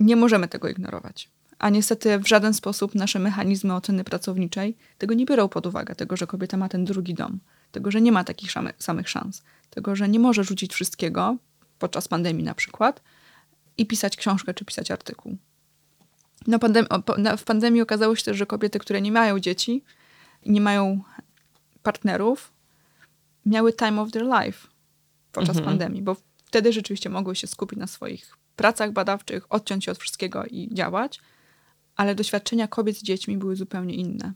Nie 0.00 0.16
możemy 0.16 0.48
tego 0.48 0.68
ignorować. 0.68 1.30
A 1.58 1.70
niestety 1.70 2.18
w 2.18 2.28
żaden 2.28 2.54
sposób 2.54 2.94
nasze 2.94 3.18
mechanizmy 3.18 3.74
oceny 3.74 4.04
pracowniczej 4.04 4.76
tego 4.98 5.14
nie 5.14 5.26
biorą 5.26 5.48
pod 5.48 5.66
uwagę, 5.66 5.94
tego, 5.94 6.16
że 6.16 6.26
kobieta 6.26 6.56
ma 6.56 6.68
ten 6.68 6.84
drugi 6.84 7.14
dom, 7.14 7.38
tego, 7.72 7.90
że 7.90 8.00
nie 8.00 8.12
ma 8.12 8.24
takich 8.24 8.50
samych 8.78 9.08
szans, 9.08 9.42
tego, 9.70 9.96
że 9.96 10.08
nie 10.08 10.18
może 10.18 10.44
rzucić 10.44 10.74
wszystkiego 10.74 11.36
podczas 11.78 12.08
pandemii 12.08 12.44
na 12.44 12.54
przykład 12.54 13.02
i 13.78 13.86
pisać 13.86 14.16
książkę 14.16 14.54
czy 14.54 14.64
pisać 14.64 14.90
artykuł. 14.90 15.36
No, 16.46 16.58
pandem- 16.58 17.36
w 17.36 17.44
pandemii 17.44 17.82
okazało 17.82 18.16
się 18.16 18.22
też, 18.22 18.36
że 18.36 18.46
kobiety, 18.46 18.78
które 18.78 19.00
nie 19.00 19.12
mają 19.12 19.40
dzieci, 19.40 19.84
nie 20.46 20.60
mają 20.60 21.02
partnerów, 21.82 22.52
miały 23.46 23.72
time 23.72 24.00
of 24.00 24.12
their 24.12 24.24
life 24.24 24.68
podczas 25.32 25.56
mhm. 25.56 25.64
pandemii, 25.64 26.02
bo 26.02 26.16
wtedy 26.44 26.72
rzeczywiście 26.72 27.10
mogły 27.10 27.36
się 27.36 27.46
skupić 27.46 27.78
na 27.78 27.86
swoich 27.86 28.36
pracach 28.56 28.92
badawczych, 28.92 29.52
odciąć 29.52 29.84
się 29.84 29.92
od 29.92 29.98
wszystkiego 29.98 30.44
i 30.44 30.74
działać, 30.74 31.20
ale 31.96 32.14
doświadczenia 32.14 32.68
kobiet 32.68 32.96
z 32.96 33.02
dziećmi 33.02 33.38
były 33.38 33.56
zupełnie 33.56 33.94
inne. 33.94 34.32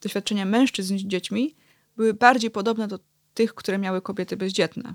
Doświadczenia 0.00 0.44
mężczyzn 0.44 0.98
z 0.98 1.02
dziećmi 1.02 1.56
były 1.96 2.14
bardziej 2.14 2.50
podobne 2.50 2.88
do 2.88 2.98
tych, 3.38 3.54
które 3.54 3.78
miały 3.78 4.02
kobiety 4.02 4.36
bezdzietne. 4.36 4.94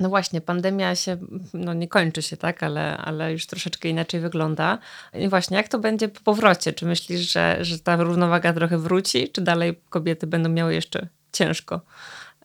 No 0.00 0.08
właśnie, 0.08 0.40
pandemia 0.40 0.94
się, 0.94 1.16
no 1.54 1.74
nie 1.74 1.88
kończy 1.88 2.22
się, 2.22 2.36
tak, 2.36 2.62
ale, 2.62 2.96
ale 2.96 3.32
już 3.32 3.46
troszeczkę 3.46 3.88
inaczej 3.88 4.20
wygląda. 4.20 4.78
I 5.14 5.28
właśnie, 5.28 5.56
jak 5.56 5.68
to 5.68 5.78
będzie 5.78 6.08
po 6.08 6.20
powrocie? 6.20 6.72
Czy 6.72 6.86
myślisz, 6.86 7.32
że, 7.32 7.58
że 7.60 7.78
ta 7.78 7.96
równowaga 7.96 8.52
trochę 8.52 8.78
wróci, 8.78 9.28
czy 9.28 9.40
dalej 9.40 9.80
kobiety 9.90 10.26
będą 10.26 10.48
miały 10.48 10.74
jeszcze 10.74 11.08
ciężko 11.32 11.80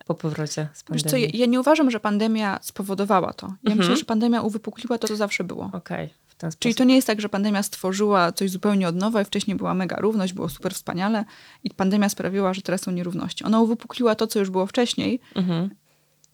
po 0.05 0.15
powrocie 0.15 0.69
z 0.73 0.83
pandemii? 0.83 1.03
Wiesz 1.03 1.11
co, 1.11 1.17
ja, 1.17 1.27
ja 1.33 1.45
nie 1.45 1.59
uważam, 1.59 1.91
że 1.91 1.99
pandemia 1.99 2.59
spowodowała 2.61 3.33
to. 3.33 3.47
Ja 3.47 3.53
mhm. 3.71 3.77
myślę, 3.77 3.97
że 3.97 4.05
pandemia 4.05 4.41
uwypukliła 4.41 4.97
to, 4.97 5.07
co 5.07 5.15
zawsze 5.15 5.43
było. 5.43 5.65
Okej. 5.73 6.05
Okay. 6.05 6.28
Czyli 6.60 6.75
to 6.75 6.84
nie 6.84 6.95
jest 6.95 7.08
tak, 7.08 7.21
że 7.21 7.30
pandemia 7.30 7.63
stworzyła 7.63 8.32
coś 8.32 8.52
zupełnie 8.52 8.88
od 8.88 8.95
nowa 8.95 9.21
i 9.21 9.25
wcześniej 9.25 9.58
była 9.58 9.73
mega 9.73 9.95
równość, 9.95 10.34
było 10.34 10.49
super 10.49 10.73
wspaniale 10.73 11.25
i 11.63 11.69
pandemia 11.69 12.10
sprawiła, 12.10 12.54
że 12.54 12.62
teraz 12.62 12.82
są 12.82 12.91
nierówności. 12.91 13.43
Ona 13.43 13.62
uwypukliła 13.62 14.15
to, 14.15 14.28
co 14.28 14.39
już 14.39 14.49
było 14.49 14.65
wcześniej. 14.67 15.19
Mhm. 15.36 15.69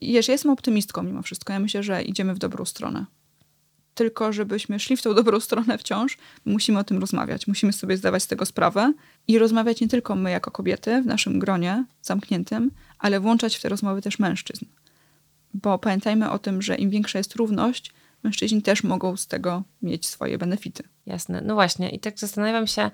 I 0.01 0.11
ja 0.11 0.21
jestem 0.27 0.51
optymistką 0.51 1.03
mimo 1.03 1.21
wszystko. 1.21 1.53
Ja 1.53 1.59
myślę, 1.59 1.83
że 1.83 2.03
idziemy 2.03 2.33
w 2.33 2.37
dobrą 2.37 2.65
stronę. 2.65 3.05
Tylko 3.95 4.33
żebyśmy 4.33 4.79
szli 4.79 4.97
w 4.97 5.01
tą 5.01 5.13
dobrą 5.13 5.39
stronę 5.39 5.77
wciąż, 5.77 6.17
musimy 6.45 6.79
o 6.79 6.83
tym 6.83 6.97
rozmawiać. 6.97 7.47
Musimy 7.47 7.73
sobie 7.73 7.97
zdawać 7.97 8.23
z 8.23 8.27
tego 8.27 8.45
sprawę 8.45 8.93
i 9.27 9.39
rozmawiać 9.39 9.81
nie 9.81 9.87
tylko 9.87 10.15
my 10.15 10.31
jako 10.31 10.51
kobiety 10.51 11.01
w 11.01 11.05
naszym 11.05 11.39
gronie 11.39 11.85
zamkniętym, 12.01 12.71
ale 12.99 13.19
włączać 13.19 13.55
w 13.55 13.61
te 13.61 13.69
rozmowy 13.69 14.01
też 14.01 14.19
mężczyzn. 14.19 14.65
Bo 15.53 15.79
pamiętajmy 15.79 16.31
o 16.31 16.39
tym, 16.39 16.61
że 16.61 16.75
im 16.75 16.89
większa 16.89 17.17
jest 17.17 17.35
równość, 17.35 17.93
mężczyźni 18.25 18.61
też 18.61 18.83
mogą 18.83 19.17
z 19.17 19.27
tego 19.27 19.63
mieć 19.81 20.05
swoje 20.05 20.37
benefity. 20.37 20.83
Jasne. 21.05 21.41
No 21.41 21.53
właśnie. 21.53 21.89
I 21.89 21.99
tak 21.99 22.19
zastanawiam 22.19 22.67
się, 22.67 22.91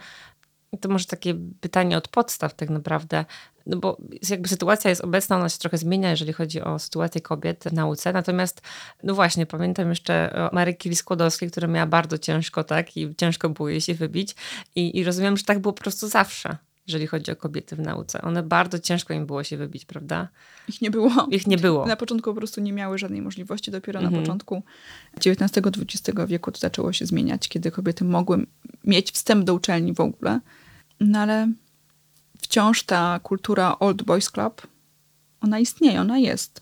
to 0.81 0.89
może 0.89 1.05
takie 1.05 1.35
pytanie 1.61 1.97
od 1.97 2.07
podstaw 2.07 2.53
tak 2.53 2.69
naprawdę, 2.69 3.25
no 3.65 3.77
bo 3.77 3.97
jakby 4.29 4.49
sytuacja 4.49 4.89
jest 4.89 5.01
obecna, 5.01 5.35
ona 5.35 5.49
się 5.49 5.57
trochę 5.57 5.77
zmienia, 5.77 6.09
jeżeli 6.09 6.33
chodzi 6.33 6.61
o 6.61 6.79
sytuację 6.79 7.21
kobiet 7.21 7.63
w 7.63 7.73
nauce, 7.73 8.13
natomiast 8.13 8.61
no 9.03 9.15
właśnie, 9.15 9.45
pamiętam 9.45 9.89
jeszcze 9.89 10.33
o 10.51 10.55
Maryki 10.55 10.95
Skłodowskiej, 10.95 11.51
która 11.51 11.67
miała 11.67 11.87
bardzo 11.87 12.17
ciężko, 12.17 12.63
tak, 12.63 12.97
i 12.97 13.15
ciężko 13.15 13.49
było 13.49 13.69
jej 13.69 13.81
się 13.81 13.93
wybić 13.93 14.35
i, 14.75 14.97
i 14.97 15.03
rozumiem, 15.03 15.37
że 15.37 15.43
tak 15.43 15.59
było 15.59 15.73
po 15.73 15.81
prostu 15.81 16.07
zawsze 16.07 16.57
jeżeli 16.91 17.08
chodzi 17.08 17.32
o 17.32 17.36
kobiety 17.36 17.75
w 17.75 17.80
nauce. 17.80 18.21
One 18.21 18.43
bardzo 18.43 18.80
ciężko 18.80 19.13
im 19.13 19.25
było 19.25 19.43
się 19.43 19.58
wybić, 19.58 19.86
prawda? 19.86 20.27
Ich 20.67 20.82
nie 20.82 20.91
było. 20.91 21.27
Ich 21.32 21.47
nie 21.47 21.58
było. 21.58 21.86
Na 21.86 21.95
początku 21.95 22.30
po 22.30 22.38
prostu 22.38 22.62
nie 22.62 22.73
miały 22.73 22.97
żadnej 22.97 23.21
możliwości. 23.21 23.71
Dopiero 23.71 23.99
mhm. 23.99 24.15
na 24.15 24.21
początku 24.21 24.63
XIX-XX 25.25 26.19
wieku 26.27 26.51
to 26.51 26.60
zaczęło 26.60 26.93
się 26.93 27.06
zmieniać, 27.06 27.47
kiedy 27.47 27.71
kobiety 27.71 28.04
mogły 28.04 28.45
mieć 28.84 29.12
wstęp 29.12 29.45
do 29.45 29.54
uczelni 29.54 29.93
w 29.93 29.99
ogóle. 29.99 30.39
No 30.99 31.19
ale 31.19 31.51
wciąż 32.41 32.84
ta 32.84 33.19
kultura 33.23 33.80
Old 33.80 34.04
Boys 34.04 34.32
Club, 34.32 34.67
ona 35.41 35.60
istnieje, 35.60 36.01
ona 36.01 36.17
jest. 36.17 36.62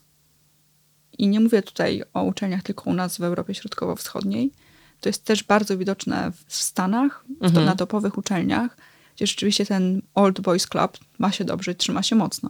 I 1.18 1.28
nie 1.28 1.40
mówię 1.40 1.62
tutaj 1.62 2.04
o 2.14 2.24
uczelniach 2.24 2.64
tylko 2.64 2.90
u 2.90 2.94
nas 2.94 3.18
w 3.18 3.24
Europie 3.24 3.54
Środkowo-Wschodniej. 3.54 4.52
To 5.00 5.10
jest 5.10 5.26
też 5.26 5.44
bardzo 5.44 5.78
widoczne 5.78 6.32
w 6.48 6.56
Stanach, 6.56 7.26
mhm. 7.42 7.66
na 7.66 7.76
topowych 7.76 8.18
uczelniach 8.18 8.78
gdzie 9.20 9.28
rzeczywiście 9.28 9.66
ten 9.66 10.02
Old 10.16 10.42
Boys 10.42 10.68
Club 10.68 10.98
ma 11.18 11.32
się 11.32 11.46
dobrze, 11.46 11.76
trzyma 11.76 12.04
się 12.04 12.16
mocno. 12.16 12.50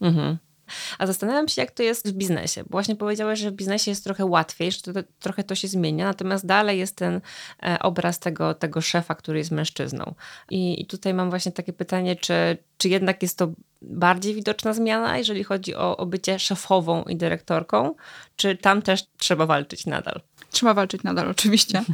Mhm. 0.00 0.38
A 0.98 1.06
zastanawiam 1.06 1.48
się, 1.48 1.62
jak 1.62 1.70
to 1.70 1.82
jest 1.82 2.08
w 2.08 2.12
biznesie. 2.12 2.62
Bo 2.62 2.68
właśnie 2.70 2.96
powiedziałeś, 2.96 3.40
że 3.40 3.50
w 3.50 3.54
biznesie 3.54 3.90
jest 3.90 4.04
trochę 4.04 4.24
łatwiej, 4.24 4.72
że 4.72 4.80
to, 4.80 4.92
trochę 5.20 5.44
to 5.44 5.54
się 5.54 5.68
zmienia, 5.68 6.04
natomiast 6.04 6.46
dalej 6.46 6.78
jest 6.78 6.96
ten 6.96 7.20
e, 7.62 7.78
obraz 7.78 8.18
tego, 8.18 8.54
tego 8.54 8.80
szefa, 8.80 9.14
który 9.14 9.38
jest 9.38 9.50
mężczyzną. 9.50 10.14
I, 10.50 10.82
I, 10.82 10.86
tutaj 10.86 11.14
mam 11.14 11.30
właśnie 11.30 11.52
takie 11.52 11.72
pytanie, 11.72 12.16
czy, 12.16 12.58
czy 12.78 12.88
jednak 12.88 13.22
jest 13.22 13.38
to 13.38 13.52
bardziej 13.82 14.34
widoczna 14.34 14.72
zmiana, 14.72 15.18
jeżeli 15.18 15.44
chodzi 15.44 15.74
o, 15.74 15.96
o 15.96 16.06
bycie 16.06 16.38
szefową 16.38 17.02
i 17.02 17.16
dyrektorką, 17.16 17.94
czy 18.36 18.56
tam 18.56 18.82
też 18.82 19.04
trzeba 19.16 19.46
walczyć 19.46 19.86
nadal? 19.86 20.20
Trzeba 20.50 20.74
walczyć 20.74 21.02
nadal, 21.02 21.30
oczywiście. 21.30 21.84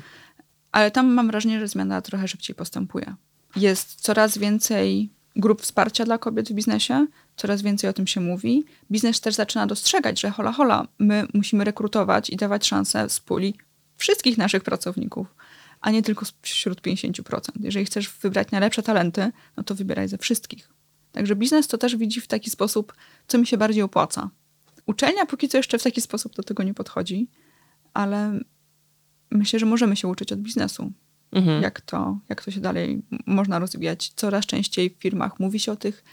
Ale 0.72 0.90
tam 0.90 1.12
mam 1.12 1.26
wrażenie, 1.26 1.61
że 1.61 1.68
zmiana 1.68 2.02
trochę 2.02 2.28
szybciej 2.28 2.56
postępuje. 2.56 3.14
Jest 3.57 4.01
coraz 4.01 4.39
więcej 4.39 5.11
grup 5.37 5.63
wsparcia 5.63 6.05
dla 6.05 6.19
kobiet 6.19 6.49
w 6.49 6.53
biznesie, 6.53 7.07
coraz 7.37 7.63
więcej 7.63 7.91
o 7.91 7.93
tym 7.93 8.07
się 8.07 8.21
mówi. 8.21 8.65
Biznes 8.91 9.21
też 9.21 9.35
zaczyna 9.35 9.67
dostrzegać, 9.67 10.21
że 10.21 10.31
hola 10.31 10.53
hola, 10.53 10.89
my 10.99 11.27
musimy 11.35 11.65
rekrutować 11.65 12.31
i 12.31 12.37
dawać 12.37 12.67
szansę 12.67 13.11
z 13.11 13.21
puli 13.21 13.55
wszystkich 13.97 14.39
naszych 14.39 14.63
pracowników, 14.63 15.35
a 15.81 15.91
nie 15.91 16.03
tylko 16.03 16.27
wśród 16.43 16.81
50%. 16.81 17.41
Jeżeli 17.61 17.85
chcesz 17.85 18.09
wybrać 18.09 18.51
najlepsze 18.51 18.83
talenty, 18.83 19.33
no 19.57 19.63
to 19.63 19.75
wybieraj 19.75 20.09
ze 20.09 20.19
wszystkich. 20.19 20.69
Także 21.13 21.37
biznes 21.37 21.69
to 21.69 21.79
też 21.79 21.97
widzi 21.97 22.21
w 22.21 22.27
taki 22.27 22.51
sposób, 22.51 22.95
co 23.27 23.39
mi 23.39 23.47
się 23.47 23.57
bardziej 23.57 23.83
opłaca. 23.83 24.31
Uczelnia 24.87 25.27
póki 25.27 25.49
co 25.49 25.57
jeszcze 25.57 25.79
w 25.79 25.83
taki 25.83 26.01
sposób 26.01 26.35
do 26.35 26.43
tego 26.43 26.63
nie 26.63 26.75
podchodzi, 26.75 27.29
ale 27.95 28.41
myślę, 29.31 29.59
że 29.59 29.67
możemy 29.67 29.97
się 29.97 30.09
uczyć 30.09 30.33
od 30.33 30.41
biznesu 30.41 30.93
mhm. 31.33 31.62
jak, 31.62 31.81
to, 31.81 32.19
jak 32.29 32.45
to 32.45 32.51
się 32.51 32.61
dalej 32.61 33.03
można 33.27 33.59
rozwijać. 33.59 34.12
Coraz 34.16 34.47
częściej 34.47 34.90
w 34.90 34.95
firmach 34.95 35.40
mówi 35.40 35.59
się 35.59 35.73
o 35.73 35.77
tych 35.77 36.05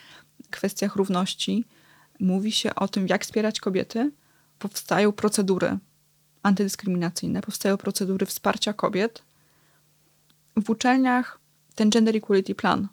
kwestiach 0.49 0.95
równości, 0.95 1.65
mówi 2.19 2.51
się 2.51 2.75
o 2.75 2.87
tym, 2.87 3.07
jak 3.07 3.23
wspierać 3.23 3.59
kobiety. 3.59 4.11
Powstają 4.59 5.11
procedury 5.11 5.77
antydyskryminacyjne, 6.43 7.41
powstają 7.41 7.77
procedury 7.77 8.25
wsparcia 8.25 8.73
kobiet. 8.73 9.23
W 10.55 10.69
uczelniach 10.69 11.39
ten 11.75 11.89
Gender 11.89 12.15
Equality 12.15 12.55
Plan 12.55 12.87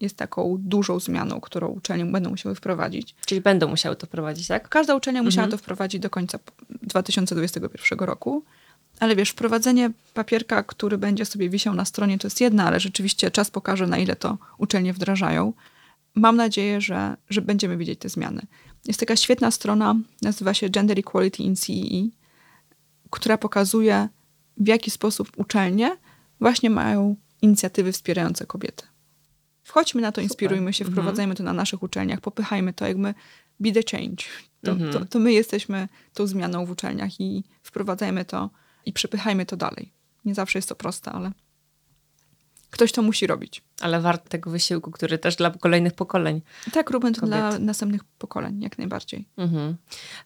jest 0.00 0.16
taką 0.16 0.56
dużą 0.58 1.00
zmianą, 1.00 1.40
którą 1.40 1.68
uczelnie 1.68 2.04
będą 2.04 2.30
musiały 2.30 2.54
wprowadzić. 2.54 3.14
Czyli 3.26 3.40
będą 3.40 3.68
musiały 3.68 3.96
to 3.96 4.06
wprowadzić, 4.06 4.46
tak? 4.46 4.68
Każda 4.68 4.94
uczelnia 4.94 5.22
musiała 5.22 5.44
mhm. 5.44 5.50
to 5.50 5.62
wprowadzić 5.62 6.00
do 6.00 6.10
końca 6.10 6.38
2021 6.82 7.98
roku. 7.98 8.44
Ale 9.00 9.16
wiesz, 9.16 9.30
wprowadzenie 9.30 9.90
papierka, 10.14 10.62
który 10.62 10.98
będzie 10.98 11.24
sobie 11.24 11.48
wisiał 11.50 11.74
na 11.74 11.84
stronie, 11.84 12.18
to 12.18 12.26
jest 12.26 12.40
jedna, 12.40 12.66
ale 12.66 12.80
rzeczywiście 12.80 13.30
czas 13.30 13.50
pokaże, 13.50 13.86
na 13.86 13.98
ile 13.98 14.16
to 14.16 14.38
uczelnie 14.58 14.92
wdrażają. 14.92 15.52
Mam 16.14 16.36
nadzieję, 16.36 16.80
że, 16.80 17.16
że 17.30 17.42
będziemy 17.42 17.76
widzieć 17.76 17.98
te 17.98 18.08
zmiany. 18.08 18.42
Jest 18.86 19.00
taka 19.00 19.16
świetna 19.16 19.50
strona, 19.50 19.96
nazywa 20.22 20.54
się 20.54 20.68
Gender 20.68 20.98
Equality 20.98 21.42
in 21.42 21.56
CEE, 21.56 21.72
e, 21.74 22.10
która 23.10 23.38
pokazuje, 23.38 24.08
w 24.56 24.68
jaki 24.68 24.90
sposób 24.90 25.32
uczelnie 25.36 25.96
właśnie 26.40 26.70
mają 26.70 27.16
inicjatywy 27.42 27.92
wspierające 27.92 28.46
kobiety. 28.46 28.84
Wchodźmy 29.62 30.02
na 30.02 30.12
to, 30.12 30.20
inspirujmy 30.20 30.72
się, 30.72 30.84
mhm. 30.84 30.94
wprowadzajmy 30.94 31.34
to 31.34 31.42
na 31.42 31.52
naszych 31.52 31.82
uczelniach, 31.82 32.20
popychajmy 32.20 32.72
to, 32.72 32.86
jakby 32.86 33.14
be 33.60 33.72
the 33.72 33.82
change. 33.90 34.24
To, 34.64 34.74
to, 34.74 34.84
mhm. 34.84 35.06
to 35.06 35.18
my 35.18 35.32
jesteśmy 35.32 35.88
tą 36.14 36.26
zmianą 36.26 36.66
w 36.66 36.70
uczelniach 36.70 37.20
i 37.20 37.44
wprowadzajmy 37.62 38.24
to 38.24 38.50
i 38.86 38.92
przepychajmy 38.92 39.46
to 39.46 39.56
dalej. 39.56 39.92
Nie 40.24 40.34
zawsze 40.34 40.58
jest 40.58 40.68
to 40.68 40.74
proste, 40.74 41.12
ale 41.12 41.32
ktoś 42.70 42.92
to 42.92 43.02
musi 43.02 43.26
robić. 43.26 43.62
Ale 43.80 44.00
wart 44.00 44.28
tego 44.28 44.50
wysiłku, 44.50 44.90
który 44.90 45.18
też 45.18 45.36
dla 45.36 45.50
kolejnych 45.50 45.92
pokoleń. 45.92 46.42
Tak, 46.72 46.90
róbmy 46.90 47.12
to 47.12 47.20
kobiet. 47.20 47.38
dla 47.38 47.58
następnych 47.58 48.04
pokoleń, 48.04 48.62
jak 48.62 48.78
najbardziej. 48.78 49.28
Mhm. 49.36 49.76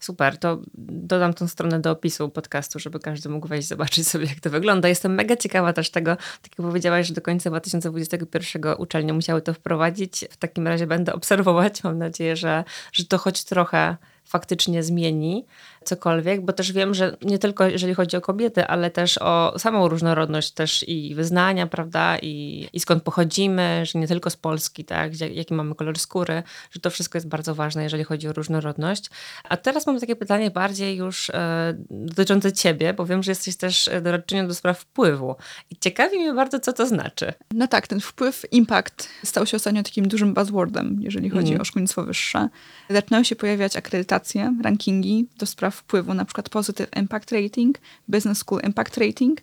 Super, 0.00 0.38
to 0.38 0.62
dodam 0.88 1.34
tą 1.34 1.48
stronę 1.48 1.80
do 1.80 1.90
opisu 1.90 2.28
podcastu, 2.28 2.78
żeby 2.78 3.00
każdy 3.00 3.28
mógł 3.28 3.48
wejść 3.48 3.68
zobaczyć 3.68 4.08
sobie, 4.08 4.26
jak 4.26 4.40
to 4.40 4.50
wygląda. 4.50 4.88
Jestem 4.88 5.14
mega 5.14 5.36
ciekawa 5.36 5.72
też 5.72 5.90
tego, 5.90 6.16
tak 6.16 6.58
jak 6.58 6.68
powiedziałaś, 6.68 7.06
że 7.06 7.14
do 7.14 7.22
końca 7.22 7.50
2021 7.50 8.74
uczelnie 8.78 9.12
musiały 9.12 9.42
to 9.42 9.54
wprowadzić. 9.54 10.24
W 10.30 10.36
takim 10.36 10.66
razie 10.68 10.86
będę 10.86 11.12
obserwować. 11.12 11.84
Mam 11.84 11.98
nadzieję, 11.98 12.36
że, 12.36 12.64
że 12.92 13.04
to 13.04 13.18
choć 13.18 13.44
trochę 13.44 13.96
faktycznie 14.24 14.82
zmieni 14.82 15.44
cokolwiek, 15.84 16.40
bo 16.40 16.52
też 16.52 16.72
wiem, 16.72 16.94
że 16.94 17.16
nie 17.22 17.38
tylko 17.38 17.66
jeżeli 17.66 17.94
chodzi 17.94 18.16
o 18.16 18.20
kobiety, 18.20 18.66
ale 18.66 18.90
też 18.90 19.18
o 19.18 19.58
samą 19.58 19.88
różnorodność 19.88 20.50
też 20.50 20.88
i 20.88 21.14
wyznania, 21.14 21.66
prawda, 21.66 22.18
i, 22.22 22.66
i 22.72 22.80
skąd 22.80 23.02
pochodzimy, 23.02 23.82
że 23.86 23.98
nie 23.98 24.08
tylko 24.08 24.30
z 24.30 24.36
Polski, 24.36 24.84
tak, 24.84 25.20
jaki 25.20 25.54
mamy 25.54 25.74
kolor 25.74 25.98
skóry, 25.98 26.42
że 26.70 26.80
to 26.80 26.90
wszystko 26.90 27.16
jest 27.18 27.28
bardzo 27.28 27.54
ważne, 27.54 27.82
jeżeli 27.82 28.04
chodzi 28.04 28.28
o 28.28 28.32
różnorodność. 28.32 29.10
A 29.48 29.56
teraz 29.56 29.86
mam 29.86 30.00
takie 30.00 30.16
pytanie 30.16 30.50
bardziej 30.50 30.96
już 30.96 31.30
e, 31.30 31.74
dotyczące 31.90 32.52
ciebie, 32.52 32.94
bo 32.94 33.06
wiem, 33.06 33.22
że 33.22 33.30
jesteś 33.30 33.56
też 33.56 33.90
doradczynią 34.02 34.48
do 34.48 34.54
spraw 34.54 34.78
wpływu 34.78 35.36
i 35.70 35.76
ciekawi 35.76 36.18
mnie 36.18 36.34
bardzo, 36.34 36.60
co 36.60 36.72
to 36.72 36.86
znaczy. 36.86 37.32
No 37.54 37.68
tak, 37.68 37.86
ten 37.86 38.00
wpływ, 38.00 38.46
impact 38.52 39.08
stał 39.24 39.46
się 39.46 39.56
ostatnio 39.56 39.82
takim 39.82 40.08
dużym 40.08 40.34
buzzwordem, 40.34 40.98
jeżeli 41.00 41.30
chodzi 41.30 41.50
mm. 41.50 41.60
o 41.60 41.64
szkolnictwo 41.64 42.02
wyższe. 42.02 42.48
Zaczynają 42.90 43.24
się 43.24 43.36
pojawiać 43.36 43.76
akredytacje, 43.76 44.13
rankingi 44.62 45.28
do 45.38 45.46
spraw 45.46 45.74
wpływu, 45.74 46.14
na 46.14 46.24
przykład 46.24 46.48
Positive 46.48 46.88
Impact 46.96 47.32
Rating, 47.32 47.78
Business 48.08 48.38
School 48.38 48.60
Impact 48.62 48.98
Rating. 48.98 49.40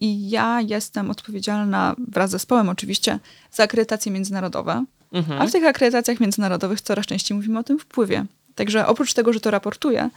I 0.00 0.30
ja 0.30 0.60
jestem 0.60 1.10
odpowiedzialna 1.10 1.94
wraz 2.08 2.30
z 2.30 2.32
zespołem 2.32 2.68
oczywiście 2.68 3.18
za 3.52 3.62
akredytacje 3.62 4.12
międzynarodowe. 4.12 4.84
Mhm. 5.12 5.42
A 5.42 5.46
w 5.46 5.52
tych 5.52 5.64
akredytacjach 5.64 6.20
międzynarodowych 6.20 6.80
coraz 6.80 7.06
częściej 7.06 7.36
mówimy 7.36 7.58
o 7.58 7.62
tym 7.62 7.78
wpływie. 7.78 8.26
Także 8.54 8.86
oprócz 8.86 9.14
tego, 9.14 9.32
że 9.32 9.40
to 9.40 9.50
raportuję, 9.50 10.10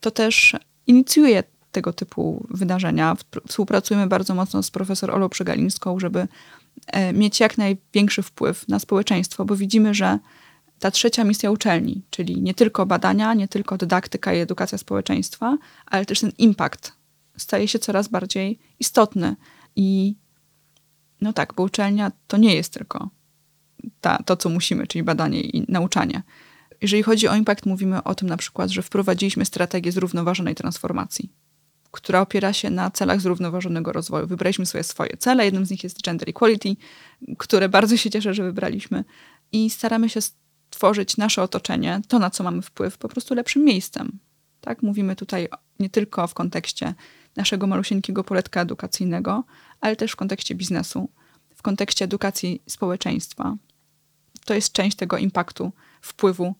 to 0.00 0.10
też 0.10 0.56
inicjuję 0.86 1.42
tego 1.72 1.92
typu 1.92 2.46
wydarzenia. 2.50 3.16
Współpracujemy 3.48 4.06
bardzo 4.06 4.34
mocno 4.34 4.62
z 4.62 4.70
profesor 4.70 5.10
Olą 5.10 5.28
Przegalińską, 5.28 6.00
żeby 6.00 6.28
e, 6.86 7.12
mieć 7.12 7.40
jak 7.40 7.58
największy 7.58 8.22
wpływ 8.22 8.68
na 8.68 8.78
społeczeństwo, 8.78 9.44
bo 9.44 9.56
widzimy, 9.56 9.94
że 9.94 10.18
ta 10.78 10.90
trzecia 10.90 11.24
misja 11.24 11.50
uczelni, 11.50 12.02
czyli 12.10 12.42
nie 12.42 12.54
tylko 12.54 12.86
badania, 12.86 13.34
nie 13.34 13.48
tylko 13.48 13.76
dydaktyka 13.76 14.34
i 14.34 14.38
edukacja 14.38 14.78
społeczeństwa, 14.78 15.58
ale 15.86 16.06
też 16.06 16.20
ten 16.20 16.32
impact 16.38 16.92
staje 17.36 17.68
się 17.68 17.78
coraz 17.78 18.08
bardziej 18.08 18.58
istotny. 18.80 19.36
I 19.76 20.14
no 21.20 21.32
tak, 21.32 21.54
bo 21.54 21.62
uczelnia 21.62 22.12
to 22.26 22.36
nie 22.36 22.54
jest 22.54 22.72
tylko 22.72 23.10
ta, 24.00 24.18
to, 24.22 24.36
co 24.36 24.48
musimy, 24.48 24.86
czyli 24.86 25.02
badanie 25.02 25.40
i 25.40 25.64
nauczanie. 25.68 26.22
Jeżeli 26.82 27.02
chodzi 27.02 27.28
o 27.28 27.36
impact, 27.36 27.66
mówimy 27.66 28.02
o 28.02 28.14
tym 28.14 28.28
na 28.28 28.36
przykład, 28.36 28.70
że 28.70 28.82
wprowadziliśmy 28.82 29.44
strategię 29.44 29.92
zrównoważonej 29.92 30.54
transformacji, 30.54 31.32
która 31.90 32.20
opiera 32.20 32.52
się 32.52 32.70
na 32.70 32.90
celach 32.90 33.20
zrównoważonego 33.20 33.92
rozwoju. 33.92 34.26
Wybraliśmy 34.26 34.66
sobie 34.66 34.84
swoje 34.84 35.16
cele. 35.16 35.44
Jednym 35.44 35.66
z 35.66 35.70
nich 35.70 35.84
jest 35.84 36.02
gender 36.02 36.28
equality, 36.28 36.76
które 37.38 37.68
bardzo 37.68 37.96
się 37.96 38.10
cieszę, 38.10 38.34
że 38.34 38.42
wybraliśmy. 38.42 39.04
I 39.52 39.70
staramy 39.70 40.08
się 40.08 40.20
tworzyć 40.70 41.16
nasze 41.16 41.42
otoczenie, 41.42 42.00
to 42.08 42.18
na 42.18 42.30
co 42.30 42.44
mamy 42.44 42.62
wpływ, 42.62 42.98
po 42.98 43.08
prostu 43.08 43.34
lepszym 43.34 43.64
miejscem. 43.64 44.18
Tak, 44.60 44.82
mówimy 44.82 45.16
tutaj 45.16 45.48
nie 45.78 45.90
tylko 45.90 46.26
w 46.26 46.34
kontekście 46.34 46.94
naszego 47.36 47.66
malusieńkiego 47.66 48.24
poletka 48.24 48.60
edukacyjnego, 48.60 49.44
ale 49.80 49.96
też 49.96 50.12
w 50.12 50.16
kontekście 50.16 50.54
biznesu, 50.54 51.08
w 51.54 51.62
kontekście 51.62 52.04
edukacji 52.04 52.62
społeczeństwa. 52.68 53.56
To 54.44 54.54
jest 54.54 54.72
część 54.72 54.96
tego 54.96 55.18
impaktu, 55.18 55.72
wpływu, 56.00 56.54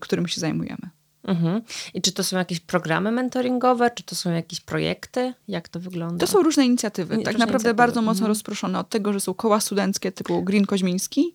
którym 0.00 0.28
się 0.28 0.40
zajmujemy. 0.40 0.90
Mhm. 1.24 1.62
I 1.94 2.02
czy 2.02 2.12
to 2.12 2.24
są 2.24 2.38
jakieś 2.38 2.60
programy 2.60 3.10
mentoringowe, 3.12 3.90
czy 3.90 4.02
to 4.02 4.14
są 4.14 4.30
jakieś 4.30 4.60
projekty? 4.60 5.34
Jak 5.48 5.68
to 5.68 5.80
wygląda? 5.80 6.26
To 6.26 6.32
są 6.32 6.42
różne 6.42 6.66
inicjatywy. 6.66 7.14
tak 7.14 7.24
naprawdę 7.24 7.44
inicjatywy. 7.44 7.74
bardzo 7.74 8.02
mocno 8.02 8.20
mhm. 8.20 8.28
rozproszone 8.28 8.78
od 8.78 8.88
tego, 8.88 9.12
że 9.12 9.20
są 9.20 9.34
koła 9.34 9.60
studenckie 9.60 10.12
typu 10.12 10.42
Green 10.42 10.66
Koźmiński, 10.66 11.34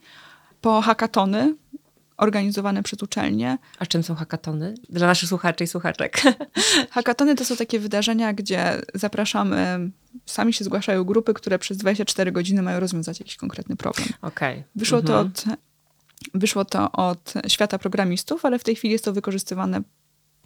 po 0.62 0.82
hackatony, 0.82 1.56
organizowane 2.18 2.84
przez 2.84 3.04
uczelnie. 3.04 3.58
A 3.80 3.86
czym 3.86 4.04
są 4.04 4.16
hackatony? 4.16 4.76
Dla 4.90 5.08
naszych 5.08 5.30
słuchaczy 5.30 5.64
i 5.64 5.68
słuchaczek. 5.68 6.22
Hackatony 6.92 7.36
to 7.36 7.46
są 7.46 7.56
takie 7.56 7.80
wydarzenia, 7.80 8.34
gdzie 8.34 8.82
zapraszamy, 8.94 9.90
sami 10.26 10.54
się 10.54 10.66
zgłaszają 10.66 11.04
grupy, 11.04 11.34
które 11.34 11.60
przez 11.60 11.78
24 11.78 12.32
godziny 12.32 12.62
mają 12.62 12.80
rozwiązać 12.80 13.20
jakiś 13.20 13.36
konkretny 13.36 13.76
problem. 13.76 14.08
Okay. 14.22 14.64
Wyszło, 14.76 15.00
mhm. 15.00 15.32
to 15.34 15.44
od, 15.44 15.58
wyszło 16.34 16.66
to 16.66 16.92
od 16.92 17.34
świata 17.48 17.78
programistów, 17.78 18.46
ale 18.46 18.60
w 18.60 18.64
tej 18.64 18.76
chwili 18.76 18.92
jest 18.92 19.06
to 19.06 19.14
wykorzystywane 19.14 19.82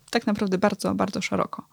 tak 0.09 0.27
naprawdę 0.27 0.57
bardzo, 0.57 0.95
bardzo 0.95 1.21
szeroko. 1.21 1.67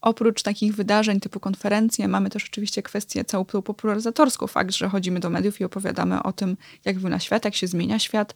Oprócz 0.00 0.42
takich 0.42 0.74
wydarzeń 0.74 1.20
typu 1.20 1.40
konferencje, 1.40 2.08
mamy 2.08 2.30
też 2.30 2.44
oczywiście 2.44 2.82
kwestię 2.82 3.24
całą 3.24 3.44
popularyzatorską. 3.44 4.46
Fakt, 4.46 4.74
że 4.74 4.88
chodzimy 4.88 5.20
do 5.20 5.30
mediów 5.30 5.60
i 5.60 5.64
opowiadamy 5.64 6.22
o 6.22 6.32
tym, 6.32 6.56
jak 6.84 6.94
wygląda 6.94 7.18
świat, 7.18 7.44
jak 7.44 7.54
się 7.54 7.66
zmienia 7.66 7.98
świat, 7.98 8.34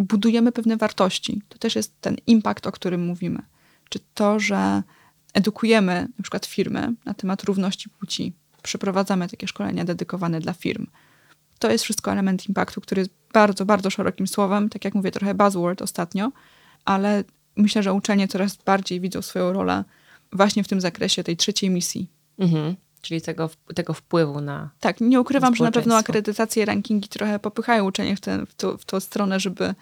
budujemy 0.00 0.52
pewne 0.52 0.76
wartości. 0.76 1.42
To 1.48 1.58
też 1.58 1.76
jest 1.76 2.00
ten 2.00 2.16
impact, 2.26 2.66
o 2.66 2.72
którym 2.72 3.06
mówimy. 3.06 3.42
Czy 3.88 3.98
to, 4.14 4.40
że 4.40 4.82
edukujemy 5.34 6.08
na 6.18 6.22
przykład 6.22 6.46
firmy 6.46 6.94
na 7.04 7.14
temat 7.14 7.44
równości 7.44 7.88
płci, 7.88 8.32
przeprowadzamy 8.62 9.28
takie 9.28 9.46
szkolenia 9.46 9.84
dedykowane 9.84 10.40
dla 10.40 10.52
firm. 10.52 10.86
To 11.58 11.70
jest 11.70 11.84
wszystko 11.84 12.12
element 12.12 12.48
impaktu, 12.48 12.80
który 12.80 13.00
jest 13.00 13.10
bardzo, 13.32 13.66
bardzo 13.66 13.90
szerokim 13.90 14.26
słowem, 14.26 14.68
tak 14.68 14.84
jak 14.84 14.94
mówię, 14.94 15.10
trochę 15.10 15.34
buzzword 15.34 15.82
ostatnio, 15.82 16.32
ale 16.84 17.24
myślę, 17.56 17.82
że 17.82 17.92
uczelnie 17.92 18.28
coraz 18.28 18.56
bardziej 18.56 19.00
widzą 19.00 19.22
swoją 19.22 19.52
rolę 19.52 19.84
właśnie 20.32 20.64
w 20.64 20.68
tym 20.68 20.80
zakresie 20.80 21.24
tej 21.24 21.36
trzeciej 21.36 21.70
misji. 21.70 22.08
Mhm 22.38 22.76
czyli 23.02 23.22
tego, 23.22 23.50
tego 23.74 23.94
wpływu 23.94 24.40
na. 24.40 24.70
Tak, 24.80 25.00
nie 25.00 25.20
ukrywam, 25.20 25.56
że 25.56 25.64
na 25.64 25.70
pewno 25.70 25.96
akredytacje, 25.96 26.64
rankingi 26.64 27.08
trochę 27.08 27.38
popychają 27.38 27.84
uczenie 27.84 28.16
w, 28.16 28.20
ten, 28.20 28.46
w, 28.46 28.54
to, 28.54 28.78
w 28.78 28.84
tą 28.84 29.00
stronę, 29.00 29.40
żeby 29.40 29.74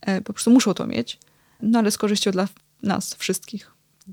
e, 0.00 0.20
po 0.20 0.32
prostu 0.32 0.50
muszą 0.50 0.74
to 0.74 0.86
mieć, 0.86 1.18
no 1.62 1.78
ale 1.78 1.90
z 1.90 1.98
korzyścią 1.98 2.30
dla 2.30 2.48
nas 2.82 3.14
wszystkich. 3.14 3.72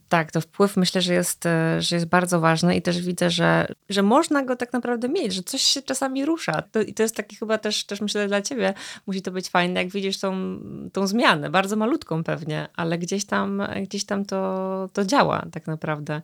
Tak, 0.09 0.31
to 0.31 0.41
wpływ 0.41 0.77
myślę, 0.77 1.01
że 1.01 1.13
jest, 1.13 1.45
e, 1.45 1.81
że 1.81 1.95
jest 1.95 2.05
bardzo 2.05 2.39
ważny 2.39 2.75
i 2.75 2.81
też 2.81 3.01
widzę, 3.01 3.29
że, 3.29 3.67
że 3.89 4.03
można 4.03 4.43
go 4.43 4.55
tak 4.55 4.73
naprawdę 4.73 5.09
mieć, 5.09 5.33
że 5.33 5.43
coś 5.43 5.61
się 5.61 5.81
czasami 5.81 6.25
rusza. 6.25 6.61
To, 6.71 6.81
I 6.81 6.93
to 6.93 7.03
jest 7.03 7.15
taki 7.15 7.35
chyba 7.35 7.57
też, 7.57 7.85
też 7.85 8.01
myślę 8.01 8.27
dla 8.27 8.41
ciebie, 8.41 8.73
musi 9.07 9.21
to 9.21 9.31
być 9.31 9.49
fajne, 9.49 9.83
jak 9.83 9.91
widzisz 9.91 10.19
tą, 10.19 10.59
tą 10.93 11.07
zmianę, 11.07 11.49
bardzo 11.49 11.75
malutką 11.75 12.23
pewnie, 12.23 12.67
ale 12.75 12.97
gdzieś 12.97 13.25
tam, 13.25 13.63
gdzieś 13.83 14.05
tam 14.05 14.25
to, 14.25 14.89
to 14.93 15.05
działa 15.05 15.45
tak 15.51 15.67
naprawdę. 15.67 16.21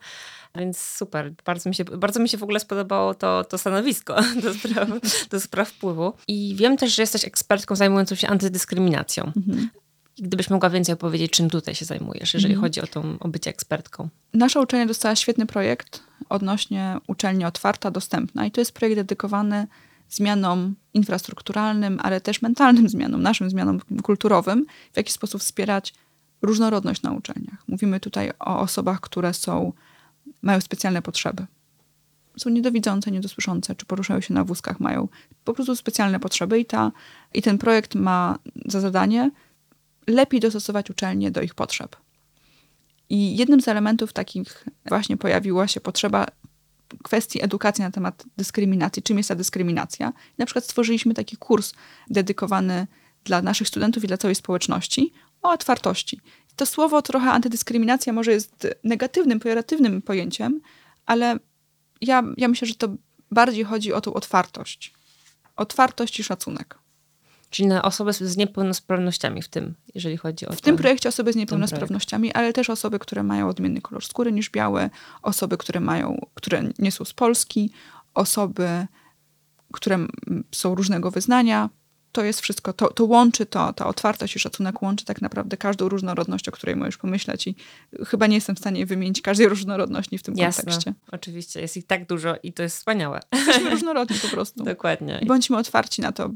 Więc 0.55 0.79
super, 0.79 1.33
bardzo 1.45 1.69
mi 1.69 1.75
się, 1.75 1.83
bardzo 1.83 2.19
mi 2.19 2.29
się 2.29 2.37
w 2.37 2.43
ogóle 2.43 2.59
spodobało 2.59 3.13
to, 3.13 3.43
to 3.43 3.57
stanowisko 3.57 4.15
do 4.43 4.53
spraw, 4.53 4.89
do 5.29 5.39
spraw 5.39 5.69
wpływu. 5.69 6.13
I 6.27 6.55
wiem 6.57 6.77
też, 6.77 6.95
że 6.95 7.03
jesteś 7.03 7.25
ekspertką 7.25 7.75
zajmującą 7.75 8.15
się 8.15 8.27
antydyskryminacją. 8.27 9.31
Mhm. 9.37 9.69
Gdybyś 10.17 10.49
mogła 10.49 10.69
więcej 10.69 10.93
opowiedzieć, 10.93 11.31
czym 11.31 11.49
tutaj 11.49 11.75
się 11.75 11.85
zajmujesz, 11.85 12.33
jeżeli 12.33 12.53
mhm. 12.53 12.65
chodzi 12.65 12.81
o, 12.81 12.87
tą, 12.87 13.19
o 13.19 13.27
bycie 13.27 13.49
ekspertką. 13.49 14.09
Nasza 14.33 14.59
uczelnia 14.59 14.85
dostała 14.85 15.15
świetny 15.15 15.45
projekt 15.45 16.03
odnośnie 16.29 16.97
uczelni 17.07 17.45
otwarta, 17.45 17.91
dostępna. 17.91 18.45
I 18.45 18.51
to 18.51 18.61
jest 18.61 18.71
projekt 18.71 18.95
dedykowany 18.95 19.67
zmianom 20.09 20.75
infrastrukturalnym, 20.93 21.99
ale 22.03 22.21
też 22.21 22.41
mentalnym 22.41 22.89
zmianom, 22.93 23.21
naszym 23.21 23.49
zmianom 23.49 23.79
kulturowym, 24.03 24.65
w 24.93 24.97
jaki 24.97 25.11
sposób 25.11 25.41
wspierać 25.41 25.93
różnorodność 26.41 27.01
na 27.01 27.11
uczelniach. 27.11 27.63
Mówimy 27.67 27.99
tutaj 27.99 28.31
o 28.39 28.59
osobach, 28.59 28.99
które 29.01 29.33
są, 29.33 29.73
mają 30.41 30.61
specjalne 30.61 31.01
potrzeby. 31.01 31.45
Są 32.37 32.49
niedowidzące, 32.49 33.11
niedosłyszące, 33.11 33.75
czy 33.75 33.85
poruszają 33.85 34.21
się 34.21 34.33
na 34.33 34.43
wózkach, 34.43 34.79
mają 34.79 35.07
po 35.43 35.53
prostu 35.53 35.75
specjalne 35.75 36.19
potrzeby 36.19 36.59
i, 36.59 36.65
ta, 36.65 36.91
i 37.33 37.41
ten 37.41 37.57
projekt 37.57 37.95
ma 37.95 38.39
za 38.65 38.81
zadanie 38.81 39.31
lepiej 40.07 40.39
dostosować 40.39 40.89
uczelnie 40.89 41.31
do 41.31 41.41
ich 41.41 41.55
potrzeb. 41.55 41.95
I 43.09 43.37
jednym 43.37 43.61
z 43.61 43.67
elementów 43.67 44.13
takich 44.13 44.65
właśnie 44.85 45.17
pojawiła 45.17 45.67
się 45.67 45.81
potrzeba 45.81 46.25
kwestii 47.03 47.43
edukacji 47.43 47.83
na 47.83 47.91
temat 47.91 48.23
dyskryminacji, 48.37 49.03
czym 49.03 49.17
jest 49.17 49.29
ta 49.29 49.35
dyskryminacja. 49.35 50.13
Na 50.37 50.45
przykład 50.45 50.65
stworzyliśmy 50.65 51.13
taki 51.13 51.37
kurs 51.37 51.73
dedykowany 52.09 52.87
dla 53.23 53.41
naszych 53.41 53.67
studentów 53.67 54.03
i 54.03 54.07
dla 54.07 54.17
całej 54.17 54.35
społeczności 54.35 55.13
o 55.41 55.49
otwartości. 55.49 56.21
To 56.55 56.65
słowo 56.65 57.01
trochę 57.01 57.31
antydyskryminacja 57.31 58.13
może 58.13 58.31
jest 58.31 58.67
negatywnym, 58.83 59.39
pejoratywnym 59.39 60.01
pojęciem, 60.01 60.61
ale 61.05 61.39
ja, 62.01 62.23
ja 62.37 62.47
myślę, 62.47 62.67
że 62.67 62.75
to 62.75 62.87
bardziej 63.31 63.63
chodzi 63.63 63.93
o 63.93 64.01
tą 64.01 64.13
otwartość. 64.13 64.93
Otwartość 65.55 66.19
i 66.19 66.23
szacunek. 66.23 66.77
Czyli 67.55 67.67
na 67.67 67.81
osoby 67.83 68.13
z 68.13 68.37
niepełnosprawnościami 68.37 69.41
w 69.41 69.47
tym, 69.47 69.75
jeżeli 69.93 70.17
chodzi 70.17 70.45
o 70.45 70.53
W 70.53 70.61
tym 70.61 70.77
projekcie 70.77 71.09
osoby 71.09 71.33
z 71.33 71.35
niepełnosprawnościami, 71.35 72.33
ale 72.33 72.53
też 72.53 72.69
osoby, 72.69 72.99
które 72.99 73.23
mają 73.23 73.49
odmienny 73.49 73.81
kolor 73.81 74.05
skóry 74.05 74.31
niż 74.31 74.49
białe, 74.49 74.89
osoby, 75.21 75.57
które 75.57 75.79
mają, 75.79 76.25
które 76.33 76.63
nie 76.79 76.91
są 76.91 77.05
z 77.05 77.13
Polski, 77.13 77.71
osoby, 78.13 78.87
które 79.73 79.99
są 80.51 80.75
różnego 80.75 81.11
wyznania, 81.11 81.69
to 82.15 82.23
jest 82.23 82.41
wszystko, 82.41 82.73
to, 82.73 82.93
to 82.93 83.05
łączy 83.05 83.45
to, 83.45 83.73
ta 83.73 83.87
otwartość 83.87 84.35
i 84.35 84.39
szacunek 84.39 84.81
łączy 84.81 85.05
tak 85.05 85.21
naprawdę 85.21 85.57
każdą 85.57 85.89
różnorodność, 85.89 86.49
o 86.49 86.51
której 86.51 86.75
możesz 86.75 86.97
pomyśleć 86.97 87.47
i 87.47 87.55
chyba 88.05 88.27
nie 88.27 88.35
jestem 88.35 88.55
w 88.55 88.59
stanie 88.59 88.85
wymienić 88.85 89.21
każdej 89.21 89.47
różnorodności 89.47 90.17
w 90.17 90.23
tym 90.23 90.35
Jasne, 90.35 90.63
kontekście. 90.63 90.93
oczywiście, 91.11 91.61
jest 91.61 91.77
ich 91.77 91.87
tak 91.87 92.07
dużo 92.07 92.35
i 92.43 92.53
to 92.53 92.63
jest 92.63 92.77
wspaniałe. 92.77 93.19
Jesteśmy 93.33 93.69
różnorodni 93.69 94.17
po 94.19 94.27
prostu. 94.27 94.63
Dokładnie. 94.73 95.19
I 95.21 95.25
bądźmy 95.25 95.57
otwarci 95.57 96.01
na 96.01 96.11
to, 96.11 96.29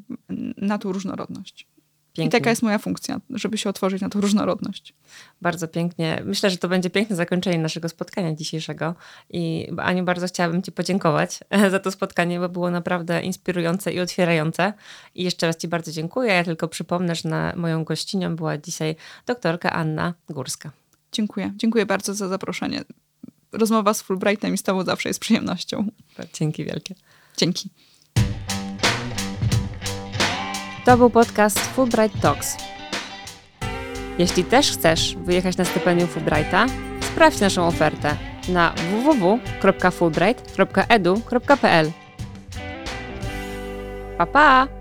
na 0.57 0.77
tą 0.77 0.91
różnorodność. 0.91 1.67
Pięknie. 2.13 2.37
I 2.37 2.41
taka 2.41 2.49
jest 2.49 2.63
moja 2.63 2.77
funkcja, 2.77 3.19
żeby 3.29 3.57
się 3.57 3.69
otworzyć 3.69 4.01
na 4.01 4.09
tą 4.09 4.21
różnorodność. 4.21 4.93
Bardzo 5.41 5.67
pięknie. 5.67 6.21
Myślę, 6.25 6.49
że 6.49 6.57
to 6.57 6.67
będzie 6.67 6.89
piękne 6.89 7.15
zakończenie 7.15 7.59
naszego 7.59 7.89
spotkania 7.89 8.35
dzisiejszego. 8.35 8.95
I 9.29 9.67
Aniu, 9.77 10.03
bardzo 10.03 10.27
chciałabym 10.27 10.61
Ci 10.61 10.71
podziękować 10.71 11.39
za 11.71 11.79
to 11.79 11.91
spotkanie, 11.91 12.39
bo 12.39 12.49
było 12.49 12.71
naprawdę 12.71 13.21
inspirujące 13.21 13.93
i 13.93 13.99
otwierające. 13.99 14.73
I 15.15 15.23
jeszcze 15.23 15.47
raz 15.47 15.57
Ci 15.57 15.67
bardzo 15.67 15.91
dziękuję. 15.91 16.33
Ja 16.33 16.43
tylko 16.43 16.67
przypomnę, 16.67 17.15
że 17.15 17.29
na 17.29 17.53
moją 17.55 17.83
gościnią 17.83 18.35
była 18.35 18.57
dzisiaj 18.57 18.95
doktorka 19.25 19.71
Anna 19.71 20.13
Górska. 20.29 20.71
Dziękuję. 21.11 21.53
Dziękuję 21.55 21.85
bardzo 21.85 22.13
za 22.13 22.27
zaproszenie. 22.27 22.83
Rozmowa 23.51 23.93
z 23.93 24.01
Fulbrightem 24.01 24.53
i 24.53 24.57
z 24.57 24.63
Tobą 24.63 24.83
zawsze 24.83 25.09
jest 25.09 25.19
przyjemnością. 25.19 25.87
Dzięki 26.33 26.65
wielkie. 26.65 26.95
Dzięki. 27.37 27.69
To 30.85 30.97
był 30.97 31.09
podcast 31.09 31.59
Fulbright 31.59 32.21
Talks. 32.21 32.57
Jeśli 34.17 34.43
też 34.43 34.71
chcesz 34.71 35.15
wyjechać 35.15 35.57
na 35.57 35.65
stypendium 35.65 36.09
Fulbrighta, 36.09 36.65
sprawdź 37.01 37.39
naszą 37.39 37.67
ofertę 37.67 38.15
na 38.49 38.73
www.fulbright.edu.pl. 38.91 41.91
Pa 44.17 44.25
pa! 44.25 44.78